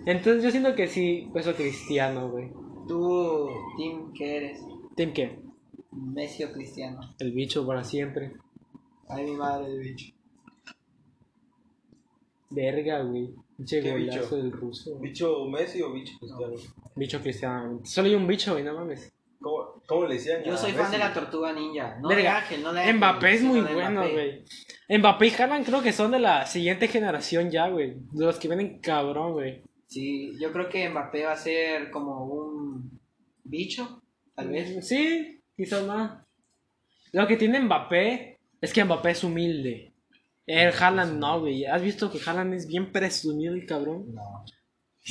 Entonces 0.05 0.43
yo 0.43 0.51
siento 0.51 0.75
que 0.75 0.87
sí, 0.87 1.29
pues 1.31 1.47
eso 1.47 1.55
Cristiano, 1.55 2.29
güey. 2.29 2.49
Tú, 2.87 3.47
Tim, 3.77 4.11
¿qué 4.13 4.37
eres? 4.37 4.59
¿Tim 4.95 5.13
qué? 5.13 5.39
Messi 5.91 6.43
o 6.43 6.51
Cristiano. 6.53 7.15
El 7.19 7.31
bicho 7.31 7.65
para 7.65 7.83
siempre. 7.83 8.33
Ay, 9.09 9.25
mi 9.25 9.31
madre, 9.35 9.71
el 9.71 9.79
bicho. 9.79 10.13
Verga, 12.49 13.01
güey. 13.03 13.33
Pinche 13.57 13.81
¿Qué 13.81 13.91
golazo 13.91 14.19
bicho? 14.23 14.35
del 14.37 14.51
ruso. 14.51 14.91
güey. 14.97 15.09
¿Bicho 15.11 15.45
Messi 15.45 15.81
o 15.81 15.91
bicho 15.93 16.13
Cristiano? 16.19 16.53
Bicho 16.95 17.21
Cristiano. 17.21 17.79
Solo 17.83 18.07
hay 18.07 18.15
un 18.15 18.27
bicho, 18.27 18.51
güey, 18.53 18.63
no 18.63 18.73
mames. 18.73 19.11
¿Cómo, 19.39 19.81
cómo 19.87 20.05
le 20.05 20.15
decían? 20.15 20.43
Yo 20.43 20.53
a 20.53 20.57
soy 20.57 20.71
fan 20.71 20.81
Messi? 20.81 20.91
de 20.93 20.97
la 20.99 21.13
tortuga 21.13 21.53
ninja. 21.53 21.97
No 22.01 22.09
de 22.09 22.15
Verga, 22.15 22.37
Ángel, 22.39 22.63
no 22.63 22.73
de 22.73 22.79
Ángel, 22.81 22.95
Mbappé 22.97 23.31
es 23.33 23.39
sino 23.39 23.53
muy 23.53 23.61
de 23.61 23.73
bueno, 23.73 23.91
Mbappé. 24.01 24.11
güey. 24.13 24.99
Mbappé 24.99 25.27
y 25.27 25.31
Haaland 25.31 25.65
creo 25.65 25.81
que 25.81 25.93
son 25.93 26.11
de 26.11 26.19
la 26.19 26.45
siguiente 26.45 26.87
generación 26.87 27.49
ya, 27.49 27.67
güey. 27.69 27.95
De 28.11 28.25
los 28.25 28.37
que 28.37 28.47
vienen 28.47 28.79
cabrón, 28.79 29.33
güey. 29.33 29.63
Sí, 29.87 30.33
yo 30.39 30.51
creo 30.51 30.69
que 30.69 30.89
Mbappé 30.89 31.25
va 31.25 31.33
a 31.33 31.37
ser 31.37 31.89
como 31.91 32.25
un 32.25 32.99
bicho, 33.43 34.01
tal 34.35 34.49
vez. 34.49 34.85
Sí, 34.87 35.40
quizás 35.55 35.83
más. 35.85 36.23
Lo 37.13 37.27
que 37.27 37.37
tiene 37.37 37.59
Mbappé 37.59 38.39
es 38.61 38.73
que 38.73 38.83
Mbappé 38.83 39.11
es 39.11 39.23
humilde. 39.23 39.93
El 40.45 40.73
Haaland 40.73 41.19
no, 41.19 41.39
güey. 41.41 41.65
¿Has 41.65 41.81
visto 41.81 42.11
que 42.11 42.19
Haaland 42.25 42.53
es 42.53 42.67
bien 42.67 42.91
presumido 42.91 43.55
y 43.55 43.65
cabrón? 43.65 44.13
No. 44.13 44.43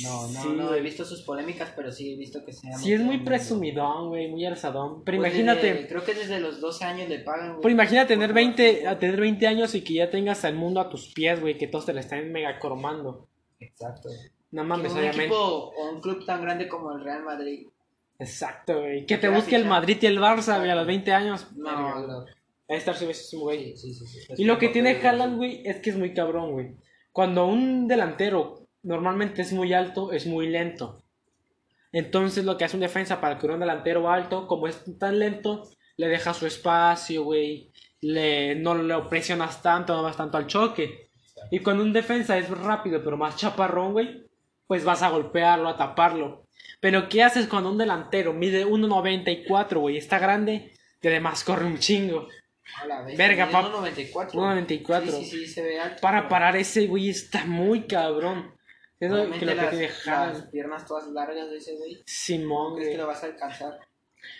No, 0.03 0.21
no, 0.31 0.41
Sí, 0.41 0.47
no, 0.55 0.73
he 0.73 0.79
visto 0.81 1.03
sus 1.03 1.21
polémicas, 1.23 1.73
pero 1.75 1.91
sí 1.91 2.13
he 2.13 2.17
visto 2.17 2.45
que 2.45 2.53
sea 2.53 2.77
Sí, 2.77 2.93
es 2.93 3.01
muy 3.01 3.17
presumidón, 3.25 4.07
güey, 4.07 4.29
muy 4.29 4.45
alzadón. 4.45 5.03
Pero 5.03 5.17
Pues 5.17 5.31
imagínate, 5.33 5.73
desde- 5.73 5.87
creo 5.89 6.05
que 6.05 6.13
desde 6.13 6.39
los 6.39 6.61
12 6.61 6.85
años 6.85 7.09
le 7.09 7.19
pagan. 7.19 7.49
güey. 7.49 7.61
pero 7.61 7.73
imagínate 7.73 8.07
tener 8.13 8.29
Por 8.29 8.35
20, 8.35 8.75
jugar 8.77 8.93
a 8.95 8.99
tener 8.99 9.19
20 9.19 9.47
años 9.47 9.75
y 9.75 9.83
que 9.83 9.95
ya 9.95 10.09
tengas 10.09 10.45
el 10.45 10.55
mundo 10.55 10.79
a 10.79 10.89
tus 10.89 11.11
pies, 11.13 11.41
güey, 11.41 11.57
que 11.57 11.67
todos 11.67 11.85
te 11.85 11.93
lo 11.93 11.99
estén 11.99 12.31
mega 12.31 12.57
cromando. 12.57 13.27
Exacto. 13.59 14.07
No 14.51 14.63
mames, 14.63 14.93
un 14.93 14.99
obviamente. 14.99 15.23
equipo 15.25 15.37
o 15.37 15.91
un 15.91 15.99
club 15.99 16.25
tan 16.25 16.41
grande 16.41 16.69
como 16.69 16.93
el 16.93 17.03
Real 17.03 17.23
Madrid. 17.23 17.67
Exacto, 18.21 18.81
güey. 18.81 19.07
Que 19.07 19.17
te 19.17 19.29
busque 19.29 19.55
el. 19.55 19.65
Madrid 19.65 19.97
y 19.99 20.05
el 20.05 20.19
Barça, 20.19 20.59
güey, 20.59 20.69
a 20.69 20.75
los 20.75 20.85
20 20.85 21.11
años. 21.11 21.47
No, 21.55 22.05
no. 22.05 22.25
Ahí 22.69 22.77
está 22.77 22.93
güey. 23.33 23.75
Sí, 23.75 23.93
sí, 23.95 24.05
sí, 24.05 24.19
sí. 24.21 24.33
Y 24.37 24.45
lo 24.45 24.59
que 24.59 24.69
tiene 24.69 24.91
Haaland, 24.91 25.37
güey, 25.37 25.63
es 25.65 25.79
que 25.79 25.89
es 25.89 25.97
muy 25.97 26.13
cabrón, 26.13 26.51
güey. 26.51 26.75
Cuando 27.11 27.47
un 27.47 27.87
delantero 27.87 28.67
normalmente 28.83 29.41
es 29.41 29.51
muy 29.53 29.73
alto, 29.73 30.11
es 30.11 30.27
muy 30.27 30.47
lento. 30.47 31.03
Entonces 31.91 32.45
lo 32.45 32.57
que 32.57 32.63
hace 32.63 32.77
un 32.77 32.81
defensa 32.81 33.19
para 33.19 33.39
que 33.39 33.47
un 33.47 33.59
delantero 33.59 34.09
alto, 34.09 34.47
como 34.47 34.67
es 34.67 34.83
tan 34.99 35.17
lento, 35.17 35.67
le 35.97 36.07
deja 36.07 36.35
su 36.35 36.45
espacio, 36.45 37.23
güey. 37.23 37.71
Le, 38.01 38.53
no 38.53 38.75
lo 38.75 39.09
presionas 39.09 39.63
tanto, 39.63 39.95
no 39.95 40.03
vas 40.03 40.15
tanto 40.15 40.37
al 40.37 40.45
choque. 40.45 41.09
Y 41.49 41.59
cuando 41.59 41.83
un 41.83 41.91
defensa 41.91 42.37
es 42.37 42.49
rápido, 42.49 43.03
pero 43.03 43.17
más 43.17 43.35
chaparrón, 43.35 43.93
güey, 43.93 44.27
pues 44.67 44.85
vas 44.85 45.01
a 45.01 45.09
golpearlo, 45.09 45.67
a 45.67 45.75
taparlo. 45.75 46.45
Pero 46.79 47.09
¿qué 47.09 47.23
haces 47.23 47.47
cuando 47.47 47.69
un 47.71 47.77
delantero 47.77 48.33
mide 48.33 48.65
1.94, 48.65 49.79
güey? 49.79 49.97
Está 49.97 50.19
grande, 50.19 50.71
que 51.01 51.09
además 51.09 51.43
corre 51.43 51.65
un 51.65 51.77
chingo. 51.79 52.27
A 52.81 52.85
la 52.85 53.01
vez, 53.01 53.17
Verga, 53.17 53.45
mide 53.47 53.55
pap- 53.55 53.71
1.94. 53.71 54.31
1.94. 54.31 55.01
Sí, 55.05 55.11
sí, 55.11 55.25
sí, 55.25 55.47
se 55.47 55.61
ve 55.61 55.79
alto. 55.79 56.01
Para 56.01 56.29
parar 56.29 56.55
ese 56.55 56.87
güey 56.87 57.09
está 57.09 57.45
muy 57.45 57.85
cabrón. 57.87 58.55
Es 58.99 59.09
lo 59.11 59.31
que, 59.31 59.39
que 59.39 59.45
las, 59.47 59.69
tiene 59.71 59.89
las 60.05 60.41
piernas 60.51 60.85
todas 60.85 61.07
largas 61.07 61.49
de 61.49 61.57
ese 61.57 61.75
güey. 61.75 62.01
Simón, 62.05 62.75
¿Crees 62.75 62.89
que 62.89 62.93
güey. 62.95 63.01
lo 63.01 63.07
vas 63.07 63.23
a 63.23 63.25
alcanzar? 63.27 63.79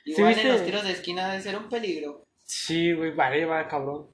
¿Sí 0.06 0.12
Igual 0.12 0.38
en 0.38 0.48
los 0.50 0.64
tiros 0.64 0.84
de 0.84 0.92
esquina 0.92 1.30
debe 1.30 1.42
ser 1.42 1.58
un 1.58 1.68
peligro. 1.68 2.28
Sí, 2.44 2.94
güey, 2.94 3.12
vale, 3.12 3.46
va, 3.46 3.68
cabrón. 3.68 4.08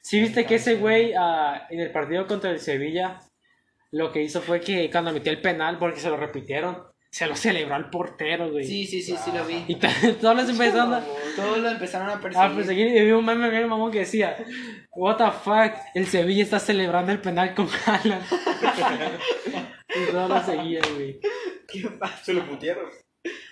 Sí, 0.00 0.20
viste 0.20 0.46
que 0.46 0.54
ese 0.54 0.76
güey 0.76 1.12
ah, 1.18 1.66
en 1.70 1.80
el 1.80 1.92
partido 1.92 2.26
contra 2.26 2.50
el 2.50 2.60
Sevilla 2.60 3.20
lo 3.90 4.10
que 4.10 4.22
hizo 4.22 4.40
fue 4.40 4.60
que 4.60 4.90
cuando 4.90 5.12
metió 5.12 5.30
el 5.30 5.40
penal, 5.42 5.78
porque 5.78 6.00
se 6.00 6.08
lo 6.08 6.16
repitieron, 6.16 6.82
se 7.14 7.28
lo 7.28 7.36
celebró 7.36 7.76
al 7.76 7.90
portero, 7.90 8.50
güey. 8.50 8.64
Sí, 8.64 8.86
sí, 8.88 9.00
sí, 9.00 9.14
sí 9.24 9.30
lo 9.32 9.44
vi. 9.44 9.64
Y 9.68 9.76
todos 10.20 10.34
los 10.36 10.48
empezaron 10.48 10.94
a, 10.94 11.04
Todos 11.36 11.58
lo 11.58 11.68
empezaron 11.70 12.08
a 12.10 12.20
perseguir. 12.20 12.50
a 12.50 12.54
perseguir. 12.56 12.86
Y 12.88 13.04
vi 13.04 13.12
un 13.12 13.24
meme 13.24 13.50
bien 13.50 13.68
mamón 13.68 13.92
que 13.92 14.00
decía: 14.00 14.36
What 14.90 15.18
the 15.18 15.30
fuck, 15.30 15.78
el 15.94 16.06
Sevilla 16.08 16.42
está 16.42 16.58
celebrando 16.58 17.12
el 17.12 17.20
penal 17.20 17.54
con 17.54 17.68
Haaland. 17.86 18.24
y 19.94 20.10
todos 20.10 20.28
lo 20.28 20.42
seguían, 20.42 20.82
güey. 20.96 21.20
¿Qué 21.68 21.88
pasa? 22.00 22.16
Se 22.24 22.32
lo 22.34 22.44
putearon. 22.48 22.90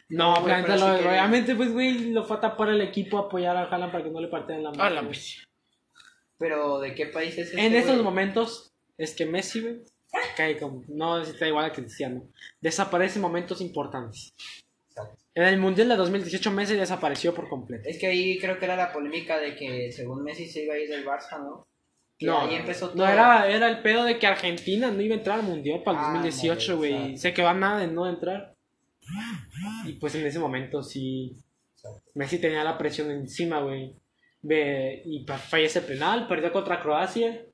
No, 0.08 0.32
güey, 0.32 0.44
planeta, 0.46 0.74
pero 0.74 0.88
lo- 0.88 0.96
sí 0.96 1.02
que- 1.04 1.08
obviamente, 1.08 1.54
pues, 1.54 1.72
güey, 1.72 2.10
lo 2.10 2.24
fue 2.24 2.38
a 2.38 2.40
tapar 2.40 2.68
el 2.70 2.80
equipo 2.80 3.16
a 3.18 3.20
apoyar 3.22 3.56
a 3.56 3.64
Haaland 3.68 3.92
para 3.92 4.02
que 4.04 4.10
no 4.10 4.20
le 4.20 4.26
partieran 4.28 4.64
la 4.64 4.70
mano. 4.72 4.98
A 4.98 5.02
güey. 5.02 5.18
Pero 6.36 6.80
¿de 6.80 6.94
qué 6.96 7.06
país 7.06 7.38
es 7.38 7.50
este 7.50 7.64
En 7.64 7.74
esos 7.76 7.92
güey? 7.92 8.02
momentos 8.02 8.72
es 8.98 9.14
que 9.14 9.24
Messi, 9.24 9.60
güey, 9.60 9.76
cae 10.36 10.58
como, 10.58 10.82
no 10.88 11.20
está 11.20 11.46
igual 11.46 11.64
a 11.66 11.72
Cristiano. 11.72 12.22
Desaparece 12.60 13.16
en 13.16 13.22
momentos 13.22 13.60
importantes. 13.60 14.32
En 15.34 15.44
el 15.44 15.58
Mundial 15.58 15.88
de 15.88 15.96
2018 15.96 16.50
Messi 16.50 16.74
desapareció 16.76 17.34
por 17.34 17.48
completo. 17.48 17.88
Es 17.88 17.98
que 17.98 18.06
ahí 18.08 18.38
creo 18.38 18.58
que 18.58 18.66
era 18.66 18.76
la 18.76 18.92
polémica 18.92 19.38
de 19.38 19.56
que 19.56 19.90
según 19.90 20.22
Messi 20.22 20.46
se 20.46 20.64
iba 20.64 20.74
a 20.74 20.78
ir 20.78 20.90
del 20.90 21.06
Barça, 21.06 21.38
¿no? 21.38 21.66
No, 22.20 22.40
ahí 22.42 22.54
empezó 22.54 22.86
no 22.88 22.92
todo. 22.92 23.08
era, 23.08 23.48
era 23.50 23.68
el 23.68 23.80
pedo 23.82 24.04
de 24.04 24.18
que 24.18 24.26
Argentina 24.26 24.90
no 24.90 25.00
iba 25.00 25.14
a 25.14 25.18
entrar 25.18 25.40
al 25.40 25.46
Mundial 25.46 25.82
para 25.82 25.98
el 25.98 26.04
Ah, 26.04 26.08
2018, 26.12 26.72
no, 26.72 26.78
güey. 26.78 27.16
Se 27.16 27.32
quedó 27.32 27.48
a 27.48 27.54
nada 27.54 27.80
de 27.80 27.86
no 27.88 28.08
entrar. 28.08 28.54
Y 29.86 29.94
pues 29.94 30.14
en 30.14 30.26
ese 30.26 30.38
momento 30.38 30.82
sí, 30.82 31.32
Exacto. 31.74 32.10
Messi 32.14 32.38
tenía 32.38 32.62
la 32.62 32.78
presión 32.78 33.10
encima, 33.10 33.60
güey. 33.60 33.96
Y 34.44 35.24
fallece 35.48 35.80
penal, 35.80 36.28
perdió 36.28 36.52
contra 36.52 36.80
Croacia. 36.80 37.44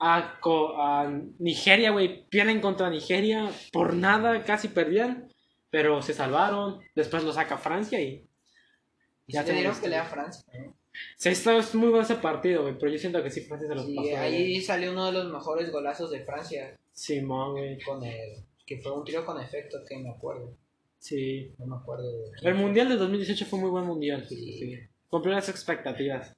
A, 0.00 0.38
co- 0.40 0.80
a 0.80 1.10
Nigeria, 1.38 1.90
güey, 1.90 2.26
pierden 2.28 2.60
contra 2.60 2.88
Nigeria. 2.90 3.50
Por 3.72 3.94
nada, 3.94 4.42
casi 4.44 4.68
perdían. 4.68 5.30
Pero 5.70 6.02
se 6.02 6.14
salvaron. 6.14 6.80
Después 6.96 7.22
lo 7.22 7.32
saca 7.32 7.58
Francia 7.58 8.00
y. 8.00 8.26
Y 9.26 9.32
Ya 9.34 9.42
sí 9.42 9.48
le 9.48 9.54
dieron 9.54 9.74
tenemos 9.74 9.78
pelea 9.80 10.02
a 10.02 10.06
Francia. 10.06 10.44
Sí, 11.16 11.28
esto 11.28 11.52
es 11.58 11.74
muy 11.74 11.88
bueno 11.90 12.02
ese 12.02 12.16
partido, 12.16 12.62
güey. 12.62 12.76
Pero 12.78 12.90
yo 12.90 12.98
siento 12.98 13.22
que 13.22 13.30
sí, 13.30 13.42
Francia 13.42 13.68
se 13.68 13.74
los 13.76 13.86
Sí, 13.86 13.94
pasó. 13.94 14.16
ahí 14.18 14.60
salió 14.60 14.90
uno 14.90 15.06
de 15.06 15.12
los 15.12 15.30
mejores 15.32 15.70
golazos 15.70 16.10
de 16.10 16.24
Francia. 16.24 16.76
Simón, 16.92 17.52
güey. 17.52 17.80
Con 17.82 18.02
el, 18.02 18.42
que 18.66 18.78
fue 18.78 18.90
un 18.92 19.04
tiro 19.04 19.24
con 19.24 19.40
efecto 19.40 19.78
que 19.88 19.96
me 19.98 20.10
acuerdo. 20.10 20.56
Sí. 20.98 21.52
No 21.58 21.66
me 21.66 21.76
acuerdo. 21.76 22.10
de- 22.10 22.48
El 22.48 22.54
mundial 22.56 22.88
de 22.88 22.96
2018 22.96 23.44
fue 23.46 23.58
muy 23.60 23.70
buen 23.70 23.84
mundial. 23.84 24.26
Sí. 24.28 24.58
sí. 24.58 24.78
cumplió 25.08 25.34
las 25.34 25.48
expectativas 25.48 26.34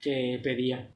que 0.00 0.40
pedía. 0.42 0.92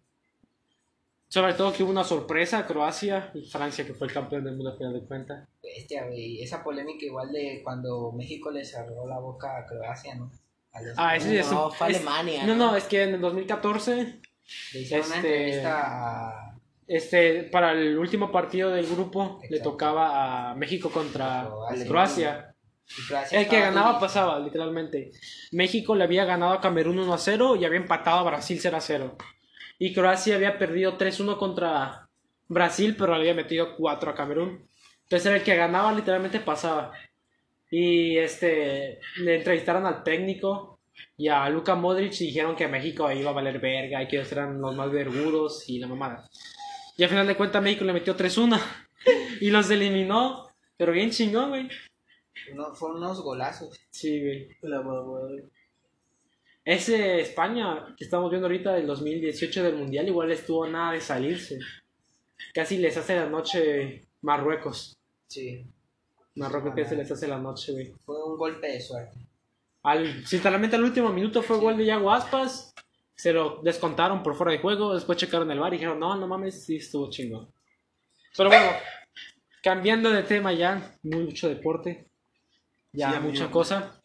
Sobre 1.32 1.54
todo 1.54 1.72
que 1.72 1.82
hubo 1.82 1.90
una 1.90 2.04
sorpresa, 2.04 2.66
Croacia 2.66 3.30
y 3.32 3.46
Francia, 3.46 3.86
que 3.86 3.94
fue 3.94 4.06
el 4.06 4.12
campeón 4.12 4.44
del 4.44 4.54
mundo 4.54 4.72
a 4.72 4.76
final 4.76 4.92
de 4.92 5.00
cuentas. 5.00 5.48
Bestia, 5.62 6.04
güey. 6.06 6.42
Esa 6.42 6.62
polémica 6.62 7.06
igual 7.06 7.32
de 7.32 7.62
cuando 7.64 8.12
México 8.12 8.50
le 8.50 8.62
cerró 8.66 9.06
la 9.08 9.18
boca 9.18 9.56
a 9.56 9.64
Croacia, 9.64 10.14
¿no? 10.14 10.30
A 10.74 10.82
los- 10.82 10.94
Ah, 10.98 11.16
ese 11.16 11.38
es 11.40 11.50
No, 11.50 11.70
fue 11.70 11.88
es- 11.90 11.96
Alemania, 11.96 12.44
No, 12.44 12.54
¿no? 12.54 12.76
es 12.76 12.84
que 12.84 13.04
en 13.04 13.14
el 13.14 13.20
2014, 13.22 14.20
Le 14.74 14.80
hicieron 14.80 15.06
una 15.06 15.16
este- 15.16 15.34
entrevista 15.36 15.80
a... 15.84 16.58
este, 16.86 17.42
para 17.44 17.72
el 17.72 17.96
último 17.96 18.30
partido 18.30 18.68
del 18.68 18.86
grupo, 18.86 19.40
le 19.48 19.60
tocaba 19.60 20.50
a 20.50 20.54
México 20.54 20.90
contra 20.90 21.48
Croacia. 21.88 22.54
Croacia. 23.08 23.40
El 23.40 23.48
que 23.48 23.58
ganaba 23.58 23.98
pasaba, 23.98 24.38
literalmente. 24.38 25.12
México 25.52 25.94
le 25.94 26.04
había 26.04 26.26
ganado 26.26 26.52
a 26.52 26.60
Camerún 26.60 26.98
1 26.98 27.14
a 27.14 27.16
0 27.16 27.56
y 27.56 27.64
había 27.64 27.78
empatado 27.78 28.18
a 28.18 28.22
Brasil 28.24 28.58
0 28.60 28.76
a 28.76 28.80
0. 28.82 29.16
Y 29.84 29.92
Croacia 29.92 30.36
había 30.36 30.60
perdido 30.60 30.96
3-1 30.96 31.36
contra 31.38 32.08
Brasil, 32.46 32.94
pero 32.96 33.14
le 33.14 33.22
había 33.22 33.34
metido 33.34 33.74
4 33.74 34.12
a 34.12 34.14
Camerún. 34.14 34.68
Entonces 35.02 35.26
era 35.26 35.34
el 35.34 35.42
que 35.42 35.56
ganaba, 35.56 35.92
literalmente 35.92 36.38
pasaba. 36.38 36.92
Y 37.68 38.16
este 38.16 39.00
le 39.16 39.38
entrevistaron 39.38 39.84
al 39.84 40.04
técnico 40.04 40.78
y 41.16 41.26
a 41.26 41.48
Luka 41.48 41.74
Modric 41.74 42.12
y 42.20 42.26
dijeron 42.26 42.54
que 42.54 42.68
México 42.68 43.10
iba 43.10 43.30
a 43.30 43.32
valer 43.32 43.58
verga 43.58 44.00
y 44.00 44.06
que 44.06 44.18
ellos 44.18 44.30
eran 44.30 44.60
los 44.60 44.72
más 44.76 44.92
vergudos 44.92 45.68
y 45.68 45.80
la 45.80 45.88
mamada. 45.88 46.30
Y 46.96 47.02
al 47.02 47.10
final 47.10 47.26
de 47.26 47.36
cuentas 47.36 47.60
México 47.60 47.84
le 47.84 47.92
metió 47.92 48.16
3-1 48.16 48.60
y 49.40 49.50
los 49.50 49.68
eliminó, 49.68 50.46
pero 50.76 50.92
bien 50.92 51.10
chingón, 51.10 51.48
güey. 51.48 51.68
No, 52.54 52.72
fueron 52.72 52.98
unos 52.98 53.20
golazos. 53.20 53.76
Sí, 53.90 54.20
güey. 54.20 54.48
La 54.60 54.80
mamá. 54.80 55.22
Ese 56.64 57.20
España 57.20 57.94
que 57.96 58.04
estamos 58.04 58.30
viendo 58.30 58.46
ahorita 58.46 58.74
del 58.74 58.86
2018 58.86 59.64
del 59.64 59.76
Mundial 59.76 60.06
igual 60.06 60.30
estuvo 60.30 60.66
nada 60.66 60.92
de 60.92 61.00
salirse. 61.00 61.58
Casi 62.54 62.78
les 62.78 62.96
hace 62.96 63.16
la 63.16 63.28
noche 63.28 64.06
Marruecos. 64.20 64.96
Sí. 65.26 65.64
Marruecos 66.36 66.88
se 66.88 66.96
les 66.96 67.10
hace 67.10 67.26
la 67.26 67.38
noche, 67.38 67.72
güey. 67.72 67.92
Fue 68.04 68.22
un 68.24 68.36
golpe 68.36 68.68
de 68.68 68.80
suerte. 68.80 69.18
Al, 69.82 70.24
sinceramente 70.24 70.76
al 70.76 70.84
último 70.84 71.08
minuto 71.12 71.42
fue 71.42 71.58
gol 71.58 71.76
de 71.76 71.86
Yago 71.86 72.12
Aspas. 72.12 72.72
Se 73.16 73.32
lo 73.32 73.60
descontaron 73.62 74.22
por 74.22 74.36
fuera 74.36 74.52
de 74.52 74.58
juego. 74.58 74.94
Después 74.94 75.18
checaron 75.18 75.50
el 75.50 75.58
bar 75.58 75.74
y 75.74 75.78
dijeron, 75.78 75.98
no, 75.98 76.14
no 76.16 76.28
mames, 76.28 76.64
sí 76.64 76.76
estuvo 76.76 77.10
chingo. 77.10 77.48
Pero 78.36 78.48
bueno, 78.48 78.70
cambiando 79.62 80.10
de 80.10 80.22
tema 80.22 80.52
ya, 80.52 80.96
mucho 81.02 81.48
deporte. 81.48 82.06
Ya 82.92 83.10
Sí, 83.10 83.16
amigo. 83.16 83.32
mucha 83.32 83.50
cosa. 83.50 84.00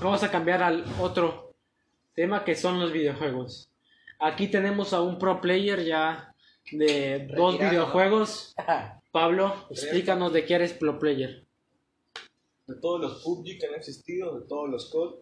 Vamos 0.00 0.22
a 0.22 0.30
cambiar 0.30 0.62
al 0.62 0.84
otro 0.98 1.51
tema 2.14 2.44
que 2.44 2.54
son 2.54 2.80
los 2.80 2.92
videojuegos. 2.92 3.68
Aquí 4.18 4.48
tenemos 4.48 4.92
a 4.92 5.02
un 5.02 5.18
pro 5.18 5.40
player 5.40 5.84
ya 5.84 6.34
de 6.70 7.26
dos 7.36 7.58
videojuegos. 7.58 8.54
Pablo, 9.10 9.66
explícanos 9.70 10.32
de 10.32 10.44
qué 10.44 10.54
eres 10.54 10.72
pro 10.72 10.98
player. 10.98 11.44
De 12.66 12.76
todos 12.76 13.00
los 13.00 13.22
PUBG 13.22 13.58
que 13.58 13.66
han 13.66 13.74
existido, 13.74 14.38
de 14.38 14.46
todos 14.46 14.70
los 14.70 14.90
COD. 14.90 15.16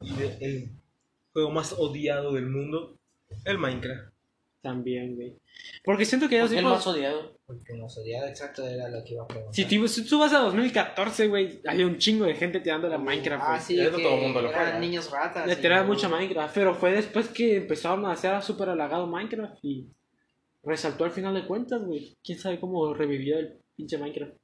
Y 0.00 0.12
de 0.14 0.38
el 0.40 0.70
juego 1.32 1.50
más 1.50 1.72
odiado 1.72 2.32
del 2.32 2.46
mundo, 2.46 2.96
el 3.44 3.58
Minecraft. 3.58 4.12
También, 4.62 5.16
güey. 5.16 5.36
Porque 5.84 6.04
siento 6.04 6.28
que 6.28 6.36
hay 6.36 6.42
dos 6.42 6.52
El 6.52 6.64
más 6.64 6.86
odiado. 6.86 7.37
Porque 7.48 7.72
nos 7.72 7.96
odiaba 7.96 8.28
exacto 8.28 8.62
era 8.68 8.90
lo 8.90 9.02
que 9.02 9.14
iba 9.14 9.24
a 9.24 9.26
preguntar. 9.26 9.54
Si 9.54 9.64
tú, 9.64 9.88
si 9.88 10.04
tú 10.06 10.18
vas 10.18 10.34
a 10.34 10.40
2014, 10.40 11.28
güey, 11.28 11.62
hay 11.66 11.82
un 11.82 11.96
chingo 11.96 12.26
de 12.26 12.34
gente 12.34 12.60
tirando 12.60 12.88
la 12.88 12.98
Minecraft, 12.98 13.42
Ah, 13.46 13.58
sí, 13.58 13.80
Eso 13.80 13.96
que 13.96 14.02
todo 14.02 14.16
el 14.16 14.20
mundo 14.20 14.42
lo 14.42 14.50
eran 14.50 14.62
juega. 14.64 14.78
niños 14.78 15.10
ratas. 15.10 15.46
Le 15.46 15.56
tiraban 15.56 15.86
luego- 15.86 15.94
mucho 15.98 16.14
Minecraft, 16.14 16.54
pero 16.54 16.74
fue 16.74 16.92
después 16.92 17.28
que 17.28 17.56
empezaron 17.56 18.04
a 18.04 18.12
hacer 18.12 18.42
súper 18.42 18.68
halagado 18.68 19.06
Minecraft 19.06 19.56
y 19.64 19.86
resaltó 20.62 21.04
al 21.04 21.10
final 21.10 21.32
de 21.32 21.46
cuentas, 21.46 21.80
güey. 21.82 22.18
Quién 22.22 22.38
sabe 22.38 22.60
cómo 22.60 22.92
revivió 22.92 23.38
el 23.38 23.58
pinche 23.74 23.96
Minecraft. 23.96 24.34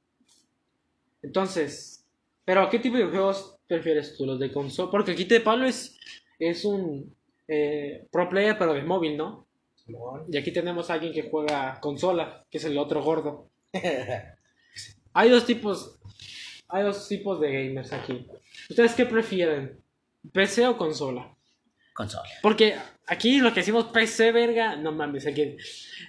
Entonces, 1.21 2.05
pero 2.43 2.67
¿qué 2.71 2.79
tipo 2.79 2.97
de 2.97 3.05
juegos 3.05 3.57
prefieres 3.67 4.17
tú? 4.17 4.25
¿Los 4.25 4.39
de 4.39 4.51
consola? 4.51 4.89
Porque 4.89 5.11
aquí 5.11 5.25
de 5.25 5.41
Pablo 5.41 5.65
es, 5.67 5.97
es 6.39 6.65
un 6.65 7.15
eh, 7.47 8.07
pro 8.11 8.27
player, 8.29 8.57
pero 8.57 8.73
de 8.73 8.81
móvil, 8.83 9.15
¿no? 9.17 9.45
Y 9.87 10.37
aquí 10.37 10.51
tenemos 10.51 10.89
a 10.89 10.93
alguien 10.93 11.13
que 11.13 11.29
juega 11.29 11.79
consola, 11.79 12.45
que 12.49 12.57
es 12.57 12.65
el 12.65 12.77
otro 12.77 13.03
gordo. 13.03 13.49
Hay 15.13 15.29
dos 15.29 15.45
tipos, 15.45 15.97
hay 16.67 16.83
dos 16.83 17.07
tipos 17.07 17.39
de 17.39 17.49
gamers 17.49 17.93
aquí. 17.93 18.27
¿Ustedes 18.69 18.93
qué 18.95 19.05
prefieren? 19.05 19.81
¿PC 20.33 20.67
o 20.67 20.77
consola? 20.77 21.33
Consola. 21.93 22.27
Porque 22.41 22.75
aquí 23.07 23.39
lo 23.39 23.53
que 23.53 23.61
decimos 23.61 23.85
PC, 23.85 24.33
verga, 24.33 24.75
no 24.75 24.91
mames, 24.91 25.25
aquí 25.25 25.55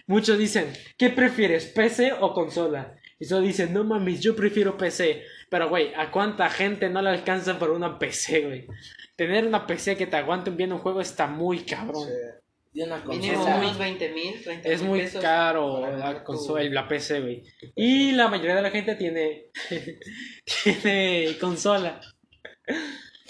muchos 0.09 0.37
dicen, 0.37 0.73
¿qué 0.99 1.11
prefieres, 1.11 1.67
PC 1.67 2.15
o 2.15 2.33
consola? 2.33 2.97
Y 3.21 3.27
solo 3.27 3.47
dicen, 3.47 3.73
no 3.73 3.85
mames, 3.85 4.21
yo 4.21 4.35
prefiero 4.35 4.77
PC. 4.77 5.23
Pero, 5.49 5.69
güey, 5.69 5.95
¿a 5.95 6.11
cuánta 6.11 6.51
gente 6.51 6.89
no 6.91 7.01
le 7.01 7.11
alcanza 7.11 7.59
por 7.61 7.71
una 7.71 8.01
PC, 8.01 8.41
güey? 8.41 8.67
Tener 9.15 9.47
una 9.47 9.69
PC 9.69 9.97
que 9.97 10.09
te 10.09 10.17
aguante 10.17 10.51
bien 10.51 10.73
un 10.73 10.81
juego 10.81 11.01
está 11.01 11.29
muy 11.29 11.61
cabrón. 11.61 12.09
Sí. 12.09 12.36
Y 12.77 12.83
una 12.83 13.03
consola. 13.03 13.57
unos 13.57 13.79
20 13.79 14.09
mil, 14.13 14.43
30 14.43 14.69
Es 14.69 14.83
muy 14.83 15.01
pesos 15.01 15.23
caro 15.23 15.81
la 15.97 16.19
tu- 16.19 16.25
consola 16.25 16.63
la 16.65 16.87
PC, 16.87 17.21
güey. 17.23 17.43
Y 17.75 18.13
la 18.13 18.29
mayoría 18.29 18.57
de 18.57 18.63
la 18.63 18.71
gente 18.71 18.95
tiene 18.97 19.47
tiene 20.63 21.37
consola. 21.41 22.01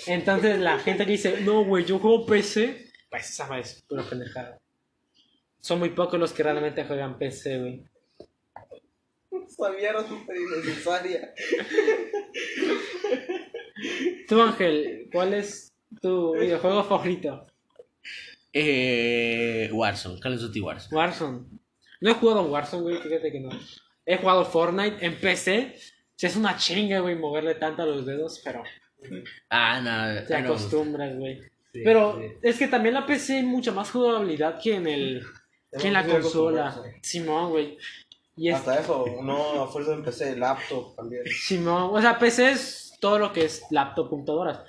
Entonces 0.09 0.59
la 0.59 0.79
gente 0.81 1.05
que 1.07 1.13
dice, 1.13 1.41
no, 1.43 1.65
güey, 1.65 1.85
yo 1.85 1.99
juego 2.01 2.27
PC, 2.27 2.91
pues 3.09 3.31
esa 3.31 3.47
madre 3.47 3.63
es 3.63 3.83
pura 3.89 4.03
pendejada. 4.03 4.59
Son 5.61 5.79
muy 5.79 5.91
pocos 5.91 6.19
los 6.19 6.33
que 6.33 6.43
realmente 6.43 6.85
juegan 6.85 7.17
PC, 7.19 7.59
güey. 7.59 7.85
Mierda 9.79 10.01
es 10.01 10.07
súper 10.09 10.37
innecesaria. 10.37 11.33
Tú, 14.29 14.41
Ángel, 14.43 15.09
¿cuál 15.13 15.35
es 15.35 15.73
tu 16.01 16.35
videojuego 16.37 16.83
favorito? 16.85 17.47
Eh, 18.59 19.69
Warzone, 19.71 20.19
Call 20.19 20.35
of 20.35 20.41
Duty 20.41 20.61
Warzone. 20.61 20.97
Warzone. 20.97 21.41
No 22.01 22.11
he 22.11 22.15
jugado 22.15 22.43
Warzone, 22.45 22.83
güey, 22.85 22.97
fíjate 23.03 23.31
que 23.31 23.41
no. 23.41 23.51
He 24.07 24.17
jugado 24.17 24.45
Fortnite 24.47 25.05
en 25.05 25.15
PC. 25.21 25.77
Es 26.19 26.37
una 26.37 26.57
chinga, 26.57 27.01
güey, 27.01 27.17
moverle 27.17 27.57
tanto 27.57 27.83
a 27.83 27.87
los 27.87 28.07
dedos, 28.07 28.41
pero 28.43 28.63
Ah, 29.51 29.81
no. 29.83 30.27
te 30.27 30.41
no. 30.41 30.49
acostumbras, 30.49 31.15
güey. 31.19 31.43
Sí, 31.75 31.83
Pero 31.85 32.19
sí. 32.19 32.33
es 32.43 32.59
que 32.59 32.69
también 32.69 32.95
la 32.95 33.05
PC 33.05 33.37
hay 33.37 33.43
mucha 33.43 33.73
más 33.73 33.91
jugabilidad 33.91 34.59
que 34.59 34.77
en 34.77 34.87
el 34.87 35.27
que 35.79 35.89
en 35.89 35.93
la 35.93 36.07
consola. 36.07 36.75
Simón, 37.03 37.51
güey. 37.51 37.77
Y 38.37 38.49
Hasta 38.51 38.81
eso, 38.81 39.05
no 39.23 39.63
a 39.63 39.69
fuerza 39.69 39.97
de 39.97 40.03
PC, 40.03 40.37
laptop 40.37 40.97
también. 40.97 41.23
Simón, 41.27 41.91
o 41.93 42.01
sea, 42.01 42.19
PC 42.19 42.51
es 42.53 42.93
todo 43.01 43.19
lo 43.19 43.33
que 43.35 43.45
es 43.45 43.63
laptop, 43.71 44.09
computadoras. 44.09 44.61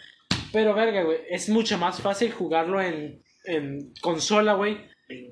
Pero 0.52 0.74
verga, 0.74 1.04
güey, 1.04 1.20
es 1.30 1.48
mucho 1.48 1.78
más 1.78 2.02
fácil 2.02 2.32
jugarlo 2.34 2.82
en, 2.82 3.24
en 3.48 3.94
consola, 4.02 4.54
güey. 4.54 4.78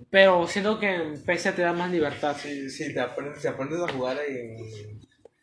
Pero 0.10 0.48
siento 0.48 0.80
que 0.80 0.96
en 0.96 1.22
PC 1.24 1.52
te 1.52 1.62
da 1.62 1.74
más 1.74 1.92
libertad. 1.92 2.36
Sí, 2.40 2.70
sí, 2.70 2.94
te 2.94 3.00
aprendes, 3.00 3.42
te 3.42 3.50
aprendes 3.50 3.80
a 3.82 3.92
jugar 3.92 4.18
en, 4.26 4.56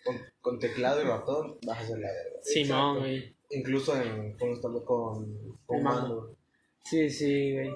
con, 0.03 0.21
con 0.41 0.59
teclado 0.59 1.03
y 1.03 1.05
ratón, 1.05 1.59
vas 1.67 1.79
a 1.79 1.83
hacer 1.83 1.99
la 1.99 2.09
verga. 2.09 2.39
Simón, 2.43 2.97
Exacto. 2.97 3.01
güey. 3.01 3.37
Incluso 3.51 4.01
en, 4.01 4.37
con, 4.39 4.61
con, 4.61 4.85
con, 4.85 5.59
con 5.67 5.83
mando. 5.83 6.01
mando. 6.01 6.37
Sí, 6.85 7.11
sí, 7.11 7.53
güey. 7.53 7.71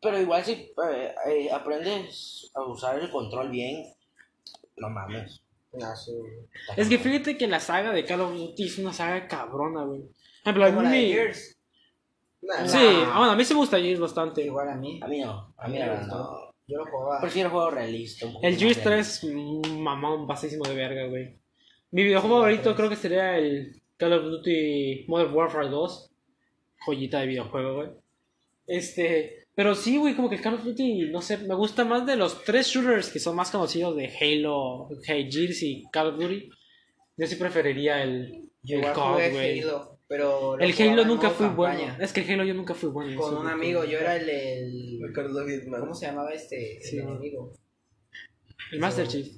Pero 0.00 0.20
igual 0.20 0.44
si 0.44 0.52
eh, 0.52 1.14
eh, 1.26 1.50
aprendes 1.52 2.50
a 2.54 2.62
usar 2.62 3.00
el 3.00 3.10
control 3.10 3.50
bien, 3.50 3.84
no 4.76 4.88
mames. 4.88 5.42
Ah, 5.82 5.94
sí. 5.96 6.12
Es 6.76 6.88
que 6.88 6.98
fíjate 6.98 7.36
que 7.36 7.48
la 7.48 7.58
saga 7.60 7.92
de 7.92 8.04
Call 8.04 8.20
of 8.20 8.34
Duty 8.34 8.66
es 8.66 8.78
una 8.78 8.92
saga 8.92 9.26
cabrona, 9.26 9.84
güey. 9.84 10.02
Por 10.02 10.12
ejemplo, 10.44 10.64
a 10.64 10.68
Como 10.68 10.82
la 10.82 10.90
de 10.90 10.96
mí... 10.96 11.12
Gears. 11.12 11.57
Nah, 12.42 12.66
Sí, 12.66 12.76
Nah. 12.78 13.10
ah, 13.14 13.18
bueno, 13.18 13.32
a 13.32 13.36
mí 13.36 13.44
se 13.44 13.54
me 13.54 13.60
gusta 13.60 13.78
Gears 13.78 14.00
bastante. 14.00 14.42
Igual 14.44 14.68
a 14.68 14.76
mí. 14.76 15.00
A 15.02 15.08
mí 15.08 15.20
no. 15.20 15.54
A 15.56 15.68
mí 15.68 15.78
me 15.78 15.86
no. 15.86 15.96
gustó. 15.96 16.16
no. 16.16 16.48
Yo 16.66 16.76
lo 16.78 16.86
jugaba. 16.86 17.20
Prefiero 17.20 17.50
juego 17.50 17.70
realista. 17.70 18.26
un 18.26 18.34
poco 18.34 18.46
El 18.46 18.56
Gears 18.56 18.74
3 18.82 18.84
realista. 18.84 18.98
es 18.98 19.24
un 19.24 19.82
mamón 19.82 20.26
basísimo 20.26 20.64
de 20.68 20.74
verga, 20.74 21.06
güey. 21.06 21.38
Mi 21.90 22.04
videojuego 22.04 22.36
favorito 22.40 22.76
creo 22.76 22.88
que 22.90 22.96
sería 22.96 23.38
el 23.38 23.82
Call 23.96 24.12
of 24.12 24.24
Duty 24.24 25.06
Modern 25.08 25.32
Warfare 25.34 25.68
2. 25.68 26.10
Joyita 26.86 27.20
de 27.20 27.26
videojuego, 27.26 27.74
güey. 27.76 27.88
Este, 28.66 29.46
pero 29.54 29.74
sí, 29.74 29.96
güey, 29.96 30.14
como 30.14 30.28
que 30.28 30.36
el 30.36 30.42
Call 30.42 30.54
of 30.54 30.64
Duty, 30.64 31.10
no 31.10 31.22
sé, 31.22 31.38
me 31.38 31.54
gusta 31.54 31.84
más 31.84 32.04
de 32.06 32.16
los 32.16 32.44
tres 32.44 32.66
shooters 32.68 33.10
que 33.10 33.18
son 33.18 33.34
más 33.34 33.50
conocidos 33.50 33.96
de 33.96 34.06
Halo, 34.20 34.88
Hey, 35.04 35.28
Gears 35.32 35.62
y 35.62 35.84
Call 35.90 36.08
of 36.08 36.18
Duty. 36.20 36.50
Yo 37.16 37.26
sí 37.26 37.36
preferiría 37.36 38.02
el, 38.02 38.50
Yo 38.62 38.78
el 38.78 38.92
COD, 38.92 39.30
güey. 39.32 39.60
Halo, 39.60 39.97
pero 40.08 40.58
El 40.58 40.72
Halo 40.72 41.04
nunca 41.04 41.30
fui 41.30 41.46
campaña. 41.46 41.78
bueno. 41.90 41.96
Es 42.04 42.12
que 42.12 42.20
el 42.22 42.30
Halo 42.30 42.44
yo 42.44 42.54
nunca 42.54 42.74
fui 42.74 42.88
bueno. 42.88 43.20
Con 43.20 43.36
un 43.36 43.46
amigo, 43.46 43.84
yo 43.84 43.98
era 43.98 44.16
el, 44.16 44.28
el- 44.28 45.00
Ricardo. 45.02 45.44
¿Cómo 45.80 45.94
se 45.94 46.06
llamaba 46.06 46.30
este? 46.32 46.80
Sí. 46.82 46.96
El 46.98 47.02
enemigo. 47.08 47.52
El 48.72 48.80
Master 48.80 49.06
Chief. 49.06 49.28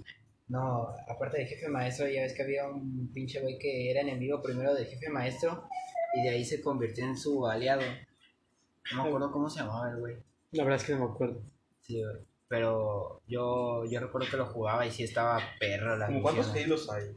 No, 0.49 0.89
aparte 1.09 1.39
de 1.39 1.47
jefe 1.47 1.69
maestro, 1.69 2.09
ya 2.09 2.23
ves 2.23 2.35
que 2.35 2.43
había 2.43 2.67
un 2.69 3.13
pinche 3.13 3.41
güey 3.41 3.57
que 3.59 3.91
era 3.91 4.01
enemigo 4.01 4.43
primero 4.43 4.75
del 4.75 4.87
jefe 4.87 5.09
maestro 5.09 5.69
y 6.15 6.23
de 6.25 6.31
ahí 6.31 6.45
se 6.45 6.61
convirtió 6.61 7.05
en 7.05 7.17
su 7.17 7.47
aliado. 7.47 7.83
No 8.93 9.03
me 9.03 9.09
acuerdo 9.09 9.31
cómo 9.31 9.49
se 9.49 9.61
llamaba 9.61 9.91
el 9.91 9.99
güey. 10.01 10.17
La 10.53 10.65
verdad 10.65 10.81
es 10.81 10.87
que 10.87 10.93
no 10.95 11.07
me 11.07 11.13
acuerdo. 11.13 11.41
Sí, 11.83 12.03
güey. 12.03 12.17
Pero 12.49 13.23
yo, 13.29 13.85
yo 13.89 14.01
recuerdo 14.01 14.29
que 14.29 14.37
lo 14.39 14.47
jugaba 14.47 14.85
y 14.85 14.91
sí 14.91 15.05
estaba 15.05 15.41
perro 15.61 15.97
la 15.97 16.07
¿Cómo 16.07 16.21
¿Cuántos. 16.23 16.53
Halos 16.53 16.91
hay? 16.91 17.17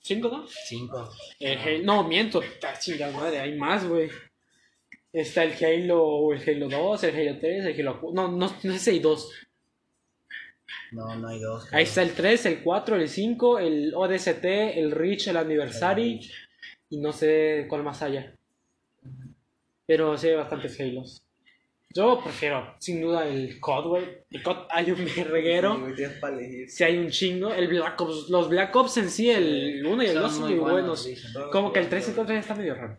¿Cinco, 0.00 0.28
no? 0.28 0.46
Cinco. 0.48 1.10
El 1.38 1.58
Halo- 1.58 1.84
no, 1.84 2.04
miento. 2.08 2.42
Está 2.42 2.78
chingada 2.78 3.12
madre, 3.12 3.40
hay 3.40 3.56
más, 3.56 3.86
güey. 3.86 4.08
Está 5.12 5.42
el 5.44 5.52
Halo, 5.52 6.32
el 6.32 6.42
Halo 6.48 6.68
2, 6.68 7.04
el 7.04 7.16
Halo 7.16 7.38
3, 7.40 7.64
el 7.66 7.80
Halo 7.80 8.00
4. 8.00 8.14
No, 8.14 8.28
no, 8.30 8.46
no 8.62 8.72
sé 8.72 8.78
si 8.78 8.90
hay 8.90 8.98
dos. 9.00 9.30
No, 10.92 11.14
no 11.16 11.28
hay 11.28 11.40
dos. 11.40 11.72
Ahí 11.72 11.84
está 11.84 12.02
el 12.02 12.12
3, 12.12 12.46
el 12.46 12.62
4, 12.62 12.96
el 12.96 13.08
5, 13.08 13.58
el 13.58 13.92
ODST, 13.94 14.44
el 14.44 14.90
Reach, 14.92 15.28
el 15.28 15.36
Anniversary. 15.36 16.20
Y 16.90 16.98
no 16.98 17.12
sé 17.12 17.66
cuál 17.68 17.82
más 17.82 18.00
haya. 18.02 18.34
Pero 19.86 20.16
sí 20.16 20.28
hay 20.28 20.36
bastantes 20.36 20.78
Halos. 20.80 21.22
Yo 21.90 22.20
prefiero, 22.22 22.74
sin 22.78 23.00
duda, 23.00 23.26
el 23.26 23.58
COD, 23.60 23.86
güey. 23.86 24.04
El 24.30 24.42
COD 24.42 24.66
hay 24.70 24.90
un 24.90 25.08
Sí, 25.08 25.24
para 26.20 26.34
elegir. 26.36 26.70
Si 26.70 26.84
hay 26.84 26.98
un 26.98 27.10
chingo. 27.10 27.52
El 27.52 27.68
Black 27.68 28.00
Ops, 28.00 28.28
los 28.28 28.48
Black 28.48 28.76
Ops 28.76 28.98
en 28.98 29.10
sí, 29.10 29.30
el 29.30 29.84
1 29.86 30.02
y 30.02 30.06
el 30.06 30.12
Son 30.12 30.22
2 30.22 30.32
son 30.32 30.50
muy 30.50 30.58
buenos. 30.58 31.08
Como 31.50 31.72
que 31.72 31.80
el 31.80 31.88
3 31.88 32.06
y 32.06 32.10
el 32.10 32.16
4 32.16 32.34
ya 32.34 32.40
está 32.40 32.54
medio 32.54 32.74
raro. 32.74 32.98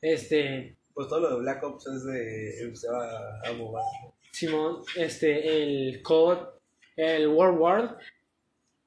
Este, 0.00 0.76
Pues 0.92 1.08
todo 1.08 1.20
lo 1.20 1.30
de 1.30 1.40
Black 1.40 1.62
Ops 1.64 1.86
es 1.86 2.04
de. 2.04 2.76
Se 2.76 2.88
va 2.90 3.40
a 3.44 3.52
mobile. 3.52 4.12
Simón, 4.30 4.82
este, 4.96 5.62
el 5.62 6.02
COD, 6.02 6.38
el 6.96 7.28
World 7.28 7.58
War, 7.58 7.98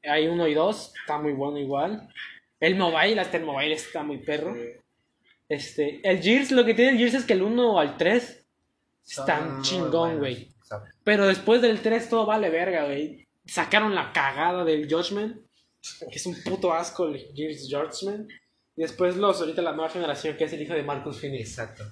hay 0.03 0.27
uno 0.27 0.47
y 0.47 0.53
dos, 0.53 0.93
está 1.01 1.17
muy 1.17 1.33
bueno 1.33 1.57
igual. 1.57 2.07
El 2.59 2.75
mobile, 2.75 3.19
hasta 3.19 3.37
el 3.37 3.45
mobile 3.45 3.73
está 3.73 4.03
muy 4.03 4.19
perro. 4.19 4.55
Eh, 4.55 4.78
Este, 5.49 5.99
el 6.07 6.21
Gears, 6.21 6.51
lo 6.51 6.63
que 6.63 6.75
tiene 6.75 6.91
el 6.91 6.97
Gears 6.97 7.15
es 7.15 7.25
que 7.25 7.33
el 7.33 7.41
1 7.41 7.79
al 7.79 7.97
3 7.97 8.45
Son 9.01 9.23
están 9.23 9.61
chingón, 9.63 10.19
güey. 10.19 10.47
Pero 11.03 11.25
después 11.25 11.61
del 11.61 11.81
3 11.81 12.07
todo 12.07 12.27
vale 12.27 12.49
verga, 12.51 12.85
güey. 12.85 13.27
Sacaron 13.45 13.95
la 13.95 14.13
cagada 14.13 14.63
del 14.63 14.87
Judgment, 14.87 15.41
que 16.09 16.15
es 16.15 16.25
un 16.27 16.41
puto 16.43 16.71
asco 16.71 17.07
el 17.07 17.19
Gears 17.35 17.67
Judgment. 17.69 18.29
Y 18.75 18.83
después 18.83 19.17
los, 19.17 19.41
ahorita 19.41 19.61
la 19.63 19.73
nueva 19.73 19.89
generación, 19.89 20.37
que 20.37 20.43
es 20.43 20.53
el 20.53 20.61
hijo 20.61 20.73
de 20.73 20.83
Marcus 20.83 21.19
Phoenix. 21.19 21.49
Exacto. 21.49 21.83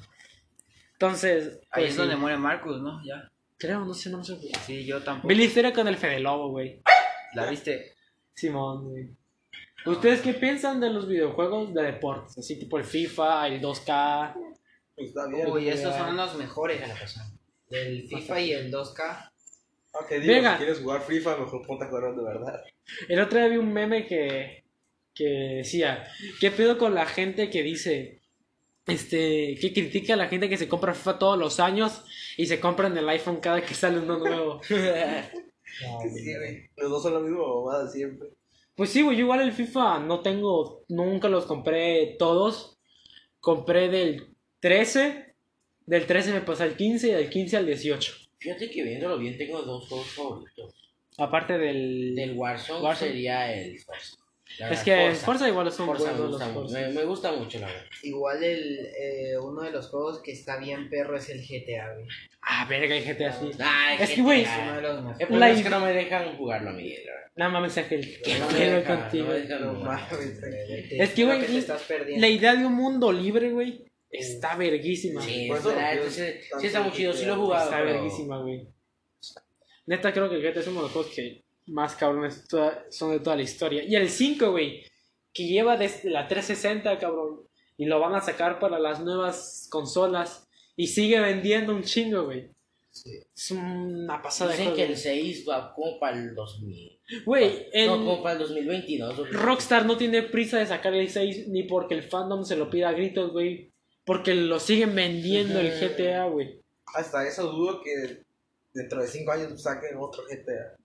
Entonces, 0.93 1.59
Ahí 1.71 1.81
pues, 1.81 1.89
es 1.89 1.93
sí. 1.93 1.97
donde 1.97 2.15
muere 2.15 2.37
Marcus, 2.37 2.79
¿no? 2.79 3.03
Ya. 3.03 3.27
creo, 3.57 3.83
no 3.85 3.93
sé, 3.93 4.09
no 4.09 4.23
sé. 4.23 4.37
Sí, 4.65 4.85
yo 4.85 5.01
tampoco. 5.03 5.27
Vi 5.27 5.35
la 5.35 5.43
historia 5.43 5.73
con 5.73 5.87
el 5.87 5.97
Fede 5.97 6.19
Lobo, 6.19 6.51
güey. 6.51 6.81
¿La 7.33 7.49
viste? 7.49 7.95
Simón, 8.33 8.89
güey. 8.89 9.09
¿Ustedes 9.87 10.21
qué 10.21 10.33
piensan 10.33 10.79
de 10.79 10.89
los 10.89 11.07
videojuegos 11.07 11.73
de 11.73 11.83
deportes? 11.83 12.37
Así 12.37 12.59
tipo 12.59 12.77
el 12.77 12.83
FIFA, 12.83 13.47
el 13.47 13.61
2K. 13.61 14.33
pues 14.95 15.07
está 15.07 15.27
bien. 15.27 15.47
Uy, 15.49 15.69
esos 15.69 15.95
son 15.95 16.15
los 16.17 16.35
mejores. 16.35 16.81
El 17.69 18.07
FIFA 18.07 18.39
y 18.41 18.51
el 18.51 18.71
2K. 18.71 19.31
Aunque 19.93 20.19
digo, 20.19 20.33
Venga. 20.33 20.51
si 20.53 20.57
quieres 20.57 20.79
jugar 20.79 21.01
FIFA, 21.01 21.37
mejor 21.37 21.65
ponte 21.65 21.85
a 21.85 21.87
jugar 21.87 22.15
de 22.15 22.23
verdad. 22.23 22.63
El 23.07 23.19
otro 23.19 23.39
día 23.39 23.47
vi 23.47 23.57
un 23.57 23.73
meme 23.73 24.05
que, 24.05 24.63
que 25.13 25.25
decía, 25.57 26.07
¿qué 26.39 26.51
pedo 26.51 26.77
con 26.77 26.93
la 26.93 27.05
gente 27.05 27.49
que 27.49 27.63
dice, 27.63 28.21
este, 28.85 29.57
que 29.59 29.73
critica 29.73 30.13
a 30.13 30.17
la 30.17 30.27
gente 30.27 30.49
que 30.49 30.57
se 30.57 30.67
compra 30.67 30.93
FIFA 30.93 31.19
todos 31.19 31.39
los 31.39 31.59
años 31.59 32.03
y 32.37 32.45
se 32.45 32.59
compran 32.59 32.97
el 32.97 33.09
iPhone 33.09 33.39
cada 33.39 33.61
que 33.61 33.73
sale 33.73 33.99
uno 33.99 34.17
nuevo? 34.17 34.61
Que 36.01 36.09
sí. 36.09 36.33
Los 36.77 36.89
dos 36.89 37.03
son 37.03 37.13
la 37.13 37.19
misma 37.19 37.39
bobada 37.39 37.87
siempre. 37.87 38.29
Pues 38.77 38.91
sí, 38.91 39.01
güey, 39.01 39.17
yo 39.17 39.23
igual 39.23 39.41
el 39.41 39.53
FIFA 39.53 40.01
no 40.01 40.19
tengo, 40.19 40.85
nunca 40.87 41.29
los 41.29 41.47
compré 41.47 42.15
todos. 42.19 42.77
Compré 43.39 43.89
del 43.89 44.35
13, 44.59 45.33
del 45.87 46.05
13 46.05 46.33
me 46.33 46.41
pasé 46.41 46.61
al 46.61 46.77
15 46.77 47.07
y 47.07 47.11
del 47.11 47.27
15 47.27 47.57
al 47.57 47.65
18. 47.65 48.13
Fíjate 48.37 48.69
que 48.69 48.83
viéndolo 48.83 49.17
bien 49.17 49.35
tengo 49.35 49.63
dos 49.63 49.87
juegos 49.87 50.07
favoritos. 50.09 50.75
Aparte 51.17 51.57
del... 51.57 52.13
Del 52.13 52.37
Warzone, 52.37 52.83
Warzone. 52.83 53.11
sería 53.11 53.51
el 53.51 53.79
Forza. 53.79 54.17
La 54.59 54.71
es 54.71 54.83
que 54.83 54.95
Forza. 54.95 55.25
Forza 55.25 55.47
igual 55.49 55.71
son 55.71 55.85
Forza 55.87 56.05
me 56.05 56.11
buenos 56.19 56.29
gusta 56.31 56.47
los. 56.53 56.71
Me, 56.71 56.87
me 56.89 57.03
gusta 57.03 57.31
mucho, 57.33 57.59
la 57.59 57.67
verdad. 57.67 57.83
Igual 58.03 58.43
el, 58.43 58.87
eh, 58.99 59.37
uno 59.39 59.61
de 59.61 59.71
los 59.71 59.87
juegos 59.89 60.21
que 60.23 60.31
está 60.31 60.57
bien 60.57 60.89
perro 60.89 61.17
es 61.17 61.29
el 61.29 61.39
GTA, 61.41 61.93
güey. 61.93 62.07
Ah, 62.41 62.65
verga, 62.67 62.95
el 62.95 63.03
GTA 63.03 63.31
sí. 63.33 63.51
Ay, 63.59 63.97
Es 64.01 64.09
que, 64.11 64.21
güey, 64.21 64.43
GTA. 64.43 64.63
Uno 64.63 64.75
de 64.75 64.81
los 64.81 64.97
El 64.97 65.03
mejores. 65.03 65.27
problema 65.27 65.45
La 65.47 65.51
es 65.53 65.63
que 65.63 65.69
no 65.69 65.79
me 65.79 65.93
dejan 65.93 66.37
jugarlo 66.37 66.69
a 66.69 66.73
mí, 66.73 66.89
verdad. 66.89 67.13
Nada 67.35 67.51
más 67.59 67.77
Ángel, 67.77 68.19
qué 68.23 68.39
No 68.39 68.47
me 68.47 68.53
pedo 68.53 68.75
dejan, 68.77 68.99
contigo. 69.01 69.27
no 69.27 69.33
me 69.33 69.59
No 69.59 69.73
mames. 69.73 70.41
Es 70.89 71.09
que, 71.11 71.25
güey. 71.25 71.65
La 72.19 72.27
idea 72.27 72.55
de 72.55 72.65
un 72.65 72.73
mundo 72.73 73.11
libre, 73.11 73.51
güey, 73.51 73.85
está 74.09 74.55
verguísima. 74.55 75.21
Sí, 75.21 75.45
Por 75.47 75.57
es 75.57 75.61
eso 75.63 75.69
verdad, 75.75 75.91
lo 75.91 75.97
entonces, 75.97 76.35
quiero 76.41 76.59
sí 76.61 76.67
está 76.67 76.81
muy 76.81 76.91
chido, 76.93 77.13
sí 77.13 77.25
lo 77.25 77.33
he 77.33 77.35
jugado. 77.35 77.63
Está 77.65 77.77
pero- 77.83 77.93
verguísima, 77.93 78.39
güey. 78.41 78.67
Neta, 79.85 80.11
creo 80.11 80.29
que 80.29 80.35
el 80.37 80.41
GTA 80.41 80.59
es 80.61 80.67
uno 80.67 80.77
de 80.77 80.81
los 80.83 80.91
juegos 80.91 81.11
que 81.13 81.43
más 81.67 81.95
cabrones 81.95 82.47
toda- 82.47 82.85
son 82.89 83.11
de 83.11 83.19
toda 83.19 83.35
la 83.35 83.43
historia. 83.43 83.83
Y 83.83 83.95
el 83.95 84.09
5, 84.09 84.51
güey, 84.51 84.83
que 85.33 85.47
lleva 85.47 85.77
desde 85.77 86.09
la 86.09 86.27
360, 86.27 86.97
cabrón. 86.99 87.41
Y 87.77 87.85
lo 87.85 87.99
van 87.99 88.15
a 88.15 88.21
sacar 88.21 88.59
para 88.59 88.79
las 88.79 88.99
nuevas 89.01 89.67
consolas. 89.69 90.47
Y 90.75 90.87
sigue 90.87 91.19
vendiendo 91.19 91.73
un 91.75 91.83
chingo, 91.83 92.25
güey. 92.25 92.49
Es 93.35 93.51
una 93.51 94.21
pasada 94.21 94.51
de 94.53 94.57
Dicen 94.57 94.75
que 94.75 94.83
el 94.85 94.97
6 94.97 95.45
va 95.47 95.71
como 95.73 95.99
para 95.99 96.17
el 96.17 96.33
2000. 96.33 96.99
Güey, 97.25 97.67
el 97.71 97.87
No, 97.87 97.97
como 97.97 98.23
para 98.23 98.33
el 98.33 98.39
2022. 98.39 99.19
o- 99.19 99.25
Rockstar 99.25 99.85
no 99.85 99.97
tiene 99.97 100.23
prisa 100.23 100.57
de 100.57 100.65
sacar 100.65 100.93
el 100.95 101.09
6 101.09 101.47
ni 101.47 101.63
porque 101.63 101.93
el 101.93 102.03
fandom 102.03 102.43
se 102.43 102.55
lo 102.55 102.69
pida 102.69 102.89
a 102.89 102.93
gritos, 102.93 103.31
güey. 103.31 103.71
Porque 104.03 104.33
lo 104.33 104.59
siguen 104.59 104.95
vendiendo 104.95 105.59
el 105.59 105.71
GTA, 105.79 106.25
güey. 106.25 106.59
Hasta 106.95 107.27
eso 107.27 107.51
dudo 107.51 107.81
que 107.83 108.23
dentro 108.73 109.01
de 109.01 109.07
5 109.07 109.31
años 109.31 109.61
saquen 109.61 109.97
otro 109.99 110.23
GTA. 110.23 110.75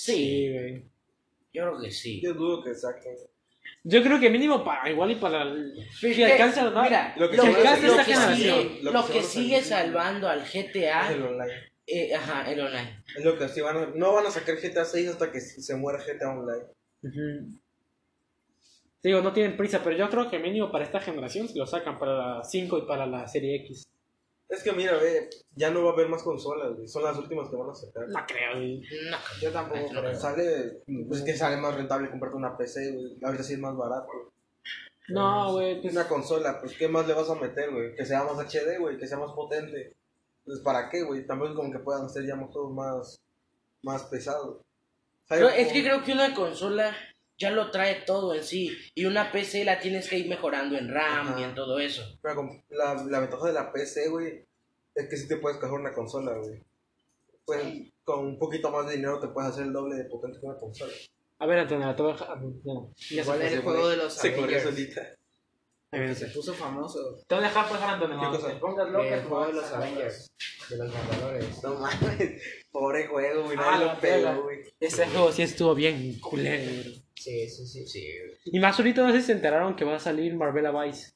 Sí, 0.00 0.48
güey. 0.52 0.84
Yo 1.52 1.62
creo 1.64 1.80
que 1.80 1.90
sí. 1.90 2.20
Yo 2.22 2.32
dudo 2.34 2.62
que 2.62 2.72
saquen. 2.72 3.16
Yo 3.82 4.00
creo 4.02 4.20
que 4.20 4.30
mínimo 4.30 4.62
para 4.64 4.88
igual 4.88 5.10
y 5.10 5.16
para 5.16 5.42
el... 5.42 5.74
Si 5.90 6.12
es 6.22 6.30
alcanza, 6.30 6.70
¿no? 6.70 6.82
Mira, 6.84 7.14
Lo 7.16 7.28
que 7.28 7.36
lo, 7.36 7.42
sí 7.42 7.48
que, 7.50 7.56
alcanza 7.58 7.86
lo 7.86 7.92
esta 7.92 8.04
que 8.04 8.12
generación. 8.14 8.58
sigue, 8.68 8.82
Lo 8.82 9.06
que 9.06 9.12
que 9.12 9.62
salvando 9.62 10.28
al 10.28 10.40
Es 10.42 10.52
GTA, 10.52 11.12
el 11.12 11.22
online. 11.22 11.52
eh, 11.86 12.14
ajá, 12.14 12.48
el 12.48 12.60
online. 12.60 13.02
Es 13.16 13.24
lo 13.24 13.36
que 13.36 13.48
sí 13.48 13.60
van 13.60 13.76
a... 13.76 13.86
No 13.86 14.12
van 14.12 14.26
a 14.26 14.30
sacar 14.30 14.54
GTA 14.54 14.84
6 14.84 15.08
hasta 15.08 15.32
que 15.32 15.40
se 15.40 15.74
muera 15.74 15.98
GTA 15.98 16.30
Online. 16.30 17.48
Digo, 19.02 19.20
no 19.20 19.32
tienen 19.32 19.56
prisa, 19.56 19.80
pero 19.82 19.96
yo 19.96 20.08
creo 20.10 20.30
que 20.30 20.38
mínimo 20.38 20.70
para 20.70 20.84
esta 20.84 21.00
generación 21.00 21.48
se 21.48 21.58
lo 21.58 21.66
sacan 21.66 21.98
para 21.98 22.36
la 22.36 22.44
5 22.44 22.78
y 22.78 22.86
para 22.86 23.04
la 23.04 23.26
serie 23.26 23.56
X. 23.64 23.88
Es 24.48 24.62
que 24.62 24.72
mira, 24.72 24.96
ve, 24.96 25.28
ya 25.54 25.70
no 25.70 25.84
va 25.84 25.90
a 25.90 25.92
haber 25.92 26.08
más 26.08 26.22
consolas, 26.22 26.74
güey. 26.74 26.88
Son 26.88 27.02
las 27.02 27.18
últimas 27.18 27.50
que 27.50 27.56
van 27.56 27.68
a 27.68 27.74
sacar. 27.74 28.08
No 28.08 28.26
creo, 28.26 28.56
güey. 28.56 28.80
No, 29.10 29.18
Yo 29.42 29.52
tampoco 29.52 29.92
no, 29.92 30.00
creo. 30.00 30.14
Sale, 30.14 30.82
es 30.86 31.22
que 31.22 31.36
sale 31.36 31.58
más 31.58 31.74
rentable 31.74 32.10
comprarte 32.10 32.38
una 32.38 32.56
PC, 32.56 32.92
güey. 32.92 33.18
Ahorita 33.22 33.44
sí 33.44 33.54
es 33.54 33.58
más 33.58 33.76
barato. 33.76 34.08
No, 35.08 35.52
güey, 35.52 35.80
pues... 35.82 35.92
Una 35.92 36.08
consola, 36.08 36.60
pues 36.60 36.76
¿qué 36.76 36.88
más 36.88 37.06
le 37.06 37.14
vas 37.14 37.28
a 37.28 37.34
meter, 37.34 37.70
güey? 37.72 37.94
Que 37.94 38.06
sea 38.06 38.24
más 38.24 38.38
HD, 38.38 38.78
güey, 38.78 38.98
que 38.98 39.06
sea 39.06 39.18
más 39.18 39.32
potente. 39.32 39.94
Pues 40.44 40.60
¿para 40.60 40.88
qué, 40.88 41.02
güey? 41.02 41.26
También 41.26 41.54
como 41.54 41.70
que 41.70 41.78
puedan 41.78 42.06
hacer 42.06 42.26
ya 42.26 42.36
juegos 42.36 42.72
más, 42.72 43.20
más 43.82 44.04
pesados. 44.04 44.62
Pero 45.28 45.48
¿Sabes 45.48 45.66
es 45.66 45.72
que 45.72 45.82
creo 45.82 46.02
que 46.02 46.12
una 46.12 46.34
consola 46.34 46.96
ya 47.38 47.50
lo 47.50 47.70
trae 47.70 48.02
todo 48.06 48.34
en 48.34 48.42
sí. 48.44 48.76
Y 48.94 49.04
una 49.06 49.30
PC 49.32 49.64
la 49.64 49.78
tienes 49.80 50.08
que 50.08 50.18
ir 50.18 50.28
mejorando 50.28 50.76
en 50.76 50.88
RAM 50.92 51.28
Ajá. 51.28 51.40
y 51.40 51.44
en 51.44 51.54
todo 51.54 51.78
eso. 51.78 52.02
Pero 52.20 52.34
con- 52.36 52.62
la, 52.70 52.94
la 53.08 53.20
ventaja 53.20 53.46
de 53.46 53.52
la 53.52 53.72
PC, 53.72 54.08
güey, 54.08 54.44
es 54.94 55.08
que 55.08 55.16
sí 55.16 55.28
te 55.28 55.36
puedes 55.36 55.58
coger 55.58 55.74
una 55.78 55.92
consola, 55.94 56.34
güey. 56.36 56.60
Pues, 57.44 57.64
con 58.04 58.20
un 58.26 58.38
poquito 58.38 58.70
más 58.70 58.86
de 58.86 58.96
dinero 58.96 59.20
te 59.20 59.28
puedes 59.28 59.50
hacer 59.52 59.64
el 59.66 59.72
doble 59.72 59.96
de 59.96 60.04
potente 60.04 60.38
que 60.40 60.46
una 60.46 60.58
consola. 60.58 60.92
A 61.38 61.46
ver, 61.46 61.60
Antonio, 61.60 61.94
te 61.94 62.02
voy 62.02 62.10
a 62.10 62.14
dejar... 62.14 62.40
no, 62.42 62.92
ya 63.10 63.22
Igual 63.22 63.38
se 63.38 63.54
el 63.54 63.60
juego 63.62 63.88
de 63.88 63.96
los 63.96 64.12
Se 64.12 64.34
corrió 64.34 64.58
Avengers. 64.58 64.64
solita. 64.64 65.14
Se 66.14 66.26
puso 66.26 66.52
famoso. 66.52 66.98
Te 67.26 67.34
voy 67.34 67.44
a 67.44 67.48
dejar 67.48 67.68
pasar, 67.70 67.90
Antonio. 67.94 68.18
¿Qué 68.18 68.26
no, 68.26 68.30
cosa? 68.32 68.60
pongas 68.60 68.86
El 68.88 68.92
loco. 68.92 69.28
juego 69.28 69.46
de 69.46 69.52
los 69.54 69.72
Avengers. 69.72 70.30
De 70.68 70.76
los 70.76 70.92
Vengadores. 70.92 71.62
No 71.62 71.74
mames, 71.78 72.42
pobre 72.70 73.06
juego, 73.06 73.44
güey, 73.44 73.56
Ah, 73.58 73.78
lo 73.94 74.00
verga. 74.00 74.34
güey. 74.36 74.58
Ese 74.80 75.06
juego 75.06 75.32
sí 75.32 75.42
estuvo 75.42 75.74
bien 75.74 76.18
culero, 76.20 76.62
güey. 76.64 77.02
Sí, 77.18 77.48
sí, 77.48 77.66
sí. 77.66 77.86
Sí. 77.86 78.02
Y 78.46 78.58
más 78.60 78.78
ahorita 78.78 79.06
no 79.06 79.12
sé 79.12 79.20
si 79.20 79.26
se 79.26 79.32
enteraron 79.32 79.74
que 79.76 79.84
va 79.84 79.96
a 79.96 80.00
salir 80.00 80.34
Marvela 80.34 80.70
Vice. 80.84 81.12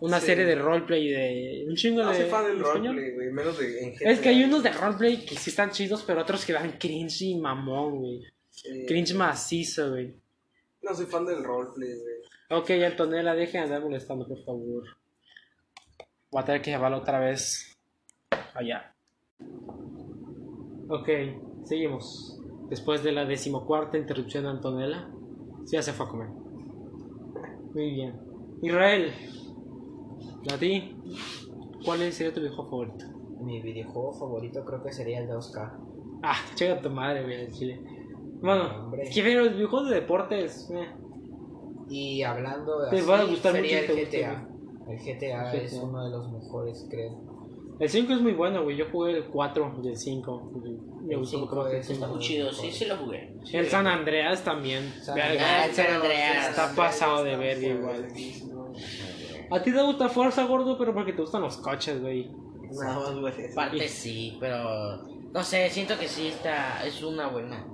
Una 0.00 0.18
Sí. 0.18 0.26
serie 0.26 0.44
de 0.44 0.56
roleplay 0.56 1.08
de 1.08 1.64
un 1.68 1.76
chingo 1.76 2.02
No 2.02 2.10
de 2.10 2.16
soy 2.22 2.28
fan 2.30 2.44
del 2.44 2.58
roleplay, 2.58 3.14
güey, 3.14 3.30
menos 3.30 3.56
de 3.56 3.80
en 3.80 3.94
Es 4.00 4.18
que 4.18 4.30
hay 4.30 4.42
unos 4.42 4.62
de 4.64 4.72
roleplay 4.72 5.24
que 5.24 5.36
sí 5.36 5.50
están 5.50 5.70
chidos, 5.70 6.02
pero 6.04 6.22
otros 6.22 6.44
que 6.44 6.52
dan 6.52 6.72
cringe 6.76 7.22
y 7.22 7.36
mamón, 7.36 7.98
güey. 8.00 8.22
Cringe 8.88 9.14
macizo, 9.14 9.90
güey. 9.90 10.12
No 10.82 10.92
soy 10.94 11.06
fan 11.06 11.24
del 11.24 11.44
roleplay, 11.44 11.88
güey. 12.00 12.16
Ok, 12.60 12.70
Antonella, 12.84 13.34
deje 13.34 13.58
de 13.58 13.64
andar 13.64 13.82
molestando, 13.82 14.26
por 14.26 14.44
favor. 14.44 14.84
Voy 16.32 16.42
a 16.42 16.44
tener 16.44 16.62
que 16.62 16.70
llevarlo 16.72 16.98
otra 16.98 17.20
vez 17.20 17.76
allá. 18.54 18.92
Ok, 20.88 21.08
seguimos. 21.64 22.35
Después 22.68 23.02
de 23.02 23.12
la 23.12 23.24
decimocuarta 23.24 23.96
interrupción 23.96 24.44
de 24.44 24.50
Antonella, 24.50 25.08
ya 25.66 25.82
se 25.82 25.92
fue 25.92 26.06
a 26.06 26.08
comer. 26.08 26.28
Muy 27.74 27.90
bien. 27.90 28.14
Israel, 28.62 29.12
a 30.52 30.56
ti, 30.58 30.96
¿cuál 31.84 32.00
sería 32.12 32.32
tu 32.32 32.40
videojuego 32.40 32.70
favorito? 32.70 33.04
Mi 33.40 33.60
videojuego 33.60 34.12
favorito 34.12 34.64
creo 34.64 34.82
que 34.82 34.92
sería 34.92 35.20
el 35.20 35.28
2K. 35.28 35.72
Ah, 36.22 36.36
chinga 36.54 36.80
tu 36.80 36.90
madre, 36.90 37.22
güey, 37.22 37.44
en 37.44 37.52
Chile. 37.52 37.80
Bueno, 38.40 38.90
pero 38.90 39.44
los 39.44 39.54
videojuegos 39.54 39.90
de 39.90 39.94
deportes, 39.96 40.70
eh, 40.70 40.88
Y 41.88 42.22
hablando 42.22 42.88
Te 42.90 42.96
así, 42.98 43.06
va 43.06 43.20
a 43.20 43.24
gustar 43.24 43.52
sería 43.52 43.80
mucho 43.82 43.92
el 43.92 44.06
GTA. 44.06 44.48
El 44.88 44.98
GTA 44.98 45.52
El 45.52 45.60
es 45.64 45.72
uno 45.74 46.04
de 46.04 46.10
los 46.10 46.32
mejores, 46.32 46.86
creo. 46.90 47.20
el 47.78 47.88
5 47.88 48.12
es 48.12 48.20
muy 48.20 48.32
bueno, 48.32 48.62
güey. 48.64 48.76
Yo 48.76 48.86
jugué 48.90 49.16
el 49.16 49.26
4 49.26 49.80
y 49.82 49.88
el 49.88 49.96
5. 49.96 50.52
Me 50.54 50.70
El 51.14 51.18
gustó 51.18 51.36
un 51.38 51.42
poco 51.44 51.54
cinco 51.56 51.64
más 51.64 51.72
el 51.72 51.78
es- 51.80 51.86
cinco. 51.86 52.04
Está 52.04 52.14
muy 52.14 52.24
chido, 52.24 52.52
sí, 52.52 52.70
sí 52.72 52.84
lo 52.86 52.96
jugué. 52.96 53.32
Sí, 53.44 53.56
El 53.56 53.66
San 53.68 53.86
Andreas 53.86 54.42
también. 54.42 54.92
San 55.02 55.14
Verga, 55.14 55.64
el 55.66 55.72
San 55.74 55.86
Andreas. 55.94 56.48
Está 56.50 56.74
pasado 56.74 57.24
de 57.24 57.36
verga 57.36 57.66
igual. 57.66 58.08
A 59.50 59.62
ti 59.62 59.72
te 59.72 59.82
gusta 59.82 60.08
Forza, 60.08 60.44
gordo, 60.44 60.76
pero 60.76 60.92
porque 60.92 61.12
te 61.12 61.20
gustan 61.22 61.42
los 61.42 61.56
coches, 61.58 62.00
güey. 62.00 62.30
Más, 62.72 63.14
güey. 63.14 63.54
Parte 63.54 63.88
sí, 63.88 64.36
pero 64.40 65.02
no 65.32 65.44
sé, 65.44 65.70
siento 65.70 65.96
que 65.98 66.08
sí 66.08 66.28
está, 66.28 66.84
es 66.84 67.02
una 67.02 67.28
buena. 67.28 67.64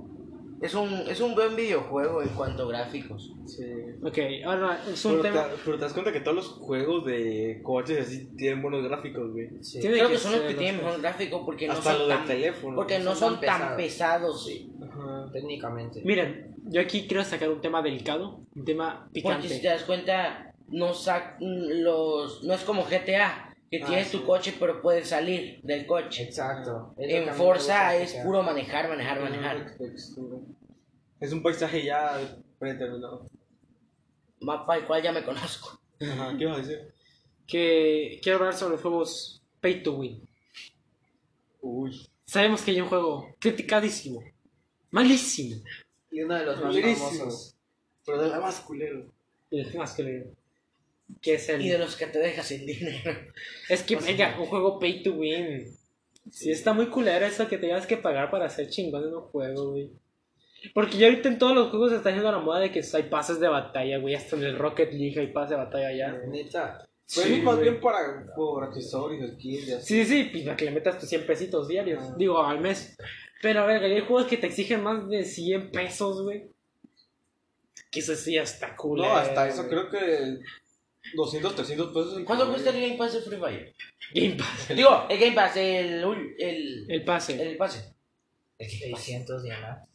Es 0.63 0.73
un, 0.75 0.89
es 1.09 1.19
un 1.19 1.35
buen 1.35 1.55
videojuego 1.55 2.21
en 2.21 2.29
cuanto 2.29 2.63
a 2.63 2.67
gráficos. 2.69 3.33
Sí. 3.45 3.65
Ok, 4.01 4.17
ahora 4.45 4.81
es 4.91 5.03
un 5.03 5.11
Pero 5.11 5.23
te, 5.23 5.29
tema. 5.29 5.47
pero 5.65 5.77
te 5.77 5.83
das 5.83 5.93
cuenta 5.93 6.11
que 6.13 6.21
todos 6.21 6.35
los 6.37 6.47
juegos 6.47 7.05
de 7.05 7.59
coches 7.63 8.07
así 8.07 8.25
tienen 8.37 8.61
buenos 8.61 8.81
gráficos, 8.83 9.31
güey. 9.31 9.49
Sí. 9.61 9.81
Tiene 9.81 9.97
Creo 9.97 10.09
que 10.09 10.17
son 10.17 10.31
los 10.31 10.41
que 10.41 10.53
tienen 10.53 10.77
mejor 10.83 11.01
gráfico 11.01 11.45
porque 11.45 11.67
no 11.67 11.75
son 11.75 12.07
tan, 12.07 12.25
teléfono. 12.25 12.75
porque 12.77 12.99
no 12.99 13.13
son 13.15 13.33
son 13.33 13.41
tan 13.41 13.59
tan 13.59 13.75
pesados. 13.77 14.49
Ajá. 14.81 15.29
Técnicamente. 15.33 16.01
Miren, 16.05 16.55
yo 16.65 16.79
aquí 16.81 17.07
quiero 17.07 17.23
sacar 17.25 17.49
un 17.49 17.59
tema 17.59 17.81
delicado, 17.81 18.39
un 18.55 18.63
tema 18.63 19.01
Porque 19.07 19.19
si 19.19 19.21
picante. 19.21 19.59
te 19.59 19.67
das 19.67 19.83
cuenta, 19.83 20.53
no 20.69 20.93
sac 20.93 21.35
los 21.41 22.43
no 22.43 22.53
es 22.53 22.63
como 22.63 22.83
GTA, 22.85 23.52
que 23.77 23.83
Ah, 23.83 23.87
tienes 23.87 24.07
sí. 24.09 24.17
tu 24.19 24.23
coche 24.25 24.53
pero 24.59 24.81
puedes 24.83 25.09
salir 25.09 25.59
del 25.63 25.87
coche. 25.87 26.23
Exacto. 26.23 26.93
En 26.97 27.27
Forza 27.33 27.95
es 27.95 28.13
puro 28.23 28.43
manejar, 28.43 28.87
manejar, 28.87 29.19
manejar. 29.19 29.75
Es 31.19 31.33
un 31.33 31.41
paisaje 31.41 31.83
ya 31.83 32.19
predeterminado. 32.59 33.27
Mapa 34.41 34.77
el 34.77 34.85
cual 34.85 35.01
ya 35.01 35.11
me 35.11 35.23
conozco. 35.23 35.79
Ajá, 35.99 36.35
¿qué 36.37 36.43
ibas 36.43 36.59
a 36.59 36.61
decir? 36.61 36.93
Que 37.47 38.19
quiero 38.21 38.37
hablar 38.39 38.53
sobre 38.53 38.73
los 38.73 38.81
juegos 38.81 39.41
Pay 39.59 39.81
to 39.81 39.93
Win. 39.93 40.21
Uy. 41.61 42.07
Sabemos 42.25 42.61
que 42.61 42.71
hay 42.71 42.81
un 42.81 42.89
juego 42.89 43.27
criticadísimo, 43.39 44.21
malísimo. 44.91 45.63
Y 46.11 46.21
uno 46.21 46.35
de 46.35 46.45
los 46.45 46.61
más 46.61 46.75
famosos. 46.99 47.55
Pero 48.05 48.21
de 48.21 48.29
la 48.29 48.39
más 48.39 48.59
culero. 48.59 49.11
Y 49.49 49.61
el 49.61 49.73
más 49.75 49.97
le- 49.97 50.31
que 51.21 51.35
es 51.35 51.49
el. 51.49 51.61
Y 51.61 51.69
de 51.69 51.77
los 51.77 51.95
que 51.95 52.07
te 52.07 52.19
dejas 52.19 52.47
sin 52.47 52.65
dinero. 52.65 53.11
Es 53.69 53.83
que, 53.83 53.95
venga, 53.95 54.37
un 54.39 54.45
juego 54.45 54.79
Pay 54.79 55.03
to 55.03 55.13
Win. 55.13 55.65
Sí, 56.31 56.51
está 56.51 56.73
muy 56.73 56.87
culero 56.87 57.25
eso 57.25 57.47
que 57.47 57.57
tengas 57.57 57.85
que 57.85 57.97
pagar 57.97 58.31
para 58.31 58.45
hacer 58.45 58.69
chingón 58.69 59.03
en 59.03 59.13
un 59.13 59.21
juego, 59.23 59.71
güey. 59.71 59.91
Porque 60.73 60.97
ya 60.97 61.07
ahorita 61.07 61.27
en 61.27 61.37
todos 61.37 61.53
los 61.53 61.69
juegos 61.69 61.91
se 61.91 61.97
está 61.97 62.09
haciendo 62.09 62.31
la 62.31 62.39
moda 62.39 62.61
de 62.61 62.71
que 62.71 62.81
hay 62.93 63.03
pases 63.03 63.39
de 63.39 63.49
batalla, 63.49 63.97
güey. 63.97 64.15
Hasta 64.15 64.37
en 64.37 64.43
el 64.43 64.57
Rocket 64.57 64.93
League 64.93 65.19
hay 65.19 65.27
pases 65.27 65.51
de 65.51 65.55
batalla 65.57 65.91
ya. 65.91 66.11
Neta. 66.27 66.87
Pero 67.13 67.27
Sí, 67.27 67.33
es 67.33 67.43
más 67.43 67.59
bien 67.59 67.81
para 67.81 68.25
por 68.33 68.63
accesorios, 68.63 69.33
skins. 69.33 69.83
Sí, 69.83 70.05
sí, 70.05 70.29
sí, 70.31 70.43
para 70.43 70.55
que 70.55 70.65
le 70.65 70.71
metas 70.71 70.97
tus 70.97 71.09
100 71.09 71.27
pesitos 71.27 71.67
diarios. 71.67 72.17
Digo, 72.17 72.41
al 72.41 72.61
mes. 72.61 72.95
Pero 73.41 73.61
a 73.61 73.65
ver, 73.65 73.83
hay 73.83 73.99
juegos 73.99 74.25
que 74.25 74.37
te 74.37 74.47
exigen 74.47 74.81
más 74.81 75.07
de 75.09 75.25
100 75.25 75.71
pesos, 75.71 76.23
güey. 76.23 76.49
Que 77.91 77.99
eso 77.99 78.15
sí 78.15 78.37
hasta 78.37 78.75
cool. 78.77 78.99
No, 78.99 79.15
hasta 79.15 79.47
eso 79.47 79.67
creo 79.67 79.89
que 79.89 80.39
200, 81.15 81.55
300 81.55 81.87
pesos. 81.89 82.17
el 82.17 82.25
¿Cuánto 82.25 82.45
promedio. 82.45 82.63
cuesta 82.63 82.69
el 82.79 82.85
Game 82.87 82.97
Pass 82.97 83.13
de 83.13 83.21
Free 83.21 83.37
Fire? 83.39 83.75
Game 84.13 84.35
Pass. 84.35 84.67
Digo, 84.75 85.05
el 85.09 85.19
Game 85.19 85.33
Pass, 85.35 85.57
el 85.57 86.03
ul- 86.03 86.35
el, 86.39 86.85
El 86.89 87.03
pase. 87.03 87.41
el 87.41 87.57
pase. 87.57 87.93
600 88.59 89.43
diamantes. 89.43 89.89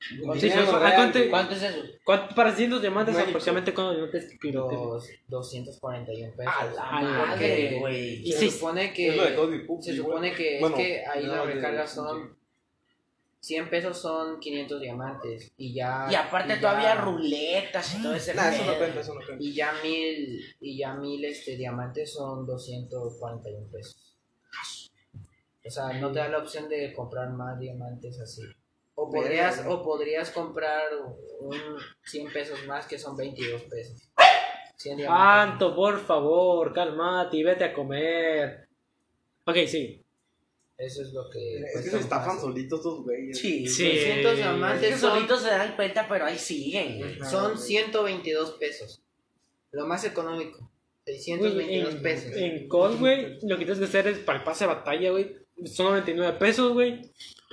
Sí, 0.00 0.16
Dinero 0.16 0.62
pero, 0.66 0.76
¿a 0.76 0.80
real, 0.80 0.94
cuánto- 0.96 1.18
güey. 1.18 1.30
¿Cuánto 1.30 1.54
es 1.54 1.62
eso? 1.62 1.82
¿Cuánto- 2.04 2.34
para 2.34 2.54
100 2.54 2.80
diamantes 2.82 3.14
México. 3.14 3.30
aproximadamente 3.30 3.72
cuántos 3.74 3.96
diamantes 3.96 4.38
que 4.38 4.52
Dos, 4.52 5.08
241 5.28 6.32
pesos. 6.36 6.52
A 6.54 6.64
la 6.66 6.84
madre, 7.26 7.70
que- 7.70 7.78
güey. 7.78 8.28
Y 8.28 8.32
se 8.32 8.38
sí, 8.40 8.50
supone 8.50 8.84
Es 8.86 8.92
que 8.92 9.16
lo 9.16 9.46
de 9.46 9.58
se 9.82 9.92
igual. 9.94 9.96
supone 9.96 10.34
que 10.34 10.58
Bueno, 10.60 10.76
es 10.76 10.82
que 10.86 11.04
ahí 11.06 11.24
no, 11.24 11.36
las 11.36 11.46
de- 11.46 11.54
recargas 11.54 11.94
son 11.94 12.36
100 13.44 13.68
pesos 13.68 13.98
son 13.98 14.40
500 14.40 14.80
diamantes 14.80 15.52
y 15.58 15.74
ya 15.74 16.06
Y 16.10 16.14
aparte 16.14 16.56
todavía 16.56 16.94
ruletas 16.94 17.94
y 17.94 18.02
todo 18.02 18.14
ese 18.14 18.34
Nah, 18.34 18.48
eso 18.48 18.64
no 18.64 18.78
cuenta, 18.78 19.00
eso 19.00 19.14
no 19.14 19.20
cuenta. 19.20 19.44
y 19.44 19.52
ya 19.52 19.72
mil 19.82 20.56
y 20.60 20.78
ya 20.78 20.94
mil 20.94 21.22
este 21.26 21.56
diamantes 21.56 22.14
son 22.14 22.46
241 22.46 23.66
pesos. 23.70 24.16
O 25.66 25.70
sea, 25.70 25.92
no 25.98 26.12
te 26.12 26.18
da 26.18 26.28
la 26.28 26.38
opción 26.38 26.68
de 26.68 26.92
comprar 26.94 27.30
más 27.30 27.58
diamantes 27.58 28.20
así. 28.20 28.42
O 28.94 29.10
podrías, 29.10 29.64
o 29.66 29.82
podrías 29.82 30.30
comprar 30.30 30.82
un 31.40 31.56
100 32.04 32.32
pesos 32.32 32.66
más 32.66 32.86
que 32.86 32.98
son 32.98 33.16
22 33.16 33.62
pesos. 33.62 34.10
100 34.76 34.96
diamantes. 34.98 35.52
Anto, 35.52 35.74
por 35.74 35.98
favor, 36.00 36.72
calmate 36.72 37.36
y 37.38 37.42
vete 37.42 37.64
a 37.64 37.72
comer. 37.72 38.68
Ok, 39.46 39.56
sí. 39.66 40.03
Eso 40.76 41.02
es 41.02 41.12
lo 41.12 41.30
que. 41.30 41.58
Es 41.60 41.82
que 41.84 41.90
se 41.90 41.98
estafan 42.00 42.40
solitos 42.40 42.80
estos 42.80 43.04
güeyes. 43.04 43.38
Sí, 43.38 43.66
Sí. 43.66 43.84
200 43.84 44.32
Es 44.32 44.36
diamantes 44.38 44.94
que 44.94 44.98
son, 44.98 45.10
solitos 45.12 45.42
se 45.42 45.48
dan 45.48 45.76
cuenta, 45.76 46.06
pero 46.08 46.24
ahí 46.26 46.38
siguen. 46.38 46.98
güey. 46.98 47.18
son 47.30 47.56
122 47.58 48.50
pesos. 48.52 49.02
Lo 49.70 49.86
más 49.86 50.04
económico. 50.04 50.70
622 51.06 51.94
en, 51.94 52.02
pesos. 52.02 52.32
En 52.36 52.68
COD, 52.68 52.98
güey, 52.98 53.38
lo 53.42 53.58
que 53.58 53.64
tienes 53.66 53.78
que 53.78 53.84
hacer 53.84 54.06
es 54.08 54.18
para 54.20 54.38
el 54.38 54.44
pase 54.44 54.64
de 54.64 54.68
batalla, 54.74 55.10
güey. 55.10 55.36
Son 55.66 55.86
99 55.86 56.38
pesos, 56.38 56.72
güey. 56.72 57.02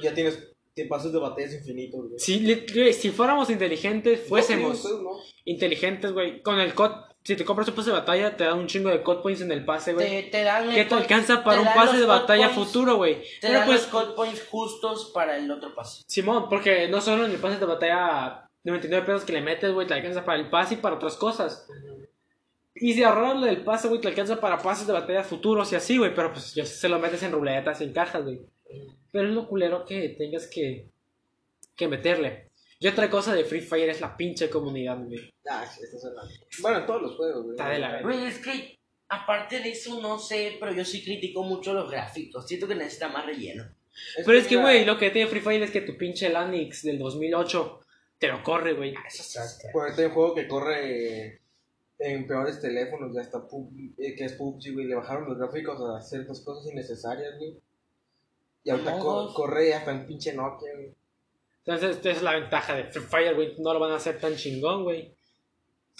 Ya 0.02 0.14
tienes 0.14 0.48
te 0.74 0.86
pasos 0.86 1.12
de 1.12 1.20
batallas 1.20 1.54
infinitos, 1.54 2.08
güey. 2.08 2.18
Si, 2.18 2.94
si 2.94 3.10
fuéramos 3.12 3.50
inteligentes, 3.50 4.22
fuésemos 4.28 4.84
No, 4.86 5.02
no. 5.02 5.10
inteligentes, 5.44 6.14
güey. 6.14 6.42
Con 6.42 6.60
el 6.62 6.74
COD, 6.74 6.92
si 7.24 7.36
te 7.36 7.46
compras 7.46 7.68
un 7.68 7.76
pase 7.76 7.92
de 7.92 7.96
batalla, 7.98 8.36
te 8.36 8.44
dan 8.46 8.58
un 8.60 8.68
chingo 8.68 8.90
de 8.90 9.04
COD 9.04 9.22
points 9.22 9.42
en 9.42 9.52
el 9.52 9.64
pase, 9.64 9.94
güey. 9.94 10.08
Te, 10.08 10.24
te 10.32 10.44
dan 10.44 10.70
Que 10.70 10.84
te 10.86 10.90
code- 10.90 11.02
alcanza 11.02 11.44
para 11.44 11.62
te 11.62 11.68
un 11.68 11.74
pase 11.74 11.98
de 11.98 12.06
code 12.06 12.20
batalla 12.20 12.50
points, 12.50 12.66
futuro, 12.68 12.96
güey. 12.98 13.22
Te 13.22 13.28
Pero 13.42 13.54
dan 13.60 13.68
pues, 13.68 13.82
los 13.82 13.88
code 13.92 14.14
points 14.16 14.48
justos 14.50 15.12
para 15.14 15.38
el 15.38 15.50
otro 15.52 15.74
pase. 15.76 16.04
Simón, 16.08 16.50
porque 16.50 16.88
no 16.88 17.00
solo 17.02 17.26
en 17.26 17.32
el 17.32 17.38
pase 17.38 17.60
de 17.60 17.66
batalla 17.66 18.48
de 18.64 18.72
29 18.72 19.06
pesos 19.06 19.24
que 19.24 19.34
le 19.34 19.42
metes, 19.42 19.72
güey, 19.74 19.88
te 19.88 19.94
alcanza 19.94 20.26
para 20.26 20.40
el 20.40 20.50
pase 20.50 20.74
y 20.76 20.78
para 20.78 20.96
otras 20.96 21.16
cosas. 21.16 21.68
Y 22.76 22.94
si 22.94 23.04
ahorrarle 23.04 23.50
el 23.50 23.64
pase, 23.64 23.88
güey, 23.88 24.02
te 24.02 24.08
alcanza 24.08 24.40
para 24.40 24.58
pases 24.58 24.88
de 24.88 24.94
batalla 24.94 25.24
futuros 25.24 25.72
y 25.72 25.76
así, 25.76 25.98
güey. 25.98 26.16
Pero 26.16 26.32
pues 26.32 26.54
ya 26.56 26.66
se 26.66 26.90
lo 26.90 26.98
metes 27.00 27.22
en 27.24 27.32
ruletas 27.34 27.82
y 27.82 27.84
en 27.84 27.94
cajas, 27.94 28.24
güey. 28.24 28.42
Pero 29.12 29.28
es 29.28 29.34
lo 29.36 29.48
culero 29.48 29.86
que 29.86 30.10
tengas 30.18 30.48
que, 30.48 30.88
que 31.76 31.88
meterle. 31.88 32.50
Y 32.82 32.88
otra 32.88 33.10
cosa 33.12 33.34
de 33.36 33.46
Free 33.46 33.62
Fire 33.62 33.89
es 33.89 34.02
la 34.02 34.17
pinche 34.17 34.50
comunidad, 34.50 34.98
güey. 34.98 35.32
Ah, 35.48 35.65
sí, 35.65 35.82
esta 35.84 35.98
es 35.98 36.04
la- 36.04 36.24
Bueno, 36.62 36.80
en 36.80 36.86
todos 36.88 37.02
los 37.04 37.15
juegos, 37.15 37.44
güey. 37.44 37.52
Está 37.56 37.70
de 37.70 37.78
la 37.80 37.91
verga. 37.91 38.08
Güey, 38.08 38.26
es 38.26 38.39
que 38.39 38.80
aparte 39.08 39.60
de 39.60 39.70
eso, 39.70 40.02
no 40.02 40.17
sé, 40.17 40.58
pero 40.60 40.74
yo 40.74 40.84
sí 40.84 41.04
critico 41.04 41.44
mucho 41.44 41.74
los 41.74 41.89
gráficos. 41.91 42.48
Siento 42.48 42.67
que 42.67 42.74
necesita 42.76 43.08
más 43.10 43.26
relleno. 43.28 43.65
Pero 44.26 44.38
es 44.38 44.48
que, 44.48 44.56
güey, 44.58 44.84
lo 44.84 44.98
que 44.98 45.12
tiene 45.12 45.30
Free 45.30 45.41
Fire 45.41 45.62
es 45.62 45.70
que 45.70 45.82
tu 45.82 45.96
pinche 45.96 46.30
Lanix 46.30 46.82
del 46.82 46.98
2008 46.98 47.82
te 48.17 48.28
lo 48.30 48.41
corre, 48.41 48.74
güey. 48.74 48.91
Exacto. 48.96 49.67
Por 49.72 49.88
este 49.88 50.10
juego 50.10 50.34
que 50.34 50.48
corre 50.48 51.39
en 52.00 52.26
peores 52.26 52.60
teléfonos, 52.62 53.13
ya 53.13 53.22
está 53.22 53.48
PUBG, 53.48 53.94
eh, 54.00 54.15
que 54.15 54.26
es 54.26 54.34
PUBG, 54.34 54.74
güey. 54.74 54.86
Le 54.88 54.96
bajaron 54.96 55.30
los 55.30 55.38
gráficos 55.38 55.80
a 55.88 56.02
ciertas 56.02 56.39
cosas 56.41 56.72
innecesarias, 56.72 57.38
güey. 57.38 57.58
Y 58.63 58.70
ahorita 58.72 58.98
co- 58.98 59.34
corre 59.36 59.72
hasta 59.76 59.91
en 59.91 60.08
pinche 60.08 60.34
Nokia, 60.34 60.72
güey. 60.74 60.96
Entonces, 61.65 61.97
esa 61.97 62.12
es 62.12 62.21
la 62.24 62.39
ventaja 62.39 62.76
de 62.76 62.86
Free 62.86 63.04
Fire, 63.04 63.36
güey. 63.36 63.56
No 63.60 63.74
lo 63.74 63.80
van 63.80 63.91
a 63.91 63.95
hacer 63.95 64.19
tan 64.19 64.36
chingón, 64.36 64.84
güey. 64.84 65.13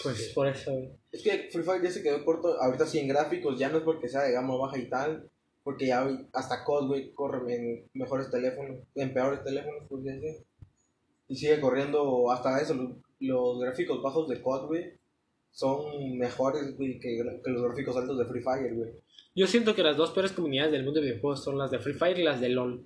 Pues 0.02 0.32
por 0.34 0.48
eso, 0.48 0.72
güey. 0.72 0.92
Es 1.12 1.22
que 1.22 1.50
Free 1.52 1.64
Fire 1.64 1.84
ya 1.84 1.92
se 1.92 2.02
quedó 2.02 2.24
corto. 2.26 2.60
Ahorita 2.60 2.86
sí 2.86 3.00
en 3.00 3.08
gráficos, 3.08 3.60
ya 3.60 3.70
no 3.70 3.78
es 3.78 3.84
porque 3.84 4.10
sea 4.10 4.24
de 4.24 4.32
gama 4.32 4.56
baja 4.58 4.78
y 4.78 4.90
tal. 4.90 5.30
Porque 5.64 5.88
ya 5.88 6.08
hasta 6.34 6.64
COD, 6.64 6.88
güey, 6.88 7.14
corre 7.14 7.56
en 7.56 7.90
mejores 7.94 8.32
teléfonos, 8.32 8.80
en 8.96 9.14
peores 9.14 9.44
teléfonos, 9.44 9.84
pues 9.88 10.04
ya 10.04 10.20
sé. 10.20 10.44
Y 11.28 11.36
sigue 11.36 11.60
corriendo 11.60 12.32
hasta 12.32 12.60
eso. 12.60 12.74
Los, 12.74 12.98
los 13.20 13.60
gráficos 13.60 14.02
bajos 14.02 14.28
de 14.28 14.42
COD, 14.42 14.68
güey, 14.68 14.94
son 15.52 16.18
mejores, 16.18 16.76
güey, 16.76 17.00
que, 17.00 17.24
que 17.44 17.52
los 17.52 17.64
gráficos 17.64 17.96
altos 17.96 18.18
de 18.18 18.26
Free 18.26 18.42
Fire, 18.42 18.74
güey. 18.74 18.90
Yo 19.36 19.48
siento 19.48 19.76
que 19.76 19.84
las 19.84 19.98
dos 19.98 20.12
peores 20.12 20.32
comunidades 20.32 20.72
del 20.72 20.84
mundo 20.84 21.00
de 21.00 21.08
videojuegos 21.08 21.44
son 21.44 21.58
las 21.58 21.72
de 21.72 21.80
Free 21.80 21.94
Fire 21.94 22.18
y 22.20 22.24
las 22.24 22.42
de 22.42 22.50
LOL. 22.50 22.84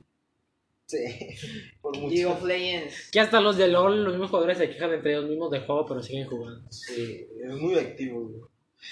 Sí, 0.88 0.98
por 1.82 1.98
mucho. 1.98 2.10
League 2.14 2.26
of 2.26 2.44
Legends. 2.44 3.10
Que 3.12 3.20
hasta 3.20 3.42
los 3.42 3.58
de 3.58 3.68
LOL, 3.68 4.04
los 4.04 4.14
mismos 4.14 4.30
jugadores 4.30 4.58
se 4.58 4.70
quejan 4.70 4.94
entre 4.94 5.14
ellos 5.14 5.30
mismos 5.30 5.50
del 5.52 5.66
juego, 5.66 5.86
pero 5.86 6.02
siguen 6.02 6.28
jugando. 6.28 6.72
Sí, 6.72 7.28
es 7.44 7.54
muy 7.56 7.76
activo, 7.76 8.22
güey. 8.28 8.42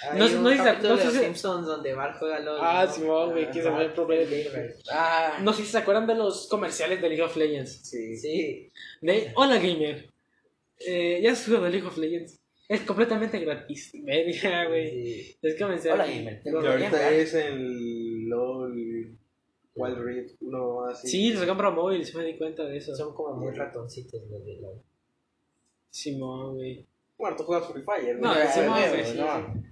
Hay 0.10 0.18
No- 0.20 0.26
un 0.26 0.44
no 0.44 0.50
dice- 0.50 0.64
capítulo 0.64 0.90
no 0.96 0.98
sé 0.98 1.02
de 1.04 1.06
los 1.06 1.14
si- 1.18 1.24
Simpsons 1.26 1.68
donde 1.68 1.94
Bart 1.94 2.18
juega 2.18 2.40
LOL. 2.40 2.58
Ah, 2.60 2.86
¿no? 2.88 2.92
Simón, 2.94 3.32
güey, 3.32 3.52
que 3.52 3.62
se 3.62 3.68
Ajá. 3.68 3.78
ve 3.78 3.86
el 3.86 3.92
problema. 3.94 4.32
Ah, 4.92 5.40
No 5.44 5.54
sé 5.54 5.62
si 5.64 5.68
se 5.70 5.78
acuerdan 5.78 6.08
de 6.08 6.16
los 6.16 6.48
comerciales 6.48 7.00
de 7.00 7.08
League 7.10 7.22
of 7.24 7.36
Legends. 7.38 7.82
Sí. 7.88 8.18
Sí. 8.18 8.72
De, 9.02 9.32
hola 9.36 9.58
gamer. 9.58 10.10
Eh, 10.80 11.20
ya 11.22 11.34
has 11.34 11.46
jugado 11.46 11.70
League 11.70 11.86
of 11.86 11.96
Legends. 11.98 12.40
Es 12.68 12.82
completamente 12.82 13.38
gratis. 13.40 13.92
Verga, 14.04 14.66
güey. 14.68 14.90
Sí. 14.90 15.38
Es 15.44 15.60
comercial. 15.60 15.94
Hola, 15.94 16.08
gamer. 16.08 16.42
Y 16.44 16.50
ahorita 16.50 17.12
es 17.12 17.34
el 17.36 18.28
LOL, 18.30 19.16
Wild 19.76 20.00
Rift, 20.00 20.42
uno 20.42 20.86
así. 20.86 21.08
Sí, 21.08 21.34
los 21.34 21.46
para 21.46 21.72
móvil, 21.72 22.06
sí 22.06 22.16
me 22.18 22.26
di 22.26 22.38
cuenta 22.38 22.64
de 22.64 22.78
eso. 22.78 22.96
Son 22.96 23.14
como 23.14 23.36
muy 23.36 23.52
ratoncitos 23.54 24.22
los 24.30 24.46
de 24.46 24.58
LOL. 24.62 24.82
Simón, 25.90 26.56
güey. 26.56 26.86
Bueno, 27.18 27.36
tú 27.36 27.44
juegas 27.44 27.72
Free 27.72 27.84
Fire, 27.84 28.20
No, 28.20 28.34
no, 28.34 28.36
ya, 28.36 28.90
güey, 28.90 28.98
ya, 28.98 29.06
sí, 29.06 29.18
no. 29.18 29.64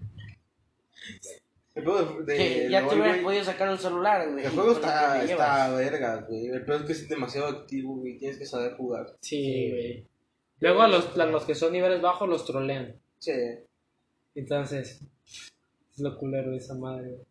El 1.73 1.85
juego 1.85 2.21
de, 2.21 2.23
de 2.25 2.37
Que 2.37 2.69
ya 2.69 2.87
te 2.87 2.95
hubieras 2.95 3.17
podido 3.19 3.43
sacar 3.43 3.69
un 3.69 3.77
celular, 3.77 4.29
güey. 4.31 4.45
El 4.45 4.51
juego 4.51 4.71
está, 4.73 5.23
está 5.23 5.75
verga, 5.75 6.21
güey. 6.27 6.47
El 6.47 6.65
peor 6.65 6.81
es 6.81 6.85
que 6.85 6.91
es 6.93 7.09
demasiado 7.09 7.47
activo, 7.47 7.95
güey. 7.95 8.17
Tienes 8.17 8.37
que 8.37 8.45
saber 8.45 8.75
jugar. 8.75 9.17
Sí, 9.21 9.69
güey. 9.71 10.07
Luego 10.59 10.81
a 10.81 10.87
los, 10.87 11.17
a 11.17 11.25
los 11.25 11.45
que 11.45 11.55
son 11.55 11.73
niveles 11.73 12.01
bajos 12.01 12.27
los 12.29 12.45
trolean. 12.45 12.99
Sí. 13.19 13.31
Entonces, 14.35 15.01
es 15.25 15.99
lo 15.99 16.17
culero 16.17 16.51
de 16.51 16.57
esa 16.57 16.75
madre, 16.75 17.09
güey. 17.09 17.30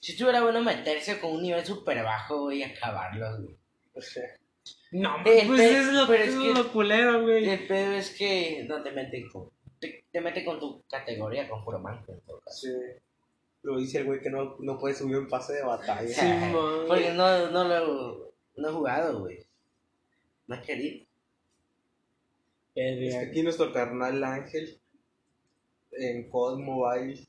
Si 0.00 0.12
estuviera 0.12 0.42
bueno 0.42 0.62
meterse 0.62 1.20
con 1.20 1.32
un 1.32 1.42
nivel 1.42 1.64
súper 1.64 2.02
bajo, 2.02 2.50
y 2.50 2.62
acabarlos, 2.62 3.42
güey. 3.42 3.56
O 3.94 4.00
sea, 4.00 4.24
No, 4.92 5.16
pues 5.22 5.46
pe- 5.46 5.78
es 5.78 5.92
lo, 5.92 6.06
pero 6.06 6.24
es 6.24 6.30
es 6.30 6.36
que- 6.38 6.54
lo 6.54 6.72
culero, 6.72 7.22
güey. 7.22 7.48
El 7.48 7.66
pedo 7.66 7.92
es 7.92 8.10
que 8.16 8.64
no 8.68 8.82
te 8.82 8.92
mete 8.92 9.28
con. 9.30 9.50
Te, 9.78 10.04
te 10.10 10.20
mete 10.20 10.44
con 10.44 10.58
tu 10.58 10.82
categoría, 10.88 11.48
con 11.48 11.64
puro 11.64 11.78
manco, 11.78 12.12
en 12.12 12.20
todo 12.20 12.40
caso. 12.40 12.58
sí. 12.66 12.72
Lo 13.62 13.78
dice 13.78 13.98
el 13.98 14.04
güey 14.06 14.20
que 14.22 14.30
no, 14.30 14.56
no 14.60 14.78
puede 14.78 14.94
subir 14.94 15.18
un 15.18 15.28
pase 15.28 15.52
de 15.52 15.62
batalla. 15.62 16.08
Sí, 16.08 16.26
man. 16.26 16.52
Porque 16.88 17.12
no, 17.12 17.50
no 17.50 17.64
lo 17.64 18.32
no 18.56 18.68
he 18.68 18.72
jugado, 18.72 19.20
güey. 19.20 19.44
No 20.46 20.54
he 20.56 20.62
querido. 20.62 21.04
Es 22.74 22.98
que 23.12 23.16
aquí 23.18 23.42
nuestro 23.42 23.70
carnal 23.72 24.22
Ángel 24.24 24.80
en 25.92 26.30
COD 26.30 26.58
Mobile. 26.60 27.26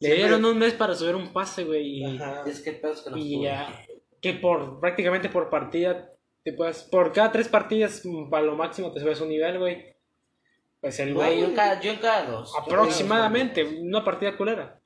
Le 0.00 0.14
dieron 0.14 0.44
un 0.44 0.58
mes 0.58 0.72
para 0.74 0.94
subir 0.94 1.14
un 1.14 1.32
pase, 1.32 1.64
güey. 1.64 1.98
Y, 1.98 2.16
Ajá. 2.16 2.42
Es 2.46 2.60
que 2.60 2.70
el 2.70 2.80
pedo 2.80 2.92
es 2.92 3.02
que 3.02 3.10
no 3.10 3.16
y 3.18 3.42
ya. 3.42 3.84
Que 4.20 4.34
por 4.34 4.80
prácticamente 4.80 5.28
por 5.28 5.50
partida. 5.50 6.10
Te 6.42 6.54
puedes, 6.54 6.84
por 6.84 7.12
cada 7.12 7.30
tres 7.30 7.48
partidas, 7.48 8.00
mm, 8.04 8.30
para 8.30 8.44
lo 8.44 8.56
máximo 8.56 8.92
te 8.92 9.00
subes 9.00 9.20
un 9.20 9.28
nivel, 9.28 9.58
güey. 9.58 9.94
Pues 10.80 10.98
el 11.00 11.12
Güey, 11.12 11.32
yo 11.32 11.36
güey. 11.40 11.50
en 11.50 11.54
cada, 11.56 11.80
yo 11.80 11.90
en 11.92 11.98
cada 11.98 12.30
dos. 12.30 12.54
Aproximadamente, 12.58 13.62
una 13.62 14.02
partida 14.02 14.36
culera. 14.36 14.80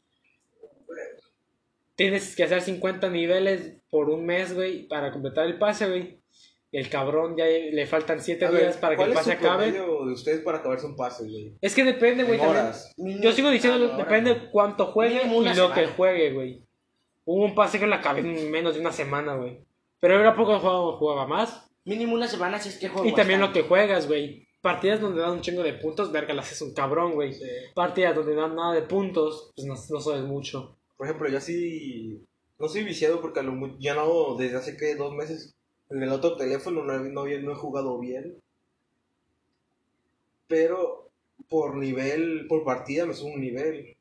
Tienes 1.95 2.35
que 2.35 2.43
hacer 2.43 2.61
50 2.61 3.09
niveles 3.09 3.77
por 3.89 4.11
un 4.11 4.27
mes, 4.27 4.53
güey, 4.53 4.89
para 4.89 5.13
completar 5.13 5.47
el 5.47 5.59
pase, 5.59 5.89
güey. 5.89 6.21
El 6.77 6.89
cabrón 6.91 7.37
ya 7.37 7.45
le 7.47 7.87
faltan 7.87 8.21
7 8.21 8.45
A 8.47 8.51
ver, 8.51 8.63
días 8.63 8.77
para 8.79 8.95
que 8.95 8.97
¿cuál 8.97 9.11
el 9.11 9.13
es 9.13 9.19
pase 9.21 9.31
su 9.31 9.39
acabe. 9.39 9.71
promedio 9.71 10.07
de 10.07 10.13
ustedes 10.13 10.41
para 10.41 10.59
acabarse 10.59 10.87
un 10.87 10.97
pase, 10.97 11.23
güey? 11.23 11.53
Es 11.61 11.73
que 11.73 11.85
depende, 11.85 12.25
güey. 12.25 12.41
Yo 13.21 13.31
sigo 13.33 13.51
diciendo, 13.51 13.91
Ah, 13.93 13.97
depende 13.97 14.51
cuánto 14.51 14.87
juegue 14.87 15.21
y 15.25 15.55
lo 15.55 15.73
que 15.73 15.87
juegue, 15.87 16.33
güey. 16.33 16.63
Hubo 17.27 17.45
un 17.45 17.55
pase 17.55 17.79
que 17.79 17.87
lo 17.87 17.95
acabé 17.95 18.21
en 18.21 18.51
menos 18.51 18.75
de 18.75 18.81
una 18.81 18.91
semana, 18.91 19.37
güey. 19.37 19.61
Pero 20.01 20.19
era 20.19 20.35
poco 20.35 20.59
jugaba, 20.59 20.97
jugaba 20.97 21.27
más. 21.29 21.71
Mínimo 21.85 22.15
una 22.15 22.27
semana 22.27 22.59
si 22.59 22.71
es 22.71 22.79
que 22.79 22.89
juego. 22.89 23.09
Y 23.09 23.15
también 23.15 23.41
lo 23.41 23.53
que 23.53 23.63
juegas, 23.63 24.09
güey. 24.09 24.47
Partidas 24.61 25.01
donde 25.01 25.21
dan 25.21 25.31
un 25.33 25.41
chingo 25.43 25.63
de 25.63 25.75
puntos, 25.75 26.11
verga, 26.11 26.35
las 26.35 26.47
haces 26.47 26.63
un 26.63 26.75
cabrón, 26.75 27.13
güey. 27.13 27.33
Partidas 27.75 28.17
donde 28.17 28.35
dan 28.35 28.57
nada 28.57 28.75
de 28.75 28.83
puntos, 28.83 29.53
pues 29.55 29.67
no, 29.67 29.75
no 29.75 30.01
sabes 30.01 30.23
mucho. 30.23 30.77
Por 30.97 31.07
ejemplo, 31.07 31.29
yo 31.29 31.41
sí. 31.41 32.21
No 32.59 32.67
soy 32.69 32.83
viciado 32.83 33.21
porque 33.21 33.41
a 33.41 33.43
lo 33.45 33.53
mu- 33.53 33.77
ya 33.79 33.95
no. 33.95 34.35
Desde 34.37 34.57
hace 34.57 34.77
que 34.77 34.97
dos 34.97 35.15
meses. 35.15 35.55
En 35.95 36.03
el 36.03 36.11
otro 36.11 36.37
teléfono 36.37 36.83
no 36.83 36.93
he, 36.95 37.09
no, 37.11 37.27
he- 37.27 37.41
no 37.41 37.53
he 37.53 37.57
jugado 37.57 37.99
bien. 37.99 38.41
Pero 40.49 41.11
por 41.49 41.77
nivel. 41.77 42.47
Por 42.49 42.65
partida 42.65 43.07
me 43.07 43.15
subo 43.15 43.33
un 43.35 43.41
nivel. 43.41 43.97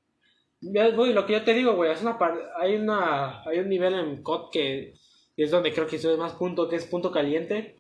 Ya, 0.62 0.90
güey, 0.92 1.14
lo 1.14 1.26
que 1.26 1.34
yo 1.34 1.44
te 1.44 1.54
digo, 1.54 1.76
güey, 1.76 1.92
es 1.92 2.02
una 2.02 2.18
par- 2.18 2.52
hay 2.60 2.76
una 2.76 3.42
hay 3.44 3.60
un 3.60 3.70
nivel 3.70 3.94
en 3.96 4.24
COD 4.24 4.50
que 4.52 4.94
es 5.36 5.52
donde 5.52 5.74
creo 5.74 5.88
que 5.88 6.00
sube 6.00 6.16
más 6.18 6.34
punto, 6.34 6.70
que 6.70 6.78
es 6.78 6.86
punto 6.86 7.12
caliente. 7.12 7.76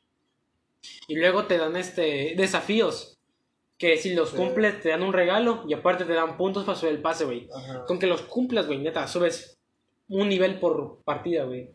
Y 1.07 1.15
luego 1.15 1.45
te 1.45 1.57
dan 1.57 1.77
este 1.77 2.33
desafíos 2.35 3.17
que 3.77 3.97
si 3.97 4.13
los 4.13 4.29
Sí. 4.31 4.35
cumples 4.37 4.81
te 4.81 4.89
dan 4.89 5.01
un 5.03 5.13
regalo 5.13 5.63
y 5.67 5.73
aparte 5.73 6.03
te 6.05 6.13
dan 6.13 6.35
puntos 6.37 6.65
para 6.65 6.77
subir 6.77 6.93
el 6.93 7.01
pase, 7.01 7.25
güey. 7.25 7.47
Con 7.87 7.99
que 7.99 8.07
los 8.07 8.21
cumplas, 8.23 8.67
güey, 8.67 8.79
neta, 8.79 9.07
subes 9.07 9.57
un 10.09 10.27
nivel 10.27 10.59
por 10.59 11.01
partida, 11.03 11.45
güey. 11.45 11.69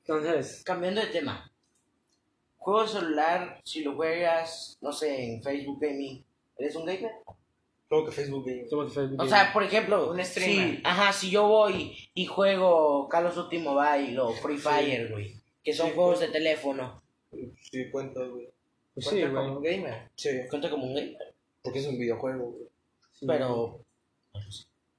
Entonces, 0.00 0.62
Cambiando 0.64 1.00
de 1.02 1.06
tema. 1.08 1.51
Juego 2.62 2.82
de 2.82 2.88
celular, 2.88 3.60
si 3.64 3.82
lo 3.82 3.94
juegas, 3.96 4.78
no 4.80 4.92
sé, 4.92 5.24
en 5.34 5.42
Facebook 5.42 5.78
Gaming, 5.80 6.24
¿eres 6.58 6.76
un 6.76 6.86
gamer? 6.86 7.10
Como 7.88 8.06
que 8.06 8.12
Facebook 8.12 8.44
Gaming. 8.46 8.68
Facebook 8.68 9.20
O 9.20 9.26
sea, 9.26 9.52
por 9.52 9.62
ejemplo, 9.64 10.10
Un 10.12 10.24
streamer. 10.24 10.76
si, 10.76 10.82
ajá, 10.84 11.12
si 11.12 11.30
yo 11.30 11.46
voy 11.48 11.96
y 12.14 12.26
juego 12.26 13.08
Call 13.08 13.26
of 13.26 13.34
Duty 13.34 13.58
Mobile 13.58 14.18
o 14.20 14.32
Free 14.32 14.58
Fire, 14.58 15.10
güey, 15.10 15.34
que 15.62 15.72
son 15.72 15.88
Sí, 15.88 15.94
juegos 15.94 16.20
de 16.20 16.28
teléfono, 16.28 17.02
Sí, 17.70 17.90
cuenta, 17.90 18.20
güey. 18.24 18.48
Pues 18.94 19.06
sí, 19.06 19.20
Cuenta 19.20 19.30
güey. 19.40 19.48
como 19.48 19.60
gamer. 19.60 20.10
Sí, 20.14 20.28
cuenta 20.50 20.70
como 20.70 20.86
un 20.86 20.94
gamer, 20.94 21.34
porque 21.62 21.78
es 21.80 21.86
un 21.86 21.98
videojuego, 21.98 22.50
güey. 22.50 22.64
Sí. 23.12 23.26
pero 23.26 23.80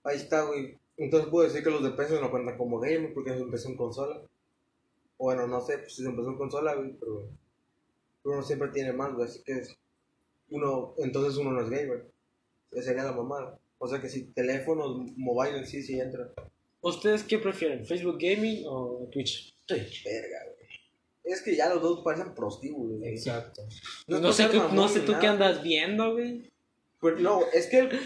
Ahí 0.03 0.18
está, 0.18 0.43
güey. 0.45 0.78
Entonces 0.97 1.30
puedo 1.30 1.47
decir 1.47 1.64
que 1.64 1.70
los 1.72 1.84
de 1.84 1.91
PC 1.91 2.20
no 2.20 2.30
cuentan 2.30 2.57
como 2.57 2.80
gamer 2.80 3.14
porque 3.14 3.32
empezó 3.32 3.70
en 3.70 3.78
consola. 3.78 4.20
Bueno, 5.18 5.47
no 5.47 5.61
sé 5.61 5.78
pues, 5.78 5.95
si 5.95 6.03
se 6.03 6.09
empezó 6.09 6.30
en 6.30 6.38
consola, 6.38 6.74
güey, 6.76 6.91
pero 6.99 7.30
uno 8.24 8.41
siempre 8.43 8.69
tiene 8.69 8.93
más, 8.93 9.13
güey, 9.13 9.28
así 9.28 9.41
que 9.43 9.53
es- 9.53 9.76
uno, 10.49 10.93
entonces 10.97 11.38
uno 11.38 11.51
no 11.51 11.61
es 11.61 11.69
gamer. 11.69 12.05
Esa 12.71 12.84
sería 12.84 13.03
la 13.03 13.11
mamada. 13.13 13.59
O 13.78 13.88
sea 13.88 13.99
que 14.01 14.09
si 14.09 14.26
teléfonos, 14.26 14.97
mobile 15.17 15.57
en 15.57 15.67
sí, 15.67 15.82
sí 15.82 15.99
entra. 15.99 16.32
¿Ustedes 16.82 17.24
qué 17.24 17.38
prefieren? 17.39 17.86
¿Facebook 17.86 18.17
Gaming 18.19 18.63
o 18.67 19.07
Twitch? 19.11 19.53
Twitch. 19.65 20.03
Verga, 20.03 20.38
güey. 20.45 20.69
Es 21.24 21.41
que 21.41 21.55
ya 21.55 21.69
los 21.74 21.82
dos 21.82 22.01
parecen 22.03 22.34
prostíbulos, 22.36 22.99
güey. 22.99 23.11
Exacto. 23.13 23.63
No, 24.07 24.34
sé, 24.34 24.47
mamón 24.49 24.76
no 24.76 24.88
sé 24.89 24.99
tú 25.01 25.11
nada. 25.13 25.21
qué 25.21 25.28
andas 25.28 25.63
viendo, 25.63 26.13
güey. 26.13 26.51
Pero 27.01 27.19
no, 27.19 27.41
es 27.53 27.67
que 27.67 27.80
el- 27.80 27.99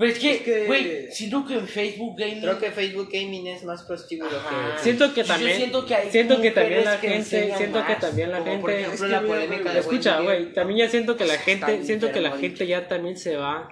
Pero 0.00 0.12
es 0.12 0.24
Es 0.24 0.40
que, 0.40 0.64
güey, 0.64 1.12
siento 1.12 1.44
que 1.44 1.52
en 1.52 1.68
Facebook 1.68 2.18
Gaming... 2.18 2.40
Creo 2.40 2.58
que 2.58 2.70
Facebook 2.70 3.10
Gaming 3.12 3.48
es 3.48 3.64
más 3.64 3.82
prostíbulo 3.82 4.34
Ajá. 4.34 4.76
que... 4.76 4.82
Siento 4.82 5.12
que 5.12 5.20
Yo 5.20 5.26
también 5.26 5.56
siento 5.58 5.84
que 5.84 5.94
hay 5.94 6.10
siento 6.10 6.40
que 6.40 6.50
también 6.52 6.84
la 6.86 6.96
gente 6.96 7.54
siento 7.54 7.84
que 7.86 7.94
también 7.96 8.30
la 8.30 8.38
como 8.38 8.60
por 8.62 8.70
gente 8.70 8.82
ejemplo, 8.86 8.94
Es 8.94 9.00
que 9.02 9.08
la 9.08 9.20
mira, 9.20 9.34
polémica 9.34 9.62
güey, 9.62 9.74
de 9.74 9.80
escucha 9.80 10.20
güey 10.20 10.52
también 10.54 10.78
ya 10.78 10.88
siento 10.88 11.18
que 11.18 11.26
la 11.26 11.36
gente 11.36 11.84
siento 11.84 12.10
que 12.10 12.20
la 12.22 12.32
gente 12.32 12.66
ya 12.66 12.88
también 12.88 13.18
se 13.18 13.36
va. 13.36 13.68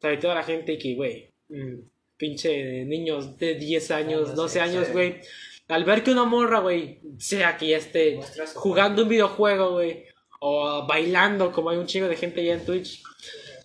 Sobre 0.00 0.16
todo 0.16 0.34
la 0.34 0.42
gente 0.42 0.76
que 0.76 0.96
güey 0.96 1.30
mm, 1.50 1.78
pinche 2.16 2.84
niños 2.84 3.38
de 3.38 3.54
10 3.54 3.90
años 3.92 4.28
no 4.30 4.34
12 4.34 4.52
sé, 4.54 4.60
años 4.60 4.90
güey 4.90 5.20
al 5.68 5.84
ver 5.84 6.02
que 6.02 6.10
una 6.10 6.24
morra 6.24 6.58
güey 6.58 6.98
sea 7.18 7.56
que 7.56 7.68
ya 7.68 7.76
esté 7.76 8.18
jugando 8.54 9.04
un 9.04 9.08
videojuego 9.08 9.74
güey 9.74 10.02
o 10.40 10.84
bailando 10.84 11.52
como 11.52 11.70
hay 11.70 11.78
un 11.78 11.86
chingo 11.86 12.08
de 12.08 12.16
gente 12.16 12.44
ya 12.44 12.54
en 12.54 12.64
Twitch 12.64 13.04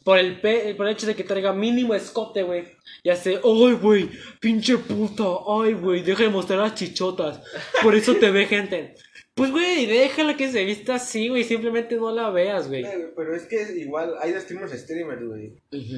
por 0.07 0.17
el, 0.17 0.39
pe- 0.39 0.73
por 0.75 0.87
el 0.87 0.93
hecho 0.93 1.05
de 1.05 1.15
que 1.15 1.25
traiga 1.25 1.51
mínimo 1.51 1.93
escote, 1.93 2.41
güey. 2.43 2.63
Ya 3.03 3.17
sé, 3.17 3.41
ay, 3.43 3.73
güey, 3.73 4.09
pinche 4.39 4.77
puta, 4.77 5.25
ay, 5.45 5.73
güey, 5.73 6.01
deja 6.01 6.23
de 6.23 6.29
mostrar 6.29 6.59
las 6.59 6.75
chichotas. 6.75 7.41
Por 7.83 7.93
eso 7.93 8.15
te 8.15 8.31
ve 8.31 8.45
gente. 8.45 8.95
Pues, 9.35 9.51
güey, 9.51 9.85
déjala 9.85 10.37
que 10.37 10.49
se 10.49 10.63
vista 10.63 10.95
así, 10.95 11.27
güey, 11.27 11.43
simplemente 11.43 11.97
no 11.97 12.09
la 12.15 12.29
veas, 12.29 12.69
güey. 12.69 12.85
Pero 13.17 13.35
es 13.35 13.43
que 13.47 13.61
igual 13.77 14.13
hay 14.21 14.31
streamers 14.39 14.71
streamers, 14.79 15.23
güey. 15.27 15.51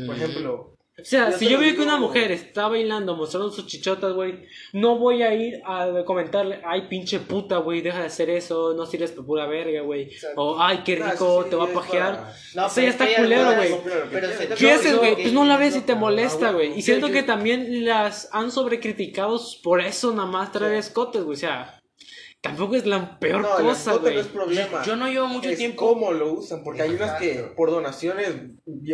Por 0.07 0.15
ejemplo, 0.15 0.73
O 1.01 1.05
sea, 1.05 1.31
Yo 1.31 1.37
si 1.37 1.47
yo 1.49 1.59
veo 1.59 1.75
que 1.75 1.81
una 1.81 1.97
mujer 1.97 2.31
está 2.31 2.67
bailando, 2.67 3.15
mostrando 3.15 3.51
sus 3.51 3.65
chichotas, 3.67 4.13
güey, 4.13 4.45
no 4.73 4.97
voy 4.97 5.21
a 5.23 5.33
ir 5.33 5.61
a 5.65 5.87
comentarle, 6.05 6.61
ay, 6.65 6.87
pinche 6.89 7.19
puta, 7.19 7.57
güey, 7.57 7.81
deja 7.81 7.99
de 7.99 8.05
hacer 8.07 8.29
eso, 8.29 8.73
no 8.73 8.85
sirves 8.85 9.11
por 9.11 9.25
pura 9.25 9.45
verga, 9.47 9.81
güey. 9.81 10.09
O, 10.35 10.59
ay, 10.61 10.79
qué 10.85 10.95
rico, 10.95 11.45
te 11.49 11.55
va 11.55 11.65
a 11.65 11.67
pajear. 11.67 12.13
para- 12.15 12.33
No, 12.55 12.67
Eso 12.67 12.81
ya 12.81 12.89
está 12.89 13.07
culero, 13.15 13.55
güey. 13.55 13.75
¿Qué 14.57 14.71
haces, 14.71 14.97
güey? 14.97 15.15
Pues 15.15 15.33
no 15.33 15.45
la 15.45 15.57
ves 15.57 15.75
y 15.75 15.81
te 15.81 15.95
molesta, 15.95 16.51
güey. 16.51 16.77
Y 16.77 16.81
siento 16.81 17.09
que 17.09 17.23
también 17.23 17.85
las 17.85 18.29
han 18.31 18.51
sobrecriticado 18.51 19.39
por 19.63 19.81
eso 19.81 20.11
nada 20.13 20.27
más 20.27 20.51
traer 20.51 20.73
Sí. 20.81 20.89
escotes, 20.89 21.23
güey. 21.23 21.35
O 21.35 21.39
sea, 21.39 21.78
tampoco 22.41 22.75
es 22.75 22.85
la 22.85 23.19
peor 23.19 23.41
no, 23.41 23.49
cosa, 23.57 23.95
güey. 23.95 24.15
no 24.15 24.21
es 24.21 24.27
problema. 24.27 24.83
Yo 24.83 24.95
no 24.95 25.07
llevo 25.07 25.27
mucho 25.27 25.49
es 25.49 25.57
tiempo. 25.57 25.87
cómo 25.87 26.11
lo 26.11 26.33
usan, 26.33 26.63
porque 26.63 26.81
hay 26.83 26.91
unas 26.91 27.19
que 27.19 27.31
Exacto. 27.33 27.55
por 27.55 27.69
donaciones 27.71 28.33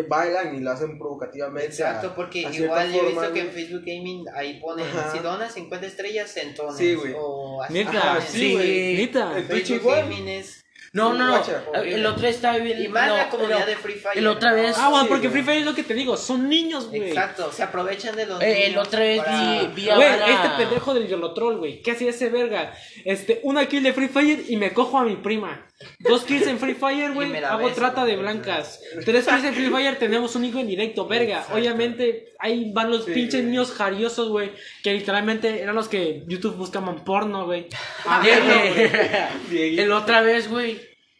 bailan 0.07 0.55
y 0.55 0.59
lo 0.61 0.71
hacen 0.71 0.97
provocativamente. 0.97 1.67
Exacto, 1.67 2.07
a- 2.07 2.15
porque 2.15 2.45
a 2.45 2.51
cierta 2.51 2.85
igual 2.87 2.93
yo 2.93 3.01
he 3.01 3.11
visto 3.11 3.33
que 3.33 3.39
en. 3.41 3.49
Facebook 3.51 3.83
Gaming 3.85 4.25
ahí 4.35 4.59
ponen, 4.59 4.85
Ajá. 4.87 5.11
si 5.11 5.19
donas 5.19 5.53
50 5.53 5.85
estrellas, 5.87 6.35
entonas. 6.37 6.77
Sí, 6.77 6.95
güey. 6.95 7.13
O 7.17 7.61
así 7.61 7.73
Neta, 7.73 8.21
sí, 8.21 8.53
güey. 8.53 8.97
neta. 8.97 9.33
Twitch 9.47 9.67
Facebook. 9.67 9.91
Gaming 9.93 10.27
es... 10.27 10.64
No, 10.95 11.13
no, 11.13 11.27
no. 11.27 11.43
El 11.83 12.05
otro 12.05 12.25
estaba 12.27 12.57
bien. 12.57 12.81
Y 12.81 12.87
más 12.87 13.07
no, 13.09 13.17
la 13.17 13.29
comunidad 13.29 13.59
no. 13.59 13.65
de 13.65 13.75
Free 13.75 13.95
Fire. 13.95 14.17
el 14.17 14.27
otra 14.27 14.53
vez- 14.53 14.75
Ah, 14.79 14.89
bueno, 14.89 15.07
porque. 15.09 15.29
Free 15.29 15.43
Fire 15.43 15.59
es 15.59 15.65
lo 15.65 15.75
que 15.75 15.83
te 15.83 15.93
digo, 15.93 16.15
son 16.15 16.47
niños, 16.47 16.87
güey. 16.87 17.09
Exacto, 17.09 17.51
se 17.51 17.63
aprovechan 17.63 18.15
de 18.15 18.25
los 18.25 18.41
Eh, 18.41 18.67
el 18.67 18.77
otra 18.77 18.99
vez 19.01 19.21
para- 19.21 19.59
vi, 19.61 19.67
vi 19.75 19.89
a 19.89 19.95
Güey, 19.95 20.09
Bala- 20.09 20.27
este 20.29 20.49
pendejo 20.63 20.93
del 20.93 21.07
Yolotrol, 21.07 21.57
güey. 21.57 21.81
¿Qué 21.81 21.91
hacía 21.91 22.09
ese 22.11 22.29
verga? 22.29 22.73
Este, 23.03 23.41
una 23.43 23.65
kill 23.67 23.83
de 23.83 23.91
Free 23.93 24.07
Fire 24.07 24.43
y 24.47 24.55
me 24.55 24.73
cojo 24.73 24.97
a 24.97 25.03
mi 25.03 25.17
prima. 25.17 25.67
Dos 25.99 26.23
kills 26.23 26.47
en 26.47 26.57
Free 26.57 26.73
Fire, 26.73 27.11
güey. 27.13 27.35
Hago 27.43 27.65
beso, 27.65 27.75
trata 27.75 28.05
de 28.05 28.15
blancas. 28.15 28.81
Tres 29.03 29.25
kills 29.25 29.43
en 29.43 29.53
Free 29.53 29.69
Fire, 29.69 29.97
tenemos 29.99 30.35
un 30.35 30.45
hijo 30.45 30.59
en 30.59 30.67
directo, 30.67 31.07
verga. 31.07 31.39
Exacto. 31.39 31.55
Obviamente, 31.57 32.33
ahí 32.39 32.71
van 32.73 32.89
los 32.91 33.05
Sí, 33.05 33.11
pinches 33.11 33.41
güey. 33.41 33.51
niños 33.51 33.71
jariosos, 33.73 34.29
güey. 34.29 34.51
Que 34.83 34.93
literalmente 34.93 35.61
eran 35.61 35.75
los 35.75 35.89
que 35.89 36.23
YouTube 36.27 36.55
buscaban 36.55 37.03
porno, 37.03 37.45
güey. 37.45 37.67
Ah, 38.05 38.21
A. 38.23 39.29
El 39.51 39.91
otra 39.91 40.21
vez, 40.21 40.49
güey. 40.49 40.79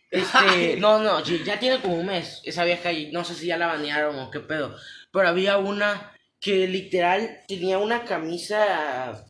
Este, 0.10 0.78
no, 0.80 1.00
no, 1.00 1.22
ya 1.24 1.44
ya 1.44 1.60
tiene 1.60 1.80
como 1.82 1.96
un 1.96 2.06
mes 2.06 2.42
esa 2.46 2.64
vieja 2.64 2.92
y 2.94 3.12
no 3.12 3.26
sé 3.26 3.34
si 3.36 3.48
ya 3.48 3.58
la 3.58 3.68
banearon 3.68 4.18
o 4.20 4.32
qué 4.32 4.40
pedo. 4.40 4.76
Pero 5.12 5.28
había 5.28 5.58
una 5.58 6.14
que 6.40 6.68
literal 6.68 7.42
tenía 7.48 7.78
una 7.80 8.04
camisa, 8.06 9.26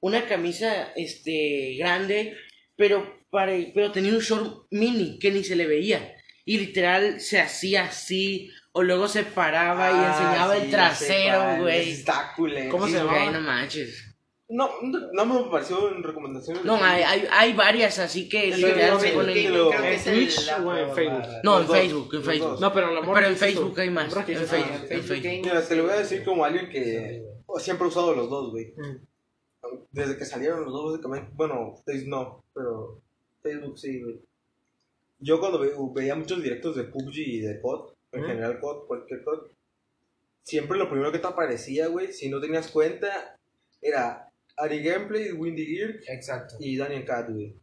una 0.00 0.24
camisa, 0.24 0.92
este, 0.96 1.76
grande, 1.78 2.36
pero, 2.76 3.17
pare- 3.30 3.72
pero 3.74 3.92
tenía 3.92 4.12
un 4.12 4.20
short 4.20 4.66
mini 4.70 5.18
que 5.18 5.30
ni 5.30 5.44
se 5.44 5.56
le 5.56 5.66
veía. 5.66 6.14
Y 6.44 6.58
literal 6.58 7.20
se 7.20 7.40
hacía 7.40 7.84
así, 7.84 8.50
o 8.72 8.82
luego 8.82 9.06
se 9.08 9.22
paraba 9.24 9.90
y 9.90 9.94
Ah, 9.94 10.08
enseñaba 10.12 10.56
sí, 10.56 10.62
el 10.64 10.70
trasero, 10.70 11.62
güey. 11.62 12.04
Culero. 12.36 12.70
¿Cómo 12.70 12.86
Sí, 12.86 12.92
se 12.92 12.98
llamaba? 12.98 13.30
no 13.30 13.40
manches. 13.40 14.04
No, 14.50 14.70
no, 14.80 15.26
me 15.26 15.40
apareció 15.46 15.94
en 15.94 16.02
recomendaciones. 16.02 16.64
No, 16.64 16.82
hay, 16.82 17.02
hay, 17.02 17.28
hay 17.30 17.52
varias, 17.52 17.98
así 17.98 18.30
que 18.30 18.46
literal 18.56 18.92
no, 18.94 19.00
se 19.00 19.08
ponen... 19.10 19.36
¿En 19.36 20.04
Twitch 20.04 20.48
o 20.64 20.74
en 20.74 20.94
Facebook? 20.94 21.22
No, 21.44 21.60
en 21.60 21.68
Facebook, 21.68 22.14
en 22.14 22.24
Facebook. 22.24 22.58
No, 22.58 22.72
pero 22.72 23.12
Pero 23.12 23.26
en 23.26 23.36
Facebook 23.36 23.78
hay 23.78 23.90
más. 23.90 24.06
En 24.06 24.24
Facebook, 24.24 24.40
en 24.40 24.48
Facebook 24.48 24.88
Facebook. 24.88 25.42
Mira, 25.44 25.68
te 25.68 25.76
lo 25.76 25.82
voy 25.82 25.92
a 25.92 25.96
decir 25.96 26.24
como 26.24 26.46
alguien 26.46 26.70
que 26.70 27.24
siempre 27.58 27.84
he 27.84 27.88
usado 27.88 28.14
los 28.14 28.30
dos, 28.30 28.50
güey. 28.52 28.72
Mm. 28.74 29.04
Desde 29.90 30.16
que 30.16 30.24
salieron 30.24 30.64
los 30.64 30.72
dos, 30.72 30.92
básicamente. 30.92 31.30
Bueno, 31.34 31.74
Facebook 31.84 32.08
no, 32.08 32.44
pero 32.54 33.02
Facebook 33.50 33.78
sí, 33.78 34.02
güey. 34.02 34.20
Yo 35.20 35.40
cuando 35.40 35.58
ve- 35.58 35.72
veía 35.94 36.14
muchos 36.14 36.42
directos 36.42 36.76
de 36.76 36.84
PUBG 36.84 37.16
y 37.18 37.40
de 37.40 37.60
COD, 37.60 37.92
en 38.12 38.22
Mm. 38.22 38.26
general 38.26 38.60
COD, 38.60 38.86
cualquier 38.86 39.24
COD, 39.24 39.48
siempre 40.42 40.78
lo 40.78 40.88
primero 40.88 41.12
que 41.12 41.18
te 41.18 41.26
aparecía, 41.26 41.88
güey, 41.88 42.12
si 42.12 42.28
no 42.28 42.40
tenías 42.40 42.68
cuenta, 42.70 43.36
era 43.82 44.30
Ari 44.56 44.82
Gameplay, 44.82 45.32
Windy 45.32 45.66
Gear 45.66 45.94
Exacto. 46.08 46.56
y 46.60 46.76
Daniel 46.76 47.04
Cat, 47.04 47.30
güey. 47.30 47.54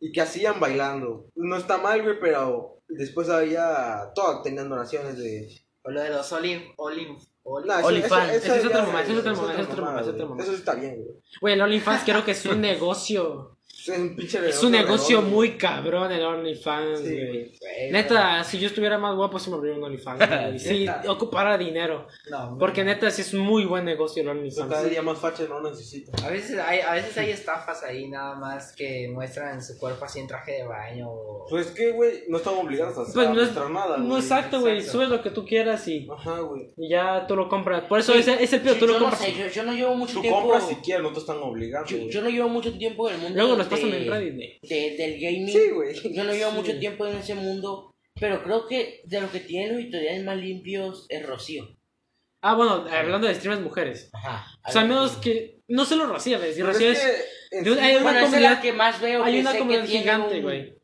Y 0.00 0.12
que 0.12 0.20
hacían 0.20 0.60
bailando. 0.60 1.26
No 1.34 1.56
está 1.56 1.78
mal, 1.78 2.02
güey, 2.02 2.18
pero 2.20 2.78
después 2.88 3.28
había. 3.30 4.10
Todas 4.14 4.42
tenían 4.42 4.68
donaciones 4.68 5.16
de. 5.18 5.48
O 5.82 5.90
lo 5.90 6.00
de 6.02 6.10
los 6.10 6.30
Olim. 6.32 6.62
Olim. 6.76 7.16
Eso- 7.16 7.86
OnlyFans. 7.86 8.30
eso- 8.32 8.36
Ese 8.36 8.36
es 8.36 8.44
eso 8.44 8.54
es 8.54 8.64
otra 8.66 8.80
eso 8.80 9.12
es 9.18 9.24
mamada, 9.24 9.82
mamá, 9.82 10.00
ese 10.00 10.10
es 10.10 10.16
güey. 10.16 10.28
mamá. 10.28 10.42
Eso 10.42 10.52
está 10.54 10.74
bien, 10.74 10.96
güey. 10.96 11.16
Güey, 11.40 11.54
el 11.54 11.60
OnlyFans 11.62 12.04
creo 12.04 12.24
que 12.24 12.30
es 12.32 12.46
un 12.46 12.60
negocio. 12.60 13.56
Es 13.86 13.98
un 13.98 14.16
pinche 14.16 14.48
Es 14.48 14.62
un 14.62 14.72
negocio 14.72 15.18
redondo, 15.18 15.36
muy 15.36 15.50
cabrón 15.58 16.10
el 16.10 16.22
OnlyFans, 16.24 17.00
Sí, 17.00 17.04
güey. 17.04 17.26
güey. 17.28 17.52
Güey, 17.60 17.92
Neta, 17.92 18.42
si 18.42 18.58
yo 18.58 18.68
estuviera 18.68 18.96
más 18.96 19.14
guapo, 19.14 19.38
sí 19.38 19.50
me 19.50 19.56
abriría 19.56 19.76
un 19.76 19.84
OnlyFans, 19.84 20.18
güey. 20.28 20.58
Sí, 20.58 20.80
Neta. 20.86 21.02
ocupara 21.12 21.58
dinero. 21.58 22.06
No, 22.30 22.56
Porque 22.58 22.82
neta, 22.82 23.10
sí 23.10 23.20
es 23.22 23.34
muy 23.34 23.64
buen 23.66 23.84
negocio 23.84 24.22
el 24.22 24.26
Yo 24.28 24.32
cada 24.32 24.80
OnlyFans. 24.80 24.90
día 24.90 25.02
más 25.02 25.18
facha 25.18 25.44
no 25.48 25.60
necesito. 25.60 26.12
A 26.24 26.30
veces 26.30 26.58
hay, 26.58 26.80
a 26.80 26.92
veces 26.94 27.16
hay 27.18 27.30
estafas 27.30 27.82
ahí 27.82 28.08
nada 28.08 28.34
más 28.36 28.72
que 28.74 29.08
muestran 29.12 29.62
su 29.62 29.76
cuerpo 29.78 30.04
así 30.06 30.20
en 30.20 30.28
traje 30.28 30.52
de 30.52 30.64
baño. 30.64 31.10
o- 31.10 31.46
Pues 31.50 31.66
que, 31.68 31.90
güey, 31.92 32.24
no 32.28 32.38
están 32.38 32.54
obligados 32.54 32.96
a 32.96 33.02
hacer 33.02 33.14
Pues 33.14 33.28
no 33.30 33.42
es, 33.42 33.54
nada, 33.70 33.98
no 33.98 34.16
exacto, 34.16 34.60
güey. 34.60 34.80
Subes 34.82 35.08
lo 35.10 35.22
que 35.22 35.28
tú 35.30 35.44
quieras 35.44 35.86
y, 35.88 36.08
Ajá, 36.10 36.40
güey. 36.40 36.70
y 36.78 36.88
ya 36.88 37.26
tú 37.26 37.36
lo 37.36 37.48
compras. 37.50 37.82
Por 37.84 37.98
eso 38.00 38.12
Sí. 38.14 38.20
ese 38.20 38.42
es 38.42 38.52
el 38.54 38.60
pedo, 38.62 38.74
Yo, 38.74 38.80
tú 38.80 38.86
lo 38.86 38.92
no 38.94 38.98
compras. 39.00 39.20
sé, 39.20 39.34
yo, 39.34 39.46
yo 39.48 39.62
no 39.62 39.72
llevo 39.72 39.94
mucho 39.94 40.14
Tú 40.14 40.20
tiempo. 40.22 40.40
compras 40.40 40.68
si 40.68 40.76
quieres, 40.76 41.02
no 41.02 41.12
te 41.12 41.18
están 41.18 41.36
obligando, 41.38 41.88
yo, 41.90 42.22
no 42.22 42.28
llevo 42.30 42.48
mucho 42.48 42.72
tiempo 42.78 43.08
en 43.08 43.16
el 43.16 43.20
mundo. 43.20 43.36
Luego 43.36 43.56
de- 43.82 44.58
de- 44.62 44.96
del 44.96 45.20
gaming. 45.20 45.48
Sí, 45.48 45.70
güey. 45.70 45.94
Yo 46.14 46.24
no 46.24 46.32
llevo 46.32 46.50
Sí. 46.50 46.56
mucho 46.56 46.78
tiempo 46.78 47.06
en 47.06 47.16
ese 47.16 47.34
mundo. 47.34 47.90
Pero 48.20 48.42
creo 48.44 48.68
que 48.68 49.00
de 49.04 49.20
lo 49.20 49.30
que 49.30 49.40
tienen 49.40 49.74
los 49.74 49.84
historiales 49.84 50.24
más 50.24 50.36
limpios 50.36 51.06
es 51.08 51.26
Rocío. 51.26 51.68
Ah, 52.42 52.54
bueno, 52.54 52.86
hablando 52.90 53.26
de 53.26 53.34
streamers 53.34 53.62
mujeres. 53.62 54.10
Ajá. 54.12 54.46
O 54.66 54.70
sea, 54.70 54.82
al 54.82 54.88
menos 54.88 55.12
que. 55.16 55.58
No 55.66 55.84
solo 55.84 56.06
Rocío, 56.06 56.38
güey. 56.38 56.60
Rocío 56.60 56.90
es 56.92 57.00
que, 57.50 57.62
de 57.62 57.80
hay 57.80 57.94
una 57.94 58.02
Bueno, 58.02 58.18
esa 58.18 58.18
es 58.18 58.24
comunidad- 58.30 58.50
la 58.52 58.60
que 58.60 58.72
más 58.72 59.00
veo. 59.00 59.24
Hay 59.24 59.34
que 59.34 59.40
una 59.40 59.56
comunidad 59.58 59.86
gigante, 59.86 60.36
un- 60.36 60.42
güey. 60.42 60.74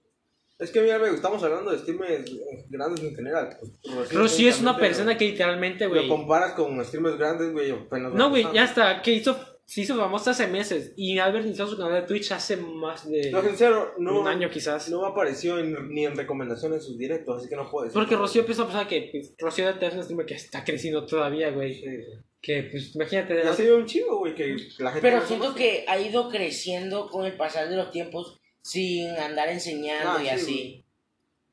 Es 0.59 0.70
que 0.72 0.80
mira, 0.82 0.99
güey, 0.99 1.14
estamos 1.14 1.43
hablando 1.43 1.70
de 1.70 1.78
streamers 1.78 2.30
grandes 2.68 3.05
en 3.05 3.14
general. 3.14 3.57
Pues, 3.95 4.12
Rocío 4.12 4.49
es 4.51 4.61
una 4.61 4.76
persona 4.76 5.16
que 5.16 5.26
literalmente, 5.26 5.84
Lo 5.84 5.91
güey. 5.91 6.09
comparas 6.09 6.53
con 6.53 6.84
streamers 6.84 7.16
grandes, 7.16 7.53
güey, 7.53 7.72
No, 8.12 8.28
güey, 8.30 8.45
ya 8.53 8.64
está. 8.64 9.01
Que 9.03 9.12
hizo, 9.12 9.38
se 9.73 9.83
hizo 9.83 9.97
famosa 9.97 10.33
hace 10.33 10.49
meses. 10.49 10.93
Y 10.97 11.18
Albert 11.21 11.47
inició 11.47 11.64
su 11.68 11.77
canal 11.77 12.01
de 12.01 12.03
Twitch 12.09 12.33
hace 12.33 12.57
más 12.57 13.09
de 13.09 13.31
No, 13.31 13.41
sincero, 13.41 13.95
no, 13.99 14.21
un 14.21 14.27
año 14.27 14.51
quizás. 14.51 14.89
no 14.91 15.07
apareció 15.07 15.61
en- 15.61 15.91
ni 15.95 16.05
en 16.07 16.16
recomendaciones 16.16 16.79
en 16.81 16.85
sus 16.89 16.99
directos, 16.99 17.39
así 17.39 17.49
que 17.49 17.55
no 17.55 17.71
puedo 17.71 17.85
decir. 17.85 17.95
Porque 18.01 18.16
Rocío 18.16 18.43
es 18.43 18.57
una 18.59 18.66
persona 18.66 18.89
que. 18.89 19.09
Pues, 19.12 19.33
Rocío 19.39 19.68
es 19.71 19.93
una 19.95 20.03
streamer 20.03 20.27
que 20.27 20.35
está 20.35 20.64
creciendo 20.64 21.07
todavía, 21.07 21.51
güey. 21.51 21.75
Sí, 21.75 21.83
sí. 21.83 22.18
Que, 22.43 22.62
pues, 22.64 22.97
imagínate. 22.97 23.35
de 23.35 23.41
Ya 23.45 23.47
las- 23.51 23.57
se 23.57 23.62
vio 23.62 23.77
un 23.77 23.87
chingo, 23.87 24.18
güey, 24.18 24.35
que 24.35 24.57
la 24.79 24.91
gente. 24.91 25.03
Pero 25.03 25.21
no 25.21 25.27
siento 25.27 25.55
que 25.55 25.85
ha 25.87 26.01
ido 26.01 26.29
creciendo 26.31 27.09
con 27.09 27.25
el 27.25 27.35
pasar 27.37 27.68
de 27.68 27.77
los 27.77 27.93
tiempos 27.93 28.41
sin 28.62 29.09
andar 29.11 29.51
enseñando 29.51 30.11
Ah, 30.16 30.21
y 30.21 30.25
sí, 30.25 30.31
así. 30.31 30.85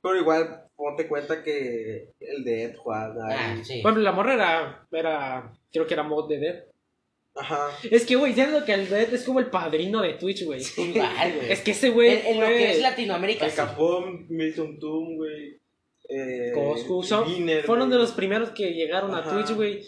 Pero 0.01 0.15
igual, 0.15 0.63
ponte 0.75 1.07
cuenta 1.07 1.43
que 1.43 2.09
el 2.19 2.43
de 2.43 2.63
Ed 2.63 2.75
juega. 2.77 3.13
Ah, 3.29 3.57
sí. 3.63 3.79
Ejemplo, 3.79 4.01
la 4.01 4.11
morra 4.11 4.33
era, 4.33 4.87
era. 4.91 5.53
Creo 5.71 5.85
que 5.85 5.93
era 5.93 6.01
mod 6.03 6.27
de 6.29 6.39
Dead. 6.39 6.63
Ajá. 7.39 7.69
Es 7.89 8.05
que, 8.05 8.15
güey, 8.15 8.33
siento 8.33 8.65
que 8.65 8.73
el 8.73 8.89
Dead 8.89 9.13
es 9.13 9.23
como 9.23 9.39
el 9.39 9.49
padrino 9.49 10.01
de 10.01 10.13
Twitch, 10.13 10.43
güey. 10.45 10.61
Es 10.61 11.61
que 11.61 11.71
ese 11.71 11.89
güey. 11.89 12.09
En, 12.19 12.25
en 12.25 12.39
lo 12.39 12.47
que 12.47 12.71
es 12.71 12.81
Latinoamérica. 12.81 13.45
El 13.45 13.51
sí. 13.51 13.57
Capón, 13.57 14.25
Milton 14.29 14.79
Toon, 14.79 15.15
güey. 15.17 15.59
Eh, 16.09 16.51
Coscu, 16.53 17.03
fueron 17.65 17.89
de 17.89 17.97
los 17.97 18.11
primeros 18.13 18.51
que 18.51 18.71
llegaron 18.73 19.13
a. 19.13 19.23
Twitch, 19.23 19.51
güey. 19.55 19.83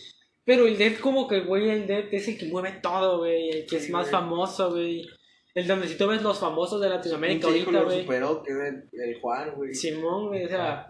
Pero 0.46 0.66
el 0.68 0.78
Dead 0.78 0.98
como 1.00 1.28
que, 1.28 1.42
güey, 1.42 1.70
el 1.70 1.86
Dead 1.88 2.06
es 2.12 2.28
el 2.28 2.38
que 2.38 2.48
mueve 2.48 2.80
todo, 2.82 3.20
güey. 3.20 3.50
El 3.50 3.66
que 3.66 3.78
es 3.78 3.86
Sí, 3.86 3.92
más 3.92 4.10
famoso, 4.10 4.72
güey. 4.72 5.08
El 5.56 5.68
donde 5.68 5.88
si 5.88 5.98
tú 5.98 6.08
ves 6.08 6.22
los 6.22 6.40
famosos 6.40 6.80
de 6.82 6.90
Latinoamérica 6.90 7.48
ahorita, 7.48 7.72
lo 7.72 7.86
güey. 7.86 8.02
superó, 8.02 8.44
que 8.44 8.52
es 8.52 8.58
el, 8.58 8.90
el 8.92 9.20
Juan, 9.22 9.54
güey. 9.56 9.74
Simón, 9.74 10.28
güey. 10.28 10.46
O 10.46 10.48
sea, 10.50 10.88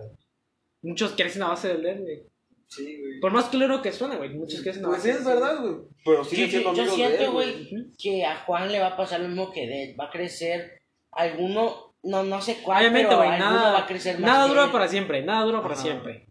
muchos 0.82 1.12
crecen 1.12 1.44
a 1.44 1.50
base 1.50 1.70
del 1.70 1.82
Dead, 1.84 2.00
güey. 2.00 2.24
Sí, 2.70 2.84
güey. 3.00 3.20
Por 3.20 3.32
más 3.32 3.46
claro 3.46 3.82
que 3.82 3.92
suena, 3.92 4.16
güey. 4.16 4.30
Muchos 4.30 4.62
crecen 4.62 4.86
a 4.86 4.90
Pues 4.90 5.04
es 5.06 5.26
verdad, 5.26 5.60
güey. 5.62 5.76
Pero 6.06 6.24
Sí, 6.24 6.36
sigue 6.36 6.46
sí, 6.46 6.52
siendo 6.52 6.74
yo 6.74 6.84
de 6.84 6.90
siento, 6.92 7.32
güey, 7.32 7.92
que 7.98 8.26
a 8.26 8.38
Juan 8.46 8.72
le 8.72 8.80
va 8.80 8.88
a 8.88 8.98
pasar 8.98 9.20
lo 9.22 9.28
mismo 9.28 9.52
que 9.52 9.68
Dead. 9.68 9.96
Va 10.00 10.06
a 10.06 10.12
crecer 10.12 10.78
alguno, 11.12 11.96
no, 12.04 12.24
no 12.24 12.42
sé 12.42 12.60
cuál, 12.64 12.82
Obviamente, 12.84 13.10
pero 13.10 13.30
nada, 13.38 13.74
va 13.74 13.80
a 13.80 13.88
crecer 13.88 14.20
más 14.20 14.32
nada 14.32 14.48
dura 14.48 14.72
para 14.72 14.88
siempre, 14.88 15.24
nada 15.24 15.44
dura 15.46 15.62
para 15.62 15.74
Ajá. 15.74 15.84
siempre. 15.84 16.28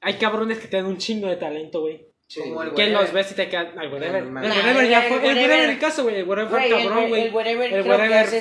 Hay 0.00 0.14
cabrones 0.14 0.58
que 0.58 0.68
tienen 0.68 0.86
un 0.86 0.98
chingo 0.98 1.26
de 1.26 1.36
talento, 1.36 1.80
güey. 1.80 2.06
Sí, 2.26 2.40
Que 2.42 2.50
Whatever. 2.52 2.90
los 2.92 3.12
ves 3.12 3.30
y 3.32 3.34
te 3.34 3.48
quedan. 3.48 3.78
El 3.78 3.92
whatever. 3.92 4.22
El 4.24 4.32
whatever 4.34 4.88
ya 4.88 5.02
fue. 5.02 5.16
El 5.18 5.22
whatever- 5.22 5.42
whatever 5.42 5.70
el 5.70 5.78
caso, 5.78 6.02
güey. 6.04 6.16
El 6.16 6.24
whatever 6.28 6.50
fue 6.50 6.68
cabrón, 6.70 7.08
güey. 7.10 7.22
el 7.26 7.34
whatever 7.34 7.72
El 7.74 7.84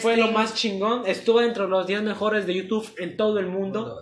fue 0.01 0.17
lo 0.17 0.23
stream- 0.27 0.31
más 0.31 0.53
chingón. 0.55 1.03
Estuvo 1.05 1.41
dentro 1.41 1.65
de 1.65 1.69
los 1.69 1.86
10 1.86 2.01
mejores 2.01 2.47
de 2.47 2.53
YouTube 2.55 2.89
en 2.97 3.17
todo 3.17 3.39
el 3.39 3.47
mundo. 3.47 3.99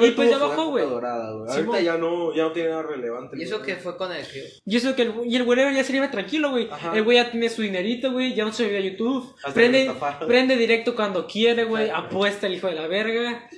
Y 0.00 0.10
pues 0.12 0.30
ya 0.30 0.38
bajó, 0.38 0.68
güey. 0.70 0.84
Ahorita 0.84 1.80
ya 1.80 1.96
no, 1.96 2.34
ya 2.34 2.44
no 2.44 2.52
tiene 2.52 2.70
nada 2.70 2.82
relevante. 2.84 3.36
Y 3.38 3.42
eso 3.42 3.60
que 3.62 3.74
fue 3.76 3.96
con 3.96 4.12
el. 4.12 4.24
Y 4.64 4.76
eso 4.76 4.94
que 4.94 5.02
el, 5.02 5.12
y 5.26 5.36
el 5.36 5.42
whatever 5.42 5.74
ya 5.74 5.82
se 5.84 5.92
le 5.92 5.98
iba 5.98 6.10
tranquilo, 6.10 6.50
güey. 6.50 6.68
Ajá. 6.70 6.96
El 6.96 7.02
güey 7.02 7.16
ya 7.18 7.30
tiene 7.30 7.48
su 7.48 7.62
dinerito, 7.62 8.12
güey. 8.12 8.32
Ya 8.34 8.44
no 8.44 8.52
se 8.52 8.64
vive 8.64 8.78
a 8.78 8.80
YouTube. 8.80 9.34
Hasta 9.38 9.52
Prende, 9.54 9.92
prende 10.26 10.56
directo 10.56 10.94
cuando 10.94 11.26
quiere, 11.26 11.64
güey. 11.64 11.90
Apuesta 11.90 12.46
el 12.46 12.54
hijo 12.54 12.68
de 12.68 12.74
la 12.76 12.86
verga. 12.86 13.48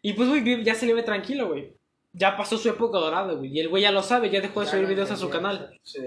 Y 0.00 0.14
pues, 0.14 0.28
güey, 0.28 0.64
ya 0.64 0.74
se 0.74 0.86
le 0.86 0.94
ve 0.94 1.02
tranquilo, 1.02 1.48
güey. 1.48 1.76
Ya 2.18 2.36
pasó 2.36 2.58
su 2.58 2.68
época 2.68 2.98
dorada, 2.98 3.32
güey. 3.34 3.56
Y 3.56 3.60
el 3.60 3.68
güey 3.68 3.82
ya 3.82 3.92
lo 3.92 4.02
sabe, 4.02 4.30
ya 4.30 4.40
dejó 4.40 4.60
de 4.60 4.66
Ya 4.66 4.72
subir 4.72 4.86
videos 4.88 5.10
a 5.10 5.16
su 5.16 5.30
canal. 5.30 5.78
Sí. 5.82 6.00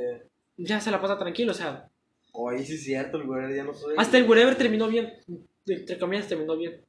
Ya 0.58 0.82
se 0.82 0.92
la 0.92 1.02
pasa 1.02 1.18
tranquilo, 1.18 1.52
o 1.52 1.56
sea. 1.56 1.90
O 2.34 2.50
ahí 2.50 2.66
sí 2.66 2.74
es 2.76 2.84
cierto, 2.84 3.18
el 3.18 3.24
güey 3.24 3.56
ya 3.56 3.64
no 3.64 3.74
soy. 3.74 3.96
Hasta 3.98 4.18
el 4.18 4.30
whatever 4.30 4.56
terminó 4.56 4.88
bien. 4.88 5.14
Entre 5.66 5.98
comillas, 5.98 6.28
terminó 6.28 6.58
bien. 6.58 6.82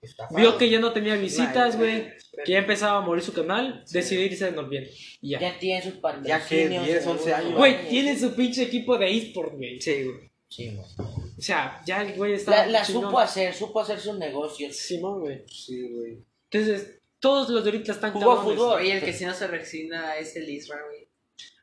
Estafado. 0.00 0.38
Vio 0.38 0.56
que 0.56 0.70
ya 0.70 0.78
no 0.78 0.92
tenía 0.92 1.16
visitas, 1.16 1.74
Nah, 1.74 1.78
güey. 1.78 2.12
Que 2.44 2.52
ya 2.52 2.58
empezaba 2.58 2.98
a 2.98 3.00
morir 3.00 3.22
su 3.24 3.32
canal. 3.32 3.82
Decidió 3.90 4.24
irse 4.24 4.44
de 4.44 4.52
Norbiel. 4.52 4.88
Y 5.20 5.30
ya. 5.30 5.40
Ya 5.40 5.58
tiene 5.58 5.82
sus 5.82 5.94
Ya 5.94 6.46
que 6.46 6.68
patrocinios. 6.68 6.86
10, 6.86 7.02
en 7.02 7.08
11 7.08 7.34
algunos 7.34 7.34
años. 7.34 7.58
Güey, 7.58 7.88
tiene 7.88 8.18
su 8.18 8.34
pinche 8.34 8.62
equipo 8.62 8.96
de 8.96 9.10
eSport, 9.10 9.54
güey. 9.54 9.80
Sí, 9.80 10.04
güey. 10.04 10.30
Sí, 10.48 10.76
güey. 10.76 11.08
O 11.36 11.40
sea, 11.42 11.82
ya 11.84 12.02
el 12.02 12.16
güey 12.16 12.34
está. 12.34 12.50
La, 12.50 12.66
la 12.66 12.84
supo 12.84 13.18
hacer, 13.18 13.52
supo 13.52 13.80
hacer 13.80 13.98
sus 13.98 14.16
negocios. 14.18 14.76
Simón, 14.76 15.20
güey. 15.20 15.42
Sí, 15.48 15.88
güey. 15.90 16.18
Entonces, 16.50 16.97
todos 17.20 17.48
los 17.50 17.64
de 17.64 17.70
ahorita 17.70 17.92
están 17.92 18.12
Jugó 18.12 18.36
cabrones. 18.36 18.58
fútbol. 18.58 18.80
Oye, 18.80 18.92
el 18.98 19.02
que 19.04 19.12
si 19.12 19.24
no 19.24 19.34
se 19.34 19.46
resigna 19.46 20.16
es 20.16 20.36
el 20.36 20.48
Isra, 20.48 20.78
güey. 20.86 21.08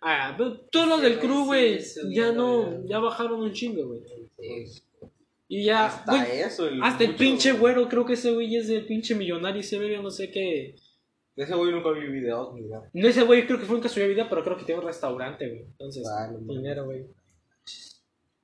Ah, 0.01 0.33
pero 0.37 0.59
todos 0.71 0.87
los 0.87 1.01
del 1.01 1.19
crew, 1.19 1.45
güey, 1.45 1.79
ya 2.09 2.31
no, 2.31 2.85
ya 2.85 2.99
bajaron 2.99 3.41
un 3.41 3.51
chingo, 3.53 3.87
güey. 3.87 4.01
Sí. 4.37 4.81
Y 5.47 5.65
ya, 5.65 5.85
Hasta 5.87 6.23
güey, 6.25 6.39
eso. 6.41 6.67
El 6.67 6.81
hasta 6.83 7.03
el 7.03 7.11
mucho- 7.11 7.19
pinche 7.19 7.51
güero, 7.53 7.87
creo 7.87 8.05
que 8.05 8.13
ese 8.13 8.31
güey 8.31 8.55
es 8.55 8.69
el 8.69 8.85
pinche 8.85 9.15
millonario, 9.15 9.61
ese 9.61 9.77
güey, 9.77 9.91
yo 9.93 10.01
no 10.01 10.11
sé 10.11 10.29
qué. 10.31 10.75
De 11.35 11.43
ese 11.43 11.53
güey 11.53 11.71
nunca 11.71 11.91
vi 11.91 12.07
videos 12.07 12.53
ni 12.55 12.61
nada. 12.61 12.89
No, 12.93 13.07
ese 13.07 13.23
güey 13.23 13.45
creo 13.45 13.59
que 13.59 13.65
fue 13.65 13.75
un 13.75 13.81
que 13.81 13.89
subió 13.89 14.07
video, 14.07 14.27
pero 14.29 14.43
creo 14.43 14.57
que 14.57 14.63
tiene 14.65 14.79
un 14.81 14.87
restaurante, 14.87 15.47
güey. 15.47 15.61
Entonces, 15.63 16.07
Ah, 16.07 16.29
no 16.31 16.53
dinero, 16.53 16.85
güey. 16.85 17.05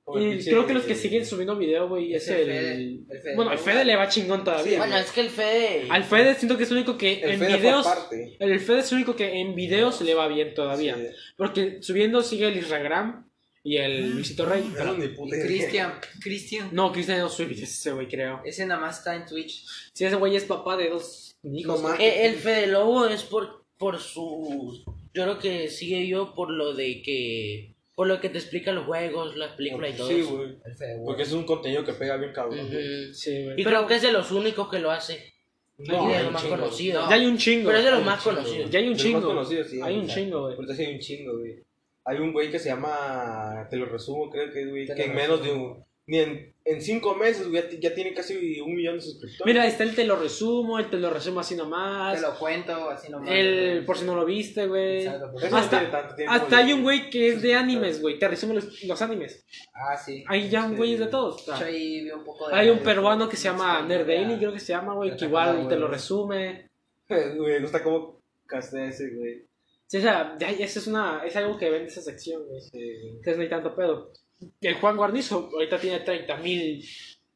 Y 0.04 0.44
creo 0.44 0.66
que 0.66 0.74
los 0.74 0.84
que 0.84 0.94
siguen 0.94 1.24
subiendo 1.24 1.56
video, 1.56 1.88
güey, 1.88 2.12
es, 2.14 2.24
Es 2.24 2.28
el 2.30 2.40
el... 2.40 2.46
Fede, 2.48 3.04
el 3.08 3.22
Fede. 3.22 3.36
Bueno, 3.36 3.52
el 3.52 3.58
Fede 3.58 3.84
le 3.84 3.96
va 3.96 4.08
chingón 4.08 4.42
todavía. 4.42 4.72
Sí, 4.72 4.78
Bueno, 4.78 4.96
es 4.96 5.10
que 5.12 5.20
el 5.20 5.30
Fede. 5.30 5.86
Al 5.88 6.04
Fede 6.04 6.34
siento 6.34 6.56
que 6.56 6.64
es 6.64 6.70
el 6.70 6.78
único 6.78 6.98
que 6.98 7.20
El 7.22 7.30
en 7.30 7.38
Fede 7.38 7.56
videos... 7.56 7.86
El 8.38 8.60
Fede 8.60 8.80
es 8.80 8.90
el 8.90 8.96
único 8.96 9.14
que 9.14 9.40
en 9.40 9.54
videos 9.54 10.00
le 10.00 10.14
va 10.14 10.26
bien 10.28 10.54
todavía. 10.54 10.96
Sí. 10.96 11.06
Porque 11.36 11.78
subiendo 11.82 12.22
sigue 12.22 12.48
el 12.48 12.56
Instagram 12.56 13.28
y 13.62 13.76
el 13.76 14.10
Luisito 14.10 14.44
Rey. 14.44 14.64
Cristian, 15.44 15.94
Cristian. 16.20 16.68
No, 16.72 16.90
Cristian 16.92 17.20
no 17.20 17.28
sube 17.28 17.46
videos 17.46 17.70
ese 17.70 17.92
güey, 17.92 18.08
creo. 18.08 18.42
Ese 18.44 18.66
nada 18.66 18.80
más 18.80 18.98
está 18.98 19.14
en 19.14 19.24
Twitch. 19.24 19.64
Sí, 19.92 20.04
ese 20.04 20.16
güey 20.16 20.34
es 20.34 20.44
papá 20.44 20.76
de 20.76 20.90
dos 20.90 21.36
hijos. 21.44 21.80
No 21.80 21.88
más. 21.88 22.00
Eh, 22.00 22.26
el 22.26 22.34
Fede 22.34 22.66
Lobo 22.66 23.06
es 23.06 23.22
por, 23.22 23.64
por 23.78 24.00
su. 24.00 24.82
Yo 25.14 25.22
creo 25.22 25.38
que 25.38 25.68
sigue 25.68 26.08
yo 26.08 26.34
por 26.34 26.50
lo 26.50 26.74
de 26.74 27.02
que. 27.02 27.76
Por 27.94 28.06
lo 28.06 28.20
que 28.20 28.28
te 28.30 28.38
explica 28.38 28.72
los 28.72 28.86
juegos, 28.86 29.36
las 29.36 29.52
películas 29.52 29.92
y 29.92 29.96
todo 29.98 30.08
Sí, 30.08 30.20
eso. 30.20 30.36
güey. 30.36 30.56
Porque 31.04 31.22
es 31.24 31.32
un 31.32 31.44
contenido 31.44 31.84
que 31.84 31.92
pega 31.92 32.16
bien 32.16 32.32
cabrón. 32.32 32.68
güey. 32.70 33.12
Sí, 33.14 33.44
güey. 33.44 33.60
Y 33.60 33.64
Pero 33.64 33.76
creo 33.78 33.86
que 33.88 33.94
es 33.96 34.02
de 34.02 34.12
los 34.12 34.30
únicos 34.32 34.68
que 34.70 34.78
lo 34.78 34.90
hace. 34.90 35.32
No, 35.78 36.04
y 36.06 36.08
de 36.12 36.16
hay 36.16 36.22
los 36.22 36.26
un 36.28 36.32
más 36.34 36.42
chingo. 36.42 36.56
conocidos. 36.56 37.08
ya 37.08 37.14
hay 37.14 37.26
un 37.26 37.38
chingo. 37.38 37.66
Pero 37.66 37.78
es 37.78 37.84
de 37.84 37.90
los 37.90 38.04
más 38.04 38.22
chingo, 38.22 38.36
conocidos. 38.36 38.70
Ya 38.70 38.78
hay 38.78 38.88
un 38.88 38.96
chingo. 38.96 39.18
más 39.18 39.26
conocidos, 39.26 39.66
sí, 39.68 39.80
hay 39.82 39.98
un 39.98 40.08
chingo, 40.08 40.40
güey. 40.42 40.54
Hay 40.78 40.94
un 40.94 41.00
chingo, 41.00 41.38
güey. 41.38 41.54
Hay 42.04 42.18
un 42.18 42.32
güey 42.32 42.50
que 42.50 42.58
se 42.58 42.68
llama, 42.68 43.66
te 43.70 43.76
lo 43.76 43.86
resumo, 43.86 44.28
creo 44.30 44.52
que, 44.52 44.64
güey, 44.66 44.86
Te 44.86 44.94
que 44.94 45.04
en 45.04 45.14
menos 45.14 45.42
de 45.42 45.52
un, 45.52 45.84
ni 46.06 46.18
en, 46.18 46.51
en 46.64 46.80
cinco 46.80 47.14
meses, 47.16 47.46
ya, 47.50 47.68
ya 47.70 47.92
tiene 47.94 48.14
casi 48.14 48.60
un 48.60 48.74
millón 48.74 48.94
de 48.96 49.00
suscriptores. 49.02 49.44
Mira, 49.46 49.66
está 49.66 49.82
el 49.82 49.94
te 49.94 50.04
lo 50.04 50.16
resumo, 50.16 50.78
el 50.78 50.88
te 50.90 50.96
lo 50.96 51.10
resumo 51.10 51.40
así 51.40 51.56
nomás. 51.56 52.14
Te 52.20 52.26
lo 52.26 52.38
cuento 52.38 52.88
así 52.90 53.10
nomás. 53.10 53.28
El 53.30 53.84
por 53.84 53.98
si 53.98 54.04
no 54.04 54.14
lo 54.14 54.24
viste, 54.24 54.66
güey. 54.68 55.06
Hasta- 55.06 55.18
no 55.18 55.68
tiene 55.68 55.86
tanto 55.86 56.14
tiempo, 56.14 56.32
Hasta 56.32 56.56
hay 56.58 56.72
un 56.72 56.82
güey 56.82 57.10
que 57.10 57.28
es 57.30 57.42
de 57.42 57.54
animes, 57.54 58.00
güey. 58.00 58.18
Te 58.18 58.28
resume 58.28 58.54
los, 58.54 58.82
los 58.84 59.02
animes. 59.02 59.44
Ah, 59.74 59.96
sí. 59.96 60.24
Hay 60.28 60.48
ya 60.48 60.64
un 60.64 60.76
güey 60.76 60.96
de 60.96 61.06
todos. 61.08 61.44
Yo 61.46 61.52
ahí 61.54 62.04
vi 62.04 62.10
un 62.10 62.24
poco 62.24 62.48
de. 62.48 62.54
hay 62.54 62.70
un 62.70 62.78
peruano 62.78 63.28
que 63.28 63.36
se 63.36 63.44
llama 63.48 63.82
Nerd 63.82 64.06
Daily, 64.06 64.36
creo 64.38 64.52
que 64.52 64.60
se 64.60 64.72
llama, 64.72 64.94
güey, 64.94 65.16
que 65.16 65.24
igual 65.24 65.66
te 65.68 65.76
lo 65.76 65.88
resume. 65.88 66.68
Güey, 67.08 67.36
me 67.36 67.60
gusta 67.60 67.82
cómo 67.82 68.20
castea 68.46 68.86
ese, 68.86 69.10
güey. 69.14 69.44
Sí, 69.86 69.98
o 69.98 70.00
sea, 70.00 70.34
ya- 70.38 70.48
eso 70.50 70.78
es, 70.78 70.86
una, 70.86 71.22
es 71.26 71.36
algo 71.36 71.58
que 71.58 71.68
vende 71.68 71.88
esa 71.88 72.00
sección, 72.00 72.42
güey. 72.46 72.60
Sí. 72.62 72.78
Entonces 73.08 73.36
no 73.36 73.42
hay 73.42 73.50
tanto 73.50 73.74
pedo. 73.76 74.12
El 74.60 74.74
Juan 74.74 74.96
Guarnizo 74.96 75.50
ahorita 75.52 75.78
tiene 75.78 76.00
30 76.00 76.36
mil 76.38 76.84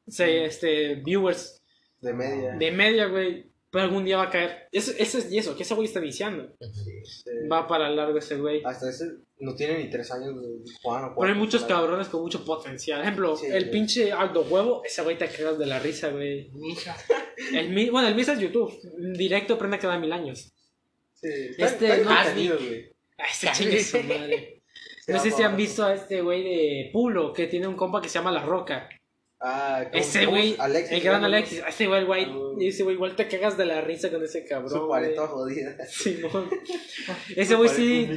este, 0.07 0.95
viewers 0.97 1.63
De 2.01 2.13
media. 2.13 2.55
de 2.57 2.71
media, 2.71 3.07
güey. 3.07 3.47
Pero 3.71 3.85
algún 3.85 4.05
día 4.05 4.17
va 4.17 4.25
a 4.25 4.31
caer. 4.31 4.69
Eso, 4.73 4.93
eso 4.97 5.19
es 5.19 5.31
y 5.31 5.39
eso, 5.39 5.57
que 5.57 5.65
ese 5.65 5.75
güey 5.75 5.87
está 5.87 5.99
iniciando. 5.99 6.51
Sí. 7.05 7.31
Va 7.51 7.67
para 7.67 7.91
largo 7.91 8.17
ese 8.19 8.37
güey. 8.37 8.63
Hasta 8.65 8.89
ese 8.89 9.05
no 9.41 9.55
tiene 9.55 9.79
ni 9.79 9.91
tres 9.91 10.11
años 10.13 10.41
de 10.41 10.49
Juan 10.83 11.05
o 11.05 11.15
Pero 11.19 11.33
hay 11.33 11.39
muchos 11.39 11.65
cabrones 11.65 12.09
con 12.09 12.23
mucho 12.23 12.43
potencial. 12.45 13.03
Ejemplo, 13.03 13.37
Sí, 13.37 13.47
el 13.47 13.65
güey. 13.65 13.71
pinche 13.71 14.13
Aldo 14.13 14.43
Huevo, 14.43 14.83
ese 14.85 15.03
güey 15.03 15.19
te 15.19 15.27
cagas 15.29 15.59
de 15.59 15.67
la 15.67 15.79
risa, 15.81 16.09
güey. 16.11 16.49
Misha. 16.53 16.97
El, 17.53 17.71
mi- 17.71 17.91
bueno, 17.91 18.09
el 18.09 18.15
Misa 18.15 18.33
es 18.35 18.39
YouTube. 18.39 18.73
Directo 19.17 19.55
aprende 19.55 19.79
cada 19.79 19.99
mil 19.99 20.13
años. 20.13 20.53
Sí. 21.15 21.29
Están- 21.29 21.67
Este, 21.67 21.87
están 22.01 22.45
no, 22.49 22.57
güey. 22.59 22.93
Ese 23.31 23.49
chingue 23.53 23.83
su 23.83 24.03
madre. 24.05 24.56
No 25.07 25.19
sé 25.21 25.31
si 25.31 25.43
han 25.43 25.57
visto 25.57 25.85
a 25.85 25.95
este 25.95 26.21
güey 26.21 26.43
de 26.43 26.91
Pulo, 26.93 27.33
que 27.33 27.47
tiene 27.47 27.67
un 27.69 27.77
compa 27.77 28.01
que 28.03 28.09
se 28.09 28.15
llama 28.19 28.33
La 28.33 28.43
Roca. 28.45 28.89
Ah, 29.39 29.85
¿cómo- 29.93 30.03
Ese 30.03 30.25
güey, 30.25 30.57
Alexis, 30.59 30.93
el 30.97 31.01
gran. 31.03 31.23
Alexis. 31.23 31.63
A 31.63 31.69
Ese 31.69 31.87
güey, 31.87 32.05
güey, 32.05 32.25
Ah, 32.25 32.35
ese 32.59 32.83
güey 32.85 32.97
igual 32.97 33.15
te 33.15 33.29
cagas 33.29 33.57
de 33.59 33.67
la 33.67 33.83
risa 33.83 34.11
con 34.11 34.25
ese 34.25 34.47
cabrón. 34.47 34.71
Su 34.71 34.89
paleta 34.89 35.27
jodida. 35.29 35.77
Simón. 35.89 36.49
Ese 37.37 37.55
güey 37.55 37.69
sí, 37.69 38.09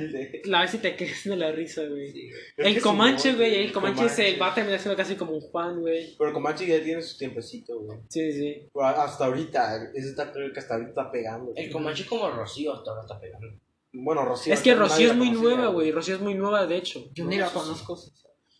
la 0.45 0.61
vez 0.61 0.71
sí 0.71 0.77
te 0.77 0.95
cagas 0.95 1.23
de 1.25 1.35
la 1.35 1.51
risa, 1.51 1.83
güey. 1.85 2.31
El 2.55 2.81
Comanche, 2.81 3.33
güey, 3.33 3.65
el 3.65 3.71
Comanche 3.73 4.07
se 4.07 4.37
va 4.37 4.51
a 4.51 4.55
terminar 4.55 4.79
siendo 4.79 4.95
casi 4.95 5.15
como 5.15 5.33
un 5.33 5.41
Juan, 5.41 5.81
güey. 5.81 6.15
Pero 6.17 6.31
Comanche 6.33 6.65
ya 6.65 6.81
tiene 6.81 7.01
su 7.01 7.17
tiempecito, 7.17 7.77
güey. 7.81 7.97
Sí, 8.07 8.31
sí. 8.31 8.69
Pero 8.73 8.85
hasta 8.87 9.25
ahorita, 9.25 9.91
ese 9.93 10.09
está 10.09 10.31
creo 10.31 10.51
que 10.53 10.59
hasta 10.59 10.75
ahorita 10.75 10.89
está 10.91 11.11
pegando. 11.11 11.51
El 11.53 11.69
Comanche 11.69 12.05
como 12.05 12.29
Rocío 12.31 12.73
hasta 12.73 12.91
ahora 12.91 13.01
está 13.03 13.19
pegando. 13.19 13.47
Bueno, 13.91 14.23
Rocío. 14.25 14.53
Es 14.53 14.61
que 14.61 14.75
Rocío 14.75 15.11
es 15.11 15.15
muy 15.17 15.31
nueva, 15.31 15.67
güey. 15.67 15.91
Rocío 15.91 16.15
es 16.15 16.21
muy 16.21 16.35
nueva, 16.35 16.65
de 16.67 16.77
hecho. 16.77 17.05
Yo 17.13 17.25
ni 17.25 17.37
la 17.37 17.49
conozco. 17.51 17.97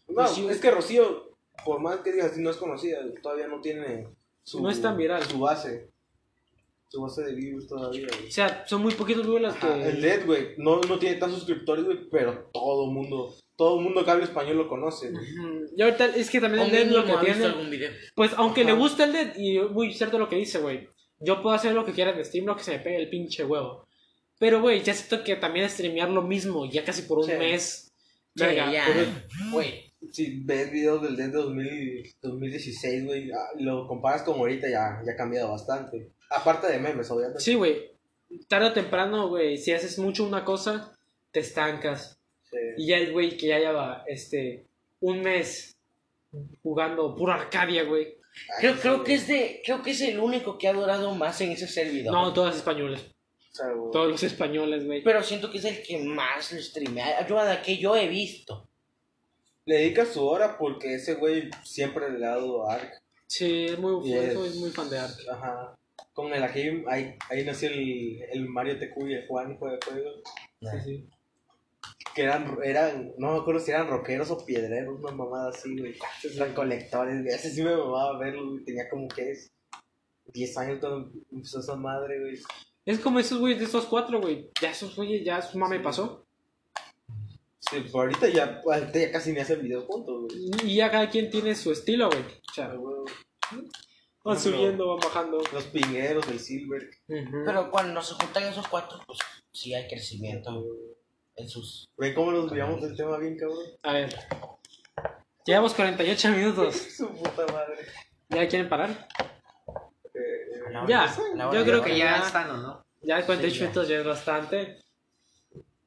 No, 0.07 0.23
Rocío- 0.23 0.49
es 0.49 0.59
que 0.59 0.71
Rocío, 0.71 1.35
por 1.63 1.79
más 1.81 1.97
que 1.97 2.11
digas, 2.13 2.35
no 2.37 2.49
es 2.49 2.57
conocida, 2.57 2.99
todavía 3.21 3.47
no 3.47 3.61
tiene 3.61 4.07
su, 4.43 4.61
No 4.61 4.69
es 4.69 4.81
tan 4.81 4.97
viral. 4.97 5.23
su 5.23 5.39
base. 5.39 5.91
Su 6.87 7.01
base 7.03 7.21
de 7.23 7.35
views 7.35 7.67
todavía, 7.67 8.07
O 8.11 8.17
güey. 8.17 8.31
sea, 8.31 8.65
son 8.67 8.81
muy 8.81 8.95
poquitos 8.95 9.27
güey 9.27 9.43
los 9.43 9.53
Ajá, 9.53 9.75
El 9.75 9.97
que... 9.97 10.01
Dead, 10.01 10.25
güey, 10.25 10.47
no, 10.57 10.81
no 10.81 10.97
tiene 10.97 11.17
tantos 11.17 11.37
suscriptores, 11.41 11.85
güey, 11.85 12.09
pero 12.09 12.49
todo 12.51 12.85
el 12.85 12.91
mundo, 12.91 13.31
todo 13.55 13.77
el 13.77 13.83
mundo 13.83 14.03
que 14.03 14.09
habla 14.09 14.23
español 14.23 14.57
lo 14.57 14.67
conoce, 14.67 15.11
güey. 15.11 15.23
Y 15.77 15.81
ahorita 15.83 16.07
es 16.15 16.31
que 16.31 16.41
también 16.41 16.63
O 16.63 16.65
el 16.65 16.71
Dead 16.71 16.87
lo 16.87 17.05
que 17.05 17.13
tiene... 17.23 17.45
algún 17.45 17.69
video. 17.69 17.91
Pues 18.15 18.31
aunque 18.37 18.61
Ajá. 18.61 18.71
le 18.71 18.75
gusta 18.75 19.03
el 19.03 19.13
Dead, 19.13 19.35
y 19.37 19.59
muy 19.59 19.93
cierto 19.93 20.17
lo 20.17 20.27
que 20.27 20.37
dice, 20.37 20.57
güey. 20.57 20.89
Yo 21.19 21.43
puedo 21.43 21.53
hacer 21.55 21.75
lo 21.75 21.85
que 21.85 21.91
quiera 21.91 22.09
en 22.17 22.25
Steam, 22.25 22.45
lo 22.47 22.55
que 22.55 22.63
se 22.63 22.71
me 22.71 22.79
pegue 22.79 22.97
el 22.97 23.09
pinche 23.11 23.45
huevo. 23.45 23.85
Pero, 24.39 24.61
güey, 24.61 24.81
ya 24.81 24.93
siento 24.93 25.23
que 25.23 25.35
también 25.35 25.69
streamear 25.69 26.09
lo 26.09 26.21
mismo, 26.21 26.69
ya 26.71 26.83
casi 26.83 27.03
por 27.03 27.19
un 27.19 27.25
Sí. 27.25 27.33
mes. 27.33 27.91
Sí, 28.35 28.43
Verga, 28.45 28.71
ya. 28.71 28.85
Güey, 29.51 29.91
si 30.11 30.39
ves 30.43 30.71
videos 30.71 31.01
del 31.01 31.17
Dead 31.17 31.27
de 31.27 31.33
2000 31.33 32.15
2016, 32.21 33.05
güey, 33.05 33.31
ah, 33.31 33.49
lo 33.59 33.85
comparas 33.87 34.23
con 34.23 34.35
ahorita 34.39 34.69
ya, 34.69 35.01
ya 35.05 35.11
ha 35.13 35.15
cambiado 35.17 35.51
bastante. 35.51 36.11
Aparte 36.29 36.71
de 36.71 36.79
memes, 36.79 37.09
obviamente. 37.11 37.41
Sí, 37.41 37.55
güey. 37.55 37.91
Tarde 38.47 38.67
o 38.67 38.73
temprano, 38.73 39.27
güey, 39.27 39.57
si 39.57 39.73
haces 39.73 39.97
mucho 39.99 40.23
una 40.23 40.45
cosa, 40.45 40.97
te 41.31 41.41
estancas. 41.41 42.17
Sí. 42.49 42.57
Y 42.77 42.87
ya 42.87 42.97
el 42.97 43.11
güey 43.11 43.35
que 43.35 43.47
ya 43.47 43.59
lleva, 43.59 44.03
este, 44.07 44.67
un 45.01 45.21
mes 45.21 45.75
jugando 46.61 47.15
puro 47.15 47.33
Arcadia, 47.33 47.83
güey. 47.83 48.15
Creo, 48.59 48.75
creo 48.79 49.03
que 49.03 49.15
es 49.15 49.27
de, 49.27 49.61
creo 49.65 49.81
que 49.81 49.91
es 49.91 50.01
el 50.01 50.19
único 50.19 50.57
que 50.57 50.67
ha 50.67 50.73
durado 50.73 51.13
más 51.15 51.41
en 51.41 51.51
ese 51.51 51.67
servidor. 51.67 52.13
No, 52.13 52.31
todos 52.31 52.55
españoles. 52.55 53.03
O 53.59 53.63
sea, 53.63 53.73
güey. 53.73 53.91
Todos 53.91 54.09
los 54.09 54.23
españoles, 54.23 54.85
güey. 54.85 55.03
Pero 55.03 55.21
siento 55.23 55.49
que 55.51 55.57
es 55.57 55.65
el 55.65 55.81
que 55.83 55.97
más 55.99 56.51
lo 56.51 56.61
streamea. 56.61 57.27
Yo 57.27 57.39
a 57.39 57.45
la 57.45 57.61
que 57.61 57.77
yo 57.77 57.95
he 57.95 58.07
visto. 58.07 58.67
Le 59.65 59.75
dedica 59.77 60.05
su 60.05 60.25
hora 60.25 60.57
porque 60.57 60.95
ese 60.95 61.15
güey 61.15 61.49
siempre 61.63 62.09
le 62.09 62.25
ha 62.25 62.29
dado 62.31 62.67
a 62.69 62.73
Ark. 62.75 62.91
Sí, 63.27 63.65
es 63.65 63.77
muy, 63.77 64.03
Yes. 64.03 64.33
soy 64.33 64.59
muy 64.59 64.71
fan 64.71 64.89
de 64.89 64.97
Ark. 64.97 65.15
Ajá. 65.31 65.75
Con 66.13 66.33
el 66.33 66.41
aquí, 66.43 66.83
ahí, 66.87 67.15
ahí 67.29 67.45
nació 67.45 67.69
el, 67.69 68.21
el 68.31 68.49
Mario 68.49 68.79
TQ 68.79 69.07
y 69.07 69.13
el 69.13 69.27
Juan 69.27 69.53
hijo 69.53 69.67
de 69.69 69.77
juego. 69.85 70.09
Sí, 70.61 70.67
sí. 70.83 71.09
Que 72.15 72.23
eran, 72.23 72.57
eran, 72.63 73.13
no 73.17 73.33
me 73.33 73.39
acuerdo 73.39 73.59
si 73.59 73.71
eran 73.71 73.87
rockeros 73.87 74.31
o 74.31 74.43
piedreros, 74.45 74.99
una 74.99 75.11
mamada 75.11 75.49
así, 75.49 75.77
güey. 75.77 75.95
Eran 76.35 76.53
colectores, 76.53 77.21
güey. 77.21 77.33
Ese 77.33 77.51
sí 77.51 77.61
me 77.61 77.75
mamaba 77.75 78.17
verlo, 78.17 78.49
güey. 78.49 78.63
Tenía 78.65 78.89
como 78.89 79.07
que 79.07 79.31
es 79.31 79.51
10 80.33 80.57
años 80.57 80.79
cuando 80.79 81.11
empezó 81.31 81.59
esa 81.59 81.75
madre, 81.75 82.19
güey. 82.19 82.39
Es 82.89 82.97
como 82.97 83.19
esos 83.19 83.37
güeyes 83.37 83.59
de 83.59 83.65
estos 83.65 83.85
cuatro, 83.85 84.19
güey. 84.19 84.49
Ya 84.59 84.71
esos 84.71 84.95
güeyes, 84.95 85.23
ya 85.23 85.39
su 85.43 85.59
mame 85.59 85.79
pasó. 85.79 86.25
Sí, 87.59 87.81
pues 87.81 87.93
ahorita 87.93 88.29
ya, 88.29 88.63
ahorita 88.65 88.97
ya 88.97 89.11
casi 89.11 89.31
ni 89.31 89.39
hacen 89.39 89.61
videos 89.61 89.85
juntos, 89.85 90.23
güey. 90.23 90.49
Y 90.63 90.77
ya 90.77 90.89
cada 90.89 91.07
quien 91.07 91.29
tiene 91.29 91.53
su 91.53 91.71
estilo, 91.71 92.09
güey. 92.09 92.23
O 92.23 92.51
sea, 92.51 92.69
van 92.69 92.79
No, 94.25 94.35
subiendo, 94.35 94.87
van 94.87 95.01
bajando. 95.01 95.37
Los 95.53 95.65
pingueros, 95.65 96.27
el 96.29 96.39
Silver. 96.39 96.89
Pero 97.05 97.69
cuando 97.69 98.01
se 98.01 98.15
juntan 98.15 98.45
esos 98.45 98.67
cuatro, 98.67 98.97
pues 99.05 99.19
sí 99.53 99.71
hay 99.75 99.87
crecimiento 99.87 100.65
en 101.35 101.47
sus. 101.47 101.85
Ven 101.95 102.15
cómo 102.15 102.31
nos 102.31 102.49
veíamos 102.49 102.81
del 102.81 102.95
tema 102.95 103.19
bien, 103.19 103.37
cabrón. 103.37 103.65
A 103.83 103.93
ver. 103.93 104.15
Llevamos 105.45 105.75
48 105.75 106.29
minutos. 106.31 106.75
Su 106.97 107.07
puta 107.09 107.45
madre. 107.53 107.85
¿Ya 108.29 108.47
quieren 108.47 108.67
parar? 108.67 109.07
A 110.69 110.71
la 110.71 110.83
hora- 110.83 110.87
Ya, 111.53 111.59
yo 111.59 111.63
creo 111.65 111.83
Que 111.83 111.97
ya 111.97 112.17
ya- 112.19 112.25
están, 112.25 112.49
¿o 112.51 112.57
no? 112.57 112.85
Ya 113.01 113.25
48 113.25 113.53
Sí, 113.53 113.59
ya. 113.59 113.65
minutos 113.65 113.87
ya 113.87 113.97
es 113.99 114.05
bastante. 114.05 114.77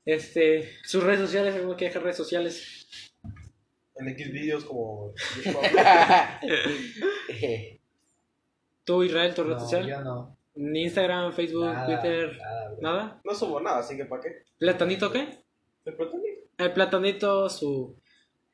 Este, 0.05 0.73
sus 0.85 1.03
redes 1.03 1.21
sociales, 1.21 1.55
¿alguno 1.55 1.77
que 1.77 1.85
dejar 1.87 2.03
redes 2.03 2.17
sociales? 2.17 2.79
en 3.95 4.09
X 4.09 4.33
videos 4.33 4.65
como. 4.65 5.13
Tú, 8.85 9.03
Israel, 9.05 9.35
tu 9.35 9.45
red 9.45 9.53
No, 9.55 9.61
social. 9.61 9.87
yo 9.87 10.01
no. 10.01 10.37
Ni 10.55 10.83
Instagram, 10.85 11.33
Facebook, 11.33 11.67
Nada, 11.67 11.87
Twitter, 11.87 12.37
nada, 12.37 12.75
nada. 12.81 13.21
no 13.25 13.35
subo 13.35 13.61
nada, 13.61 13.79
así 13.79 13.97
que 13.97 14.05
¿para 14.05 14.23
qué? 14.23 14.43
¿Platanito 14.59 15.11
qué? 15.13 15.39
El 15.85 15.95
protagonista. 15.95 16.41
El 16.59 16.73
Platanito, 16.73 17.49
su, 17.49 17.97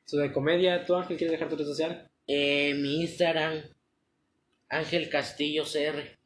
su 0.05 0.17
de 0.17 0.31
comedia. 0.31 0.85
¿Tú, 0.85 0.95
Ángel, 0.95 1.17
quieres 1.17 1.31
dejar 1.33 1.49
tu 1.49 1.55
red 1.57 1.65
social? 1.65 2.09
Eh, 2.27 2.73
mi 2.75 3.01
Instagram, 3.01 3.63
Ángel 4.69 5.09
Castillo 5.09 5.63
CR. 5.63 6.18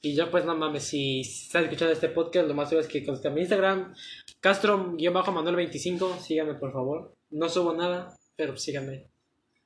Y 0.00 0.14
yo, 0.14 0.30
pues, 0.30 0.44
no 0.44 0.56
mames, 0.56 0.84
si 0.84 1.20
estás 1.20 1.64
escuchando 1.64 1.92
este 1.92 2.08
podcast, 2.08 2.46
lo 2.46 2.54
más 2.54 2.68
seguro 2.68 2.86
es 2.86 2.92
que 2.92 3.04
consta 3.04 3.30
mi 3.30 3.40
Instagram, 3.40 3.94
Castro-Manuel25. 4.40 6.20
Síganme, 6.20 6.54
por 6.54 6.72
favor. 6.72 7.14
No 7.30 7.48
subo 7.48 7.74
nada, 7.74 8.16
pero 8.36 8.56
síganme. 8.56 9.08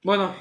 Bueno, 0.03 0.35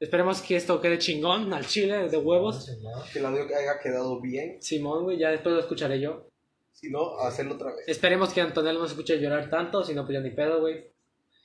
esperemos 0.00 0.40
que 0.40 0.56
esto 0.56 0.80
quede 0.80 0.98
chingón 0.98 1.52
al 1.52 1.66
chile, 1.66 2.08
de 2.08 2.16
huevos. 2.16 2.70
Que 3.12 3.18
el 3.18 3.26
audio 3.26 3.42
haya 3.44 3.78
quedado 3.82 4.20
bien. 4.20 4.62
Simón, 4.62 5.04
güey, 5.04 5.18
ya 5.18 5.30
después 5.30 5.54
lo 5.54 5.60
escucharé 5.60 6.00
yo. 6.00 6.28
Si 6.72 6.90
no, 6.90 7.18
hacerlo 7.20 7.54
otra 7.54 7.74
vez. 7.74 7.88
Esperemos 7.88 8.32
que 8.32 8.40
Antonella 8.40 8.78
no 8.78 8.86
se 8.86 8.92
escuche 8.92 9.18
llorar 9.18 9.50
tanto, 9.50 9.82
si 9.82 9.94
no, 9.94 10.04
pues 10.04 10.14
ya 10.18 10.20
ni 10.20 10.30
pedo, 10.30 10.60
güey. 10.60 10.86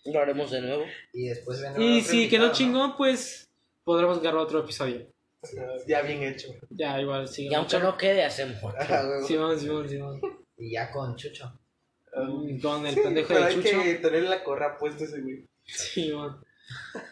Lo 0.05 0.19
haremos 0.19 0.51
de 0.51 0.61
nuevo. 0.61 0.83
Y 1.13 1.27
después 1.27 1.61
vendrá 1.61 1.81
Y 1.83 2.01
si 2.01 2.27
quedó 2.27 2.47
¿no? 2.47 2.53
chingón, 2.53 2.97
pues 2.97 3.49
podremos 3.83 4.21
grabar 4.21 4.41
otro 4.41 4.59
episodio. 4.59 5.07
Ya 5.87 6.01
bien 6.01 6.23
hecho. 6.23 6.49
Ya, 6.69 6.99
igual, 7.01 7.27
sí. 7.27 7.47
Y 7.47 7.53
aunque 7.53 7.79
no 7.79 7.97
quede, 7.97 8.23
hacemos 8.23 8.57
otro. 8.63 9.23
Simón, 9.27 9.59
Simón, 9.59 9.89
Simón. 9.89 10.21
Y 10.57 10.71
ya 10.73 10.91
con 10.91 11.15
Chucho. 11.15 11.51
Con 12.61 12.85
el 12.85 12.95
pendejo 13.01 13.29
Pero 13.29 13.39
de 13.41 13.45
hay 13.47 13.55
Chucho. 13.55 13.81
que 13.83 13.93
tener 13.95 14.23
la 14.23 14.43
corra 14.43 14.77
puesta 14.77 15.03
ese 15.03 15.21
güey. 15.21 15.47
Simón. 15.65 16.43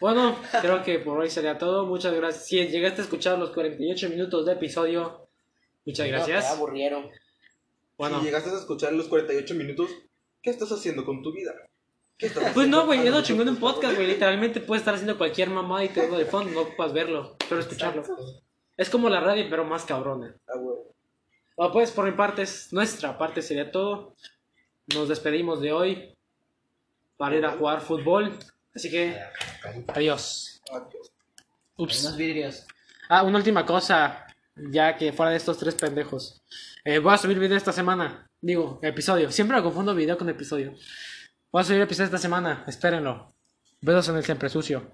Bueno, 0.00 0.38
creo 0.60 0.82
que 0.82 0.98
por 1.00 1.18
hoy 1.18 1.28
sería 1.28 1.58
todo. 1.58 1.86
Muchas 1.86 2.14
gracias. 2.14 2.46
Si 2.46 2.66
llegaste 2.68 3.00
a 3.00 3.04
escuchar 3.04 3.38
los 3.38 3.50
48 3.50 4.08
minutos 4.08 4.46
de 4.46 4.52
episodio, 4.52 5.28
muchas 5.84 6.06
No, 6.08 6.12
gracias. 6.16 6.46
te 6.48 6.52
aburrieron. 6.56 7.10
Bueno, 7.98 8.20
Si 8.20 8.26
llegaste 8.26 8.50
a 8.50 8.54
escuchar 8.58 8.92
los 8.92 9.08
48 9.08 9.54
minutos, 9.54 9.90
¿qué 10.40 10.50
estás 10.50 10.70
haciendo 10.72 11.04
con 11.04 11.22
tu 11.22 11.32
vida? 11.32 11.52
¿Qué 12.20 12.26
estás 12.26 12.42
pues 12.42 12.50
haciendo? 12.54 12.76
no, 12.76 12.86
güey, 12.86 12.98
Ah, 12.98 13.04
es 13.04 13.10
lo 13.10 13.16
no, 13.16 13.22
chingón 13.22 13.46
de 13.46 13.52
un 13.52 13.58
podcast, 13.58 13.94
güey. 13.96 14.06
Literalmente 14.06 14.60
puedes 14.60 14.82
estar 14.82 14.92
haciendo 14.92 15.16
cualquier 15.16 15.48
mamada 15.48 15.82
y 15.84 15.88
te 15.88 16.06
de 16.06 16.26
fondo, 16.26 16.50
no 16.52 16.60
ocupas 16.60 16.92
verlo, 16.92 17.36
solo 17.48 17.62
escucharlo. 17.62 18.02
Es 18.76 18.90
como 18.90 19.08
la 19.08 19.20
radio, 19.20 19.46
pero 19.48 19.64
más 19.64 19.86
cabrona. 19.86 20.36
Ah, 20.46 20.58
güey. 20.58 20.76
Bueno, 21.56 21.72
pues 21.72 21.90
por 21.90 22.04
mi 22.04 22.12
parte, 22.12 22.42
es 22.42 22.72
nuestra 22.74 23.16
parte 23.16 23.40
sería 23.40 23.72
todo. 23.72 24.16
Nos 24.94 25.08
despedimos 25.08 25.62
de 25.62 25.72
hoy 25.72 26.14
para 27.16 27.36
ir 27.36 27.46
a 27.46 27.52
jugar 27.52 27.80
fútbol. 27.80 28.38
Así 28.74 28.90
que, 28.90 29.18
adiós. 29.88 30.60
Adiós. 30.70 31.12
Ups. 31.76 32.04
Unos 32.04 32.16
vidrios. 32.18 32.66
Ah, 33.08 33.22
una 33.22 33.38
última 33.38 33.64
cosa, 33.64 34.26
ya 34.54 34.94
que 34.96 35.12
fuera 35.14 35.30
de 35.30 35.38
estos 35.38 35.56
tres 35.56 35.74
pendejos. 35.74 36.42
Eh, 36.84 36.98
voy 36.98 37.14
a 37.14 37.18
subir 37.18 37.38
video 37.38 37.56
esta 37.56 37.72
semana. 37.72 38.30
Digo, 38.42 38.78
episodio. 38.82 39.30
Siempre 39.30 39.56
me 39.56 39.62
confundo 39.62 39.94
video 39.94 40.18
con 40.18 40.28
episodio. 40.28 40.74
Voy 41.52 41.62
a 41.62 41.64
subir 41.64 41.80
episodio 41.80 42.04
esta 42.04 42.18
semana, 42.18 42.64
espérenlo. 42.68 43.34
Besos 43.80 44.08
en 44.10 44.16
el 44.16 44.24
siempre 44.24 44.48
sucio. 44.48 44.88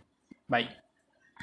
Bye. 0.48 0.85